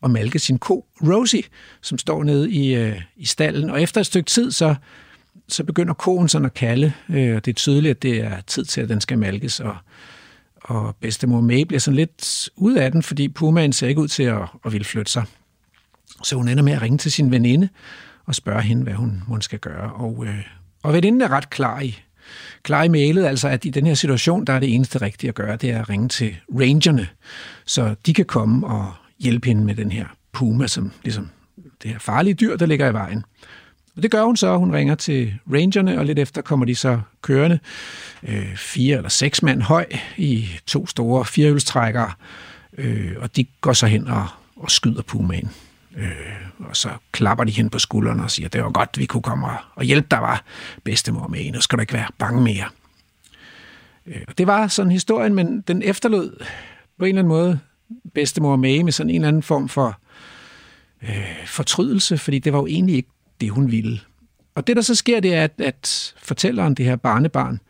og 0.00 0.10
malke 0.10 0.38
sin 0.38 0.58
ko 0.58 0.86
Rosie, 1.02 1.42
som 1.80 1.98
står 1.98 2.24
nede 2.24 2.50
i, 2.50 2.74
øh, 2.74 3.00
i 3.16 3.26
stallen. 3.26 3.70
Og 3.70 3.82
efter 3.82 4.00
et 4.00 4.06
stykke 4.06 4.30
tid, 4.30 4.50
så, 4.50 4.74
så 5.48 5.64
begynder 5.64 5.94
koen 5.94 6.28
sådan 6.28 6.46
at 6.46 6.54
kalde, 6.54 6.92
øh, 7.08 7.36
og 7.36 7.44
det 7.44 7.50
er 7.50 7.54
tydeligt, 7.54 7.90
at 7.90 8.02
det 8.02 8.20
er 8.20 8.40
tid 8.46 8.64
til, 8.64 8.80
at 8.80 8.88
den 8.88 9.00
skal 9.00 9.18
malkes. 9.18 9.60
Og, 9.60 9.76
og 10.62 10.96
bedstemor 11.00 11.40
May 11.40 11.62
bliver 11.62 11.80
sådan 11.80 11.96
lidt 11.96 12.48
ud 12.56 12.74
af 12.74 12.92
den, 12.92 13.02
fordi 13.02 13.28
pumaen 13.28 13.72
ser 13.72 13.88
ikke 13.88 14.00
ud 14.00 14.08
til 14.08 14.22
at, 14.22 14.42
at 14.64 14.72
ville 14.72 14.84
flytte 14.84 15.12
sig. 15.12 15.24
Så 16.22 16.36
hun 16.36 16.48
ender 16.48 16.62
med 16.62 16.72
at 16.72 16.82
ringe 16.82 16.98
til 16.98 17.12
sin 17.12 17.30
veninde 17.30 17.68
og 18.26 18.34
spørge 18.34 18.62
hende, 18.62 18.82
hvad 18.82 18.92
hun, 18.92 19.22
hun 19.26 19.42
skal 19.42 19.58
gøre. 19.58 19.92
Og, 19.92 20.24
øh, 20.26 20.44
og 20.82 20.92
veninden 20.92 21.22
er 21.22 21.28
ret 21.28 21.50
klar 21.50 21.80
i, 21.80 21.98
klar 22.62 22.82
i 22.82 22.88
mailet, 22.88 23.24
altså 23.24 23.48
at 23.48 23.64
i 23.64 23.70
den 23.70 23.86
her 23.86 23.94
situation, 23.94 24.44
der 24.44 24.52
er 24.52 24.60
det 24.60 24.74
eneste 24.74 25.02
rigtige 25.02 25.28
at 25.28 25.34
gøre, 25.34 25.56
det 25.56 25.70
er 25.70 25.80
at 25.80 25.88
ringe 25.88 26.08
til 26.08 26.36
rangerne, 26.50 27.08
så 27.64 27.94
de 28.06 28.14
kan 28.14 28.24
komme 28.24 28.66
og 28.66 28.92
hjælpe 29.18 29.46
hende 29.46 29.64
med 29.64 29.74
den 29.74 29.92
her 29.92 30.06
puma, 30.32 30.66
som 30.66 30.92
ligesom 31.02 31.30
det 31.82 31.90
her 31.90 31.98
farlige 31.98 32.34
dyr, 32.34 32.56
der 32.56 32.66
ligger 32.66 32.88
i 32.88 32.92
vejen. 32.92 33.24
Og 33.96 34.02
det 34.02 34.10
gør 34.10 34.24
hun 34.24 34.36
så. 34.36 34.56
Hun 34.56 34.74
ringer 34.74 34.94
til 34.94 35.34
rangerne, 35.52 35.98
og 35.98 36.04
lidt 36.04 36.18
efter 36.18 36.42
kommer 36.42 36.66
de 36.66 36.74
så 36.74 37.00
kørende. 37.22 37.58
Øh, 38.22 38.56
fire 38.56 38.96
eller 38.96 39.08
seks 39.08 39.42
mand 39.42 39.62
høj 39.62 39.86
i 40.16 40.48
to 40.66 40.86
store 40.86 41.24
firehjulstrækkere. 41.24 42.10
Øh, 42.78 43.12
og 43.18 43.36
de 43.36 43.46
går 43.60 43.72
så 43.72 43.86
hen 43.86 44.08
og, 44.08 44.26
og 44.56 44.70
skyder 44.70 45.02
pumaen. 45.02 45.50
Øh, 45.96 46.06
og 46.58 46.76
så 46.76 46.88
klapper 47.12 47.44
de 47.44 47.52
hen 47.52 47.70
på 47.70 47.78
skulderen 47.78 48.20
og 48.20 48.30
siger, 48.30 48.48
det 48.48 48.62
var 48.62 48.70
godt, 48.70 48.98
vi 48.98 49.06
kunne 49.06 49.22
komme 49.22 49.46
og 49.74 49.84
hjælpe 49.84 50.06
dig, 50.10 50.20
var 50.20 50.44
bedstemor 50.84 51.28
med 51.28 51.52
nu 51.52 51.60
skal 51.60 51.76
du 51.76 51.80
ikke 51.80 51.92
være 51.92 52.08
bange 52.18 52.42
mere. 52.42 52.64
Øh, 54.06 54.22
det 54.38 54.46
var 54.46 54.66
sådan 54.66 54.92
historien, 54.92 55.34
men 55.34 55.60
den 55.60 55.82
efterlod 55.82 56.44
på 56.98 57.04
en 57.04 57.08
eller 57.08 57.18
anden 57.18 57.28
måde 57.28 57.58
bedstemor 58.14 58.56
med 58.56 58.84
med 58.84 58.92
sådan 58.92 59.10
en 59.10 59.16
eller 59.16 59.28
anden 59.28 59.42
form 59.42 59.68
for 59.68 60.00
øh, 61.02 61.46
fortrydelse, 61.46 62.18
fordi 62.18 62.38
det 62.38 62.52
var 62.52 62.58
jo 62.58 62.66
egentlig 62.66 62.96
ikke 62.96 63.10
det, 63.40 63.50
hun 63.50 63.70
ville. 63.70 64.00
Og 64.54 64.66
det, 64.66 64.76
der 64.76 64.82
så 64.82 64.94
sker, 64.94 65.20
det 65.20 65.34
er, 65.34 65.44
at, 65.44 65.52
at 65.58 66.14
fortælleren, 66.22 66.74
det 66.74 66.84
her 66.84 66.96
barnebarn, 66.96 67.60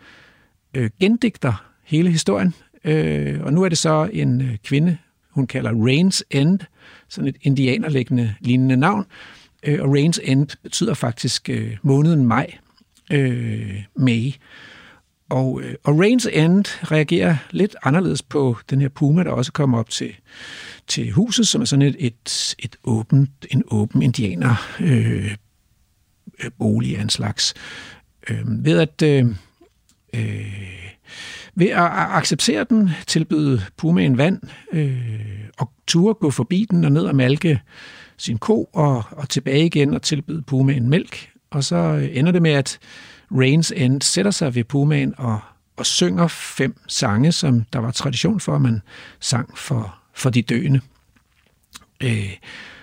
øh, 0.75 0.91
gendigter 1.01 1.65
hele 1.85 2.11
historien. 2.11 2.55
Øh, 2.85 3.41
og 3.43 3.53
nu 3.53 3.63
er 3.63 3.69
det 3.69 3.79
så 3.79 4.09
en 4.13 4.41
øh, 4.41 4.57
kvinde, 4.65 4.99
hun 5.37 5.47
kalder 5.47 5.85
Rains 5.85 6.25
End, 6.31 6.59
sådan 7.09 7.29
et 7.29 7.37
indianerlæggende 7.43 8.35
lignende 8.41 8.77
navn. 8.77 9.07
Øh, 9.63 9.83
og 9.83 9.91
Rains 9.91 10.21
End 10.25 10.49
betyder 10.63 10.95
faktisk 10.95 11.51
øh, 11.51 11.77
måneden 11.83 12.27
maj, 12.27 12.55
øh, 13.13 13.83
May. 13.97 14.33
Og, 15.29 15.63
øh, 15.63 15.75
og 15.85 15.99
Rains 15.99 16.29
End 16.33 16.65
reagerer 16.93 17.37
lidt 17.51 17.77
anderledes 17.83 18.23
på 18.23 18.57
den 18.71 18.81
her 18.81 18.89
puma, 18.89 19.25
der 19.25 19.31
også 19.31 19.53
kommer 19.53 19.79
op 19.79 19.91
til, 19.91 20.15
til 20.87 21.11
huset, 21.11 21.49
som 21.49 21.61
er 21.61 21.65
sådan 21.65 21.83
et, 21.83 21.97
et, 21.99 22.55
et 22.59 22.77
åbent, 22.85 23.31
en 23.51 23.63
åben 23.71 24.03
indianer 24.03 24.77
øh, 24.81 25.35
øh, 26.45 26.51
bolig 26.59 26.99
af 26.99 27.03
en 27.03 27.09
slags. 27.09 27.55
Øh, 28.31 28.65
ved 28.65 28.79
at 28.79 29.03
øh, 29.03 29.27
øh, 30.15 30.87
ved 31.57 31.67
at 31.67 31.91
acceptere 31.93 32.65
den, 32.65 32.91
tilbyde 33.07 33.63
pumaen 33.77 34.19
vand 34.19 34.43
øh, 34.73 35.49
og 35.59 35.71
turde 35.87 36.15
gå 36.15 36.31
forbi 36.31 36.67
den 36.71 36.85
og 36.85 36.93
ned 36.93 37.03
og 37.03 37.17
malke 37.17 37.61
sin 38.17 38.39
ko 38.39 38.71
og, 38.73 39.05
og 39.11 39.29
tilbage 39.29 39.67
igen 39.67 39.95
og 39.95 40.03
tilbyde 40.03 40.43
pumaen 40.43 40.89
mælk. 40.89 41.31
Og 41.51 41.65
så 41.65 41.77
øh, 41.77 42.09
ender 42.13 42.33
det 42.33 42.43
med, 42.43 42.51
at 42.51 42.79
Rains 43.33 43.73
End 43.77 44.03
sætter 44.03 44.31
sig 44.31 44.55
ved 44.55 44.65
pumaen 44.65 45.15
og, 45.19 45.41
og 45.77 45.87
synger 45.87 46.27
fem 46.29 46.77
sange, 46.89 47.33
som 47.33 47.65
der 47.73 47.79
var 47.79 47.91
tradition 47.91 48.41
for, 48.41 48.55
at 48.55 48.63
man 48.63 48.83
sang 49.21 49.59
for, 49.59 49.99
for 50.15 50.31
de 50.31 50.43
døende. 50.43 50.81
Øh, 52.03 52.37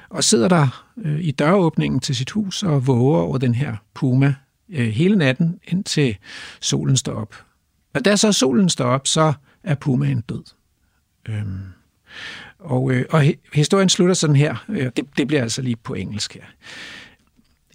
og 0.10 0.24
sidder 0.24 0.48
der 0.48 0.86
øh, 0.98 1.20
i 1.20 1.32
døråbningen 1.32 2.00
til 2.00 2.16
sit 2.16 2.32
hus 2.32 2.64
og 2.64 2.88
våger 2.88 3.22
over 3.22 3.38
den 3.38 3.56
her 3.56 3.76
puma 3.94 4.36
øh, 4.70 4.88
hele 4.88 5.16
natten, 5.16 5.60
indtil 5.68 6.18
solen 6.62 6.98
står 6.98 7.14
op. 7.14 7.36
Når 7.94 8.02
da 8.02 8.16
så 8.16 8.32
solen 8.32 8.70
står 8.70 8.86
op, 8.86 9.08
så 9.08 9.34
er 9.64 9.76
pumaen 9.76 10.22
død. 10.22 10.44
Øhm, 11.30 11.64
og, 12.60 12.92
øh, 12.92 13.06
og 13.10 13.24
historien 13.54 13.90
slutter 13.90 14.14
sådan 14.16 14.36
her. 14.36 14.66
Øh, 14.70 14.92
det, 14.96 15.18
det 15.18 15.28
bliver 15.28 15.42
altså 15.42 15.62
lige 15.62 15.76
på 15.76 15.94
engelsk 15.94 16.34
her. 16.34 16.44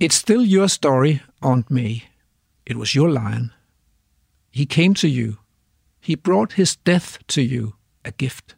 It's 0.04 0.16
still 0.16 0.54
your 0.54 0.66
story, 0.66 1.16
Aunt 1.42 1.70
May. 1.70 1.96
It 2.66 2.76
was 2.76 2.88
your 2.88 3.08
lion. 3.08 3.52
He 4.54 4.64
came 4.64 4.94
to 4.94 5.06
you. 5.06 5.34
He 6.00 6.16
brought 6.16 6.52
his 6.52 6.76
death 6.76 7.18
to 7.28 7.40
you, 7.40 7.72
a 8.04 8.10
gift. 8.10 8.56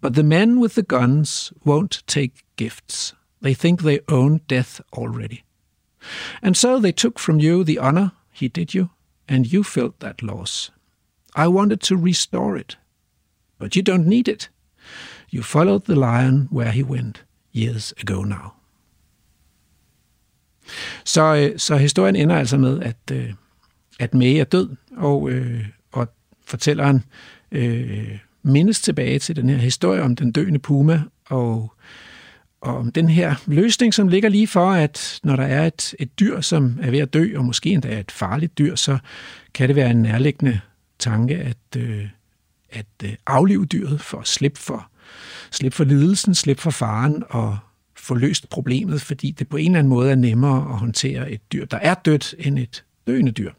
But 0.00 0.14
the 0.14 0.22
men 0.22 0.58
with 0.58 0.74
the 0.74 0.82
guns 0.82 1.52
won't 1.64 2.02
take 2.06 2.32
gifts. 2.56 3.14
They 3.42 3.54
think 3.54 3.82
they 3.82 3.98
own 4.08 4.40
death 4.48 4.80
already. 4.92 5.44
And 6.42 6.56
so 6.56 6.80
they 6.80 6.92
took 6.92 7.18
from 7.18 7.40
you 7.40 7.64
the 7.64 7.78
honor 7.78 8.12
he 8.32 8.48
did 8.48 8.74
you, 8.74 8.90
and 9.28 9.46
you 9.46 9.62
felt 9.62 10.00
that 10.00 10.22
loss. 10.22 10.72
I 11.36 11.48
wanted 11.48 11.80
to 11.80 11.96
restore 11.96 12.60
it, 12.60 12.78
but 13.58 13.76
you 13.76 13.82
don't 13.82 14.06
need 14.06 14.28
it. 14.28 14.50
You 15.30 15.42
followed 15.42 15.84
the 15.84 15.94
lion 15.94 16.48
where 16.50 16.70
he 16.70 16.82
went 16.82 17.24
years 17.52 17.94
ago 18.00 18.22
now. 18.22 18.52
Så, 21.04 21.52
så 21.56 21.76
historien 21.76 22.16
ender 22.16 22.36
altså 22.36 22.56
med, 22.58 22.80
at, 22.80 22.96
øh, 23.12 23.32
at 24.00 24.14
May 24.14 24.34
er 24.34 24.44
død, 24.44 24.76
og, 24.96 25.30
øh, 25.30 25.66
og 25.92 26.08
fortælleren 26.44 27.04
øh, 27.52 28.18
mindes 28.42 28.80
tilbage 28.80 29.18
til 29.18 29.36
den 29.36 29.50
her 29.50 29.56
historie 29.56 30.02
om 30.02 30.16
den 30.16 30.32
døende 30.32 30.58
puma, 30.58 31.02
og, 31.28 31.72
og 32.60 32.76
om 32.76 32.92
den 32.92 33.08
her 33.08 33.34
løsning, 33.46 33.94
som 33.94 34.08
ligger 34.08 34.28
lige 34.28 34.46
for, 34.46 34.70
at 34.70 35.20
når 35.22 35.36
der 35.36 35.42
er 35.42 35.66
et, 35.66 35.94
et 35.98 36.20
dyr, 36.20 36.40
som 36.40 36.78
er 36.82 36.90
ved 36.90 36.98
at 36.98 37.14
dø, 37.14 37.36
og 37.36 37.44
måske 37.44 37.70
endda 37.70 37.88
er 37.88 38.00
et 38.00 38.10
farligt 38.10 38.58
dyr, 38.58 38.74
så 38.74 38.98
kan 39.54 39.68
det 39.68 39.76
være 39.76 39.90
en 39.90 40.02
nærliggende 40.02 40.60
tanke 40.98 41.36
at, 41.36 41.76
øh, 41.76 42.06
at 42.70 42.86
øh, 43.04 43.12
aflive 43.26 43.66
dyret 43.66 44.00
for 44.00 44.18
at 44.18 44.26
slippe 44.26 44.60
for, 44.60 44.90
slippe 45.50 45.76
for 45.76 45.84
lidelsen, 45.84 46.34
slippe 46.34 46.62
for 46.62 46.70
faren 46.70 47.22
og 47.28 47.58
få 47.96 48.14
løst 48.14 48.48
problemet, 48.48 49.02
fordi 49.02 49.30
det 49.30 49.48
på 49.48 49.56
en 49.56 49.66
eller 49.66 49.78
anden 49.78 49.90
måde 49.90 50.10
er 50.10 50.14
nemmere 50.14 50.72
at 50.72 50.78
håndtere 50.78 51.30
et 51.30 51.52
dyr, 51.52 51.64
der 51.64 51.76
er 51.76 51.94
dødt, 51.94 52.34
end 52.38 52.58
et 52.58 52.84
døende 53.06 53.32
dyr. 53.32 53.52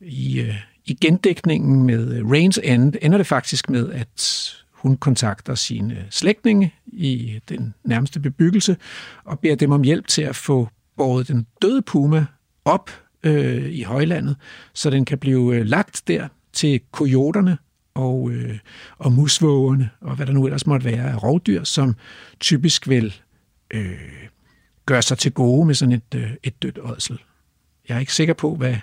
I, 0.00 0.40
øh, 0.40 0.54
i 0.84 0.94
gendækningen 1.00 1.82
med 1.82 2.22
Rains 2.30 2.60
End 2.64 2.94
ender 3.02 3.18
det 3.18 3.26
faktisk 3.26 3.70
med, 3.70 3.92
at 3.92 4.54
hun 4.78 4.96
kontakter 4.96 5.54
sine 5.54 5.94
øh, 5.94 6.04
slægtninge 6.10 6.74
i 6.86 7.32
øh, 7.34 7.40
den 7.48 7.74
nærmeste 7.84 8.20
bebyggelse 8.20 8.76
og 9.24 9.38
beder 9.38 9.54
dem 9.54 9.70
om 9.70 9.82
hjælp 9.82 10.06
til 10.06 10.22
at 10.22 10.36
få 10.36 10.68
båret 10.96 11.28
den 11.28 11.46
døde 11.62 11.82
puma 11.82 12.26
op 12.64 12.90
øh, 13.22 13.70
i 13.70 13.82
højlandet, 13.82 14.36
så 14.74 14.90
den 14.90 15.04
kan 15.04 15.18
blive 15.18 15.56
øh, 15.56 15.66
lagt 15.66 16.02
der 16.08 16.28
til 16.52 16.80
kojoterne 16.90 17.58
og, 17.94 18.30
øh, 18.30 18.58
og 18.98 19.12
musvågerne, 19.12 19.90
og 20.00 20.16
hvad 20.16 20.26
der 20.26 20.32
nu 20.32 20.44
ellers 20.46 20.66
måtte 20.66 20.84
være 20.84 21.10
af 21.10 21.22
rovdyr, 21.22 21.64
som 21.64 21.94
typisk 22.40 22.88
vil 22.88 23.14
øh, 23.70 24.28
gøre 24.86 25.02
sig 25.02 25.18
til 25.18 25.32
gode 25.32 25.66
med 25.66 25.74
sådan 25.74 25.92
et, 25.92 26.14
øh, 26.14 26.30
et 26.42 26.62
dødt 26.62 26.78
ådsel. 26.82 27.18
Jeg 27.88 27.94
er 27.94 28.00
ikke 28.00 28.14
sikker 28.14 28.34
på, 28.34 28.54
hvad, 28.54 28.76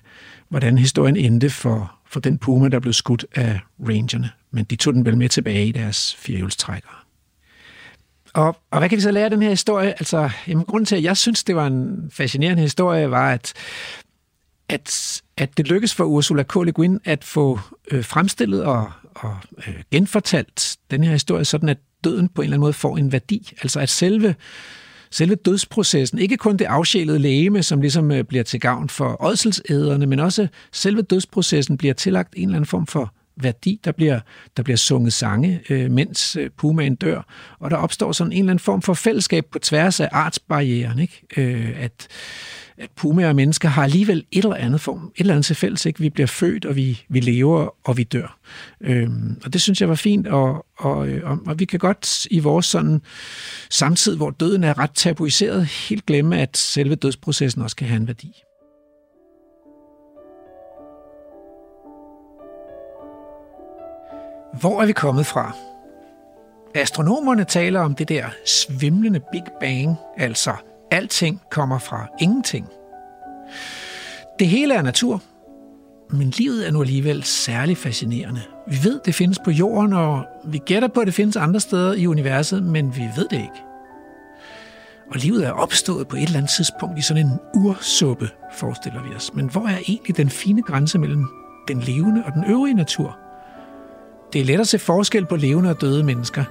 hvordan 0.49 0.77
historien 0.77 1.17
endte 1.17 1.49
for, 1.49 1.95
for 2.07 2.19
den 2.19 2.37
puma, 2.37 2.67
der 2.67 2.79
blev 2.79 2.93
skudt 2.93 3.25
af 3.35 3.59
rangerne, 3.79 4.29
men 4.51 4.65
de 4.65 4.75
tog 4.75 4.93
den 4.93 5.05
vel 5.05 5.17
med 5.17 5.29
tilbage 5.29 5.67
i 5.67 5.71
deres 5.71 6.15
firehjulstrækkere. 6.15 6.95
Og, 8.33 8.57
og 8.71 8.79
hvad 8.79 8.89
kan 8.89 8.95
vi 8.95 9.01
så 9.01 9.11
lære 9.11 9.23
af 9.23 9.29
den 9.29 9.41
her 9.41 9.49
historie? 9.49 9.89
Altså, 9.89 10.29
jamen, 10.47 10.65
grunden 10.65 10.85
til, 10.85 10.95
at 10.95 11.03
jeg 11.03 11.17
synes, 11.17 11.43
det 11.43 11.55
var 11.55 11.67
en 11.67 12.11
fascinerende 12.13 12.61
historie, 12.61 13.11
var, 13.11 13.31
at 13.31 13.53
at, 14.69 15.21
at 15.37 15.57
det 15.57 15.67
lykkedes 15.67 15.95
for 15.95 16.03
Ursula 16.03 16.43
K. 16.43 16.55
Le 16.55 16.71
Guin 16.71 16.99
at 17.03 17.23
få 17.23 17.59
øh, 17.91 18.03
fremstillet 18.03 18.63
og, 18.63 18.91
og 19.15 19.37
øh, 19.67 19.75
genfortalt 19.91 20.77
den 20.91 21.03
her 21.03 21.11
historie, 21.11 21.45
sådan 21.45 21.69
at 21.69 21.77
døden 22.03 22.29
på 22.29 22.41
en 22.41 22.43
eller 22.43 22.53
anden 22.53 22.61
måde 22.61 22.73
får 22.73 22.97
en 22.97 23.11
værdi. 23.11 23.53
Altså 23.61 23.79
at 23.79 23.89
selve, 23.89 24.35
selve 25.15 25.35
dødsprocessen, 25.35 26.19
ikke 26.19 26.37
kun 26.37 26.57
det 26.57 26.65
afsjælede 26.65 27.19
lægeme, 27.19 27.63
som 27.63 27.81
ligesom 27.81 28.11
øh, 28.11 28.23
bliver 28.23 28.43
til 28.43 28.59
gavn 28.59 28.89
for 28.89 29.23
ådselsæderne, 29.23 30.05
men 30.05 30.19
også 30.19 30.47
selve 30.71 31.01
dødsprocessen 31.01 31.77
bliver 31.77 31.93
tillagt 31.93 32.33
en 32.37 32.43
eller 32.43 32.55
anden 32.55 32.67
form 32.67 32.87
for 32.87 33.13
værdi. 33.37 33.79
Der 33.85 33.91
bliver, 33.91 34.19
der 34.57 34.63
bliver 34.63 34.77
sunget 34.77 35.13
sange, 35.13 35.61
øh, 35.69 35.91
mens 35.91 36.35
øh, 36.35 36.49
pumaen 36.57 36.95
dør, 36.95 37.21
og 37.59 37.71
der 37.71 37.77
opstår 37.77 38.11
sådan 38.11 38.33
en 38.33 38.39
eller 38.39 38.51
anden 38.51 38.63
form 38.63 38.81
for 38.81 38.93
fællesskab 38.93 39.45
på 39.51 39.59
tværs 39.59 39.99
af 39.99 40.09
artsbarrieren. 40.11 40.99
Ikke? 40.99 41.21
Øh, 41.37 41.83
at 41.83 42.07
at 42.77 42.89
pumaer 42.95 43.29
og 43.29 43.35
mennesker 43.35 43.69
har 43.69 43.83
alligevel 43.83 44.25
et 44.31 44.43
eller 44.43 44.55
andet 44.55 44.81
form, 44.81 45.11
et 45.15 45.19
eller 45.19 45.33
andet 45.33 45.45
til 45.45 45.55
fælles. 45.55 45.85
Ikke? 45.85 45.99
Vi 45.99 46.09
bliver 46.09 46.27
født, 46.27 46.65
og 46.65 46.75
vi, 46.75 47.01
vi 47.09 47.19
lever, 47.19 47.75
og 47.83 47.97
vi 47.97 48.03
dør. 48.03 48.37
Øhm, 48.81 49.41
og 49.45 49.53
det 49.53 49.61
synes 49.61 49.81
jeg 49.81 49.89
var 49.89 49.95
fint, 49.95 50.27
og, 50.27 50.65
og, 50.77 51.07
øh, 51.07 51.29
og, 51.29 51.39
og 51.47 51.59
vi 51.59 51.65
kan 51.65 51.79
godt 51.79 52.27
i 52.31 52.39
vores 52.39 52.65
sådan 52.65 53.01
samtid, 53.69 54.15
hvor 54.15 54.29
døden 54.29 54.63
er 54.63 54.79
ret 54.79 54.91
tabuiseret, 54.91 55.65
helt 55.65 56.05
glemme, 56.05 56.39
at 56.39 56.57
selve 56.57 56.95
dødsprocessen 56.95 57.61
også 57.61 57.75
kan 57.75 57.87
have 57.87 57.97
en 57.97 58.07
værdi. 58.07 58.31
Hvor 64.59 64.81
er 64.81 64.85
vi 64.85 64.93
kommet 64.93 65.25
fra? 65.25 65.55
Astronomerne 66.75 67.43
taler 67.43 67.79
om 67.79 67.95
det 67.95 68.09
der 68.09 68.25
svimlende 68.45 69.19
Big 69.31 69.43
Bang, 69.59 69.95
altså 70.17 70.55
Alting 70.95 71.41
kommer 71.51 71.79
fra 71.79 72.07
ingenting. 72.21 72.67
Det 74.39 74.47
hele 74.47 74.73
er 74.73 74.81
natur, 74.81 75.21
men 76.09 76.29
livet 76.29 76.67
er 76.67 76.71
nu 76.71 76.81
alligevel 76.81 77.23
særligt 77.23 77.79
fascinerende. 77.79 78.41
Vi 78.67 78.77
ved, 78.83 78.99
det 79.05 79.15
findes 79.15 79.39
på 79.39 79.51
jorden, 79.51 79.93
og 79.93 80.25
vi 80.45 80.57
gætter 80.65 80.87
på, 80.87 80.99
at 80.99 81.07
det 81.07 81.13
findes 81.13 81.35
andre 81.35 81.59
steder 81.59 81.93
i 81.93 82.07
universet, 82.07 82.63
men 82.63 82.95
vi 82.95 83.01
ved 83.15 83.27
det 83.29 83.37
ikke. 83.37 83.61
Og 85.11 85.15
livet 85.15 85.45
er 85.45 85.51
opstået 85.51 86.07
på 86.07 86.15
et 86.15 86.23
eller 86.23 86.37
andet 86.37 86.51
tidspunkt 86.57 86.99
i 86.99 87.01
sådan 87.01 87.25
en 87.25 87.39
ursuppe, 87.53 88.29
forestiller 88.53 89.03
vi 89.03 89.15
os. 89.15 89.33
Men 89.33 89.49
hvor 89.49 89.67
er 89.67 89.77
egentlig 89.87 90.17
den 90.17 90.29
fine 90.29 90.61
grænse 90.61 90.99
mellem 90.99 91.25
den 91.67 91.79
levende 91.79 92.23
og 92.25 92.33
den 92.33 92.43
øvrige 92.45 92.73
natur? 92.73 93.17
Det 94.33 94.41
er 94.41 94.45
let 94.45 94.59
at 94.59 94.67
se 94.67 94.79
forskel 94.79 95.25
på 95.25 95.35
levende 95.35 95.69
og 95.69 95.81
døde 95.81 96.03
mennesker, 96.03 96.43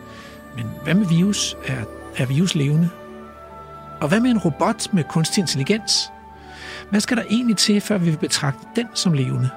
men 0.56 0.66
hvad 0.84 0.94
med 0.94 1.06
virus? 1.06 1.56
Er, 1.66 1.84
er 2.16 2.26
virus 2.26 2.54
levende? 2.54 2.90
Og 4.04 4.08
hvad 4.08 4.20
med 4.20 4.30
en 4.30 4.38
robot 4.38 4.92
med 4.92 5.04
kunstig 5.04 5.40
intelligens? 5.40 6.12
Hvad 6.90 7.00
skal 7.00 7.16
der 7.16 7.22
egentlig 7.30 7.56
til, 7.56 7.80
før 7.80 7.98
vi 7.98 8.10
vil 8.10 8.16
betragte 8.16 8.66
den 8.76 8.86
som 8.94 9.12
levende? 9.12 9.50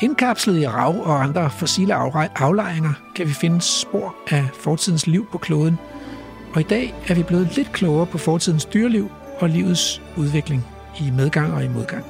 Indkapslet 0.00 0.62
i 0.62 0.68
rav 0.68 1.00
og 1.06 1.22
andre 1.22 1.50
fossile 1.50 1.94
aflejringer 2.36 2.92
kan 3.16 3.26
vi 3.26 3.32
finde 3.32 3.60
spor 3.60 4.14
af 4.30 4.48
fortidens 4.60 5.06
liv 5.06 5.26
på 5.32 5.38
kloden, 5.38 5.78
og 6.54 6.60
i 6.60 6.64
dag 6.64 6.94
er 7.08 7.14
vi 7.14 7.22
blevet 7.22 7.56
lidt 7.56 7.72
klogere 7.72 8.06
på 8.06 8.18
fortidens 8.18 8.64
dyreliv 8.64 9.10
og 9.38 9.48
livets 9.48 10.02
udvikling 10.16 10.66
i 11.00 11.10
medgang 11.10 11.52
og 11.52 11.64
i 11.64 11.68
modgang. 11.68 12.04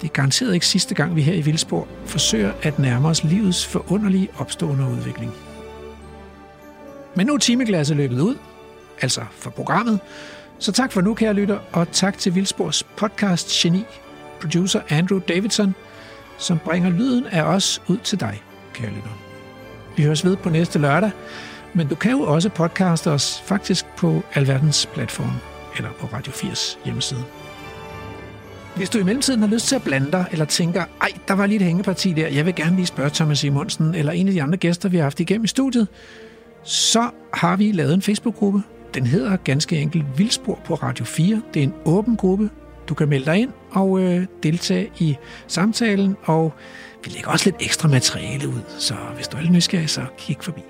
Det 0.00 0.08
er 0.08 0.12
garanteret 0.12 0.54
ikke 0.54 0.66
sidste 0.66 0.94
gang, 0.94 1.16
vi 1.16 1.22
her 1.22 1.34
i 1.34 1.40
Vildsborg 1.40 1.88
forsøger 2.06 2.52
at 2.62 2.78
nærme 2.78 3.08
os 3.08 3.24
livets 3.24 3.66
forunderlige 3.66 4.28
opstående 4.38 4.84
udvikling. 4.84 5.32
Men 7.16 7.26
nu 7.26 7.34
er 7.34 7.38
timeglasset 7.38 7.96
løbet 7.96 8.20
ud, 8.20 8.36
altså 9.00 9.20
for 9.30 9.50
programmet. 9.50 10.00
Så 10.58 10.72
tak 10.72 10.92
for 10.92 11.00
nu, 11.00 11.14
kære 11.14 11.32
lytter, 11.32 11.58
og 11.72 11.92
tak 11.92 12.18
til 12.18 12.34
Vildspors 12.34 12.82
podcast 12.82 13.48
geni, 13.50 13.84
producer 14.40 14.80
Andrew 14.88 15.18
Davidson, 15.28 15.74
som 16.38 16.58
bringer 16.64 16.90
lyden 16.90 17.26
af 17.26 17.42
os 17.42 17.82
ud 17.88 17.98
til 17.98 18.20
dig, 18.20 18.42
kære 18.74 18.90
lytter. 18.90 19.18
Vi 19.96 20.02
høres 20.02 20.24
ved 20.24 20.36
på 20.36 20.50
næste 20.50 20.78
lørdag, 20.78 21.10
men 21.74 21.88
du 21.88 21.94
kan 21.94 22.10
jo 22.10 22.20
også 22.20 22.48
podcaste 22.48 23.10
os 23.10 23.42
faktisk 23.46 23.86
på 23.96 24.22
alverdens 24.34 24.86
platform 24.86 25.32
eller 25.76 25.90
på 26.00 26.06
Radio 26.12 26.32
80 26.32 26.78
hjemmeside. 26.84 27.24
Hvis 28.76 28.90
du 28.90 28.98
i 28.98 29.02
mellemtiden 29.02 29.40
har 29.40 29.48
lyst 29.48 29.66
til 29.66 29.76
at 29.76 29.82
blande 29.82 30.12
dig, 30.12 30.24
eller 30.32 30.44
tænker, 30.44 30.84
ej, 31.00 31.08
der 31.28 31.34
var 31.34 31.46
lige 31.46 31.56
et 31.56 31.62
hængeparti 31.62 32.12
der, 32.12 32.28
jeg 32.28 32.46
vil 32.46 32.54
gerne 32.54 32.76
lige 32.76 32.86
spørge 32.86 33.10
Thomas 33.10 33.38
Simonsen, 33.38 33.94
eller 33.94 34.12
en 34.12 34.28
af 34.28 34.34
de 34.34 34.42
andre 34.42 34.56
gæster, 34.56 34.88
vi 34.88 34.96
har 34.96 35.02
haft 35.02 35.20
igennem 35.20 35.44
i 35.44 35.48
studiet, 35.48 35.88
så 36.64 37.10
har 37.34 37.56
vi 37.56 37.72
lavet 37.72 37.94
en 37.94 38.02
Facebook-gruppe. 38.02 38.62
Den 38.94 39.06
hedder 39.06 39.36
ganske 39.36 39.78
enkelt 39.78 40.04
Vildspor 40.18 40.60
på 40.64 40.74
Radio 40.74 41.04
4. 41.04 41.42
Det 41.54 41.60
er 41.60 41.64
en 41.64 41.74
åben 41.84 42.16
gruppe. 42.16 42.50
Du 42.88 42.94
kan 42.94 43.08
melde 43.08 43.26
dig 43.26 43.36
ind 43.36 43.50
og 43.70 44.00
øh, 44.00 44.26
deltage 44.42 44.90
i 44.98 45.16
samtalen, 45.46 46.16
og 46.24 46.52
vi 47.04 47.10
lægger 47.10 47.30
også 47.30 47.46
lidt 47.50 47.56
ekstra 47.60 47.88
materiale 47.88 48.48
ud, 48.48 48.60
så 48.78 48.94
hvis 49.14 49.28
du 49.28 49.36
er 49.36 49.40
lidt 49.40 49.52
nysgerrig, 49.52 49.90
så 49.90 50.02
kig 50.18 50.36
forbi. 50.40 50.60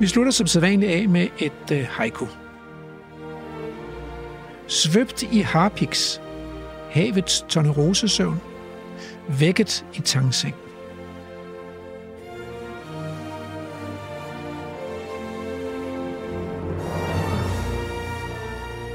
Vi 0.00 0.06
slutter 0.06 0.32
som 0.32 0.46
sædvanligt 0.46 0.92
af 0.92 1.08
med 1.08 1.28
et 1.38 1.70
øh, 1.72 1.86
haiku. 1.90 2.26
Svøbt 4.66 5.22
i 5.22 5.40
harpiks, 5.40 6.20
havets 6.90 7.44
tonerosesøvn, 7.48 8.40
vækket 9.28 9.86
i 9.94 10.00
tangseng. 10.00 10.54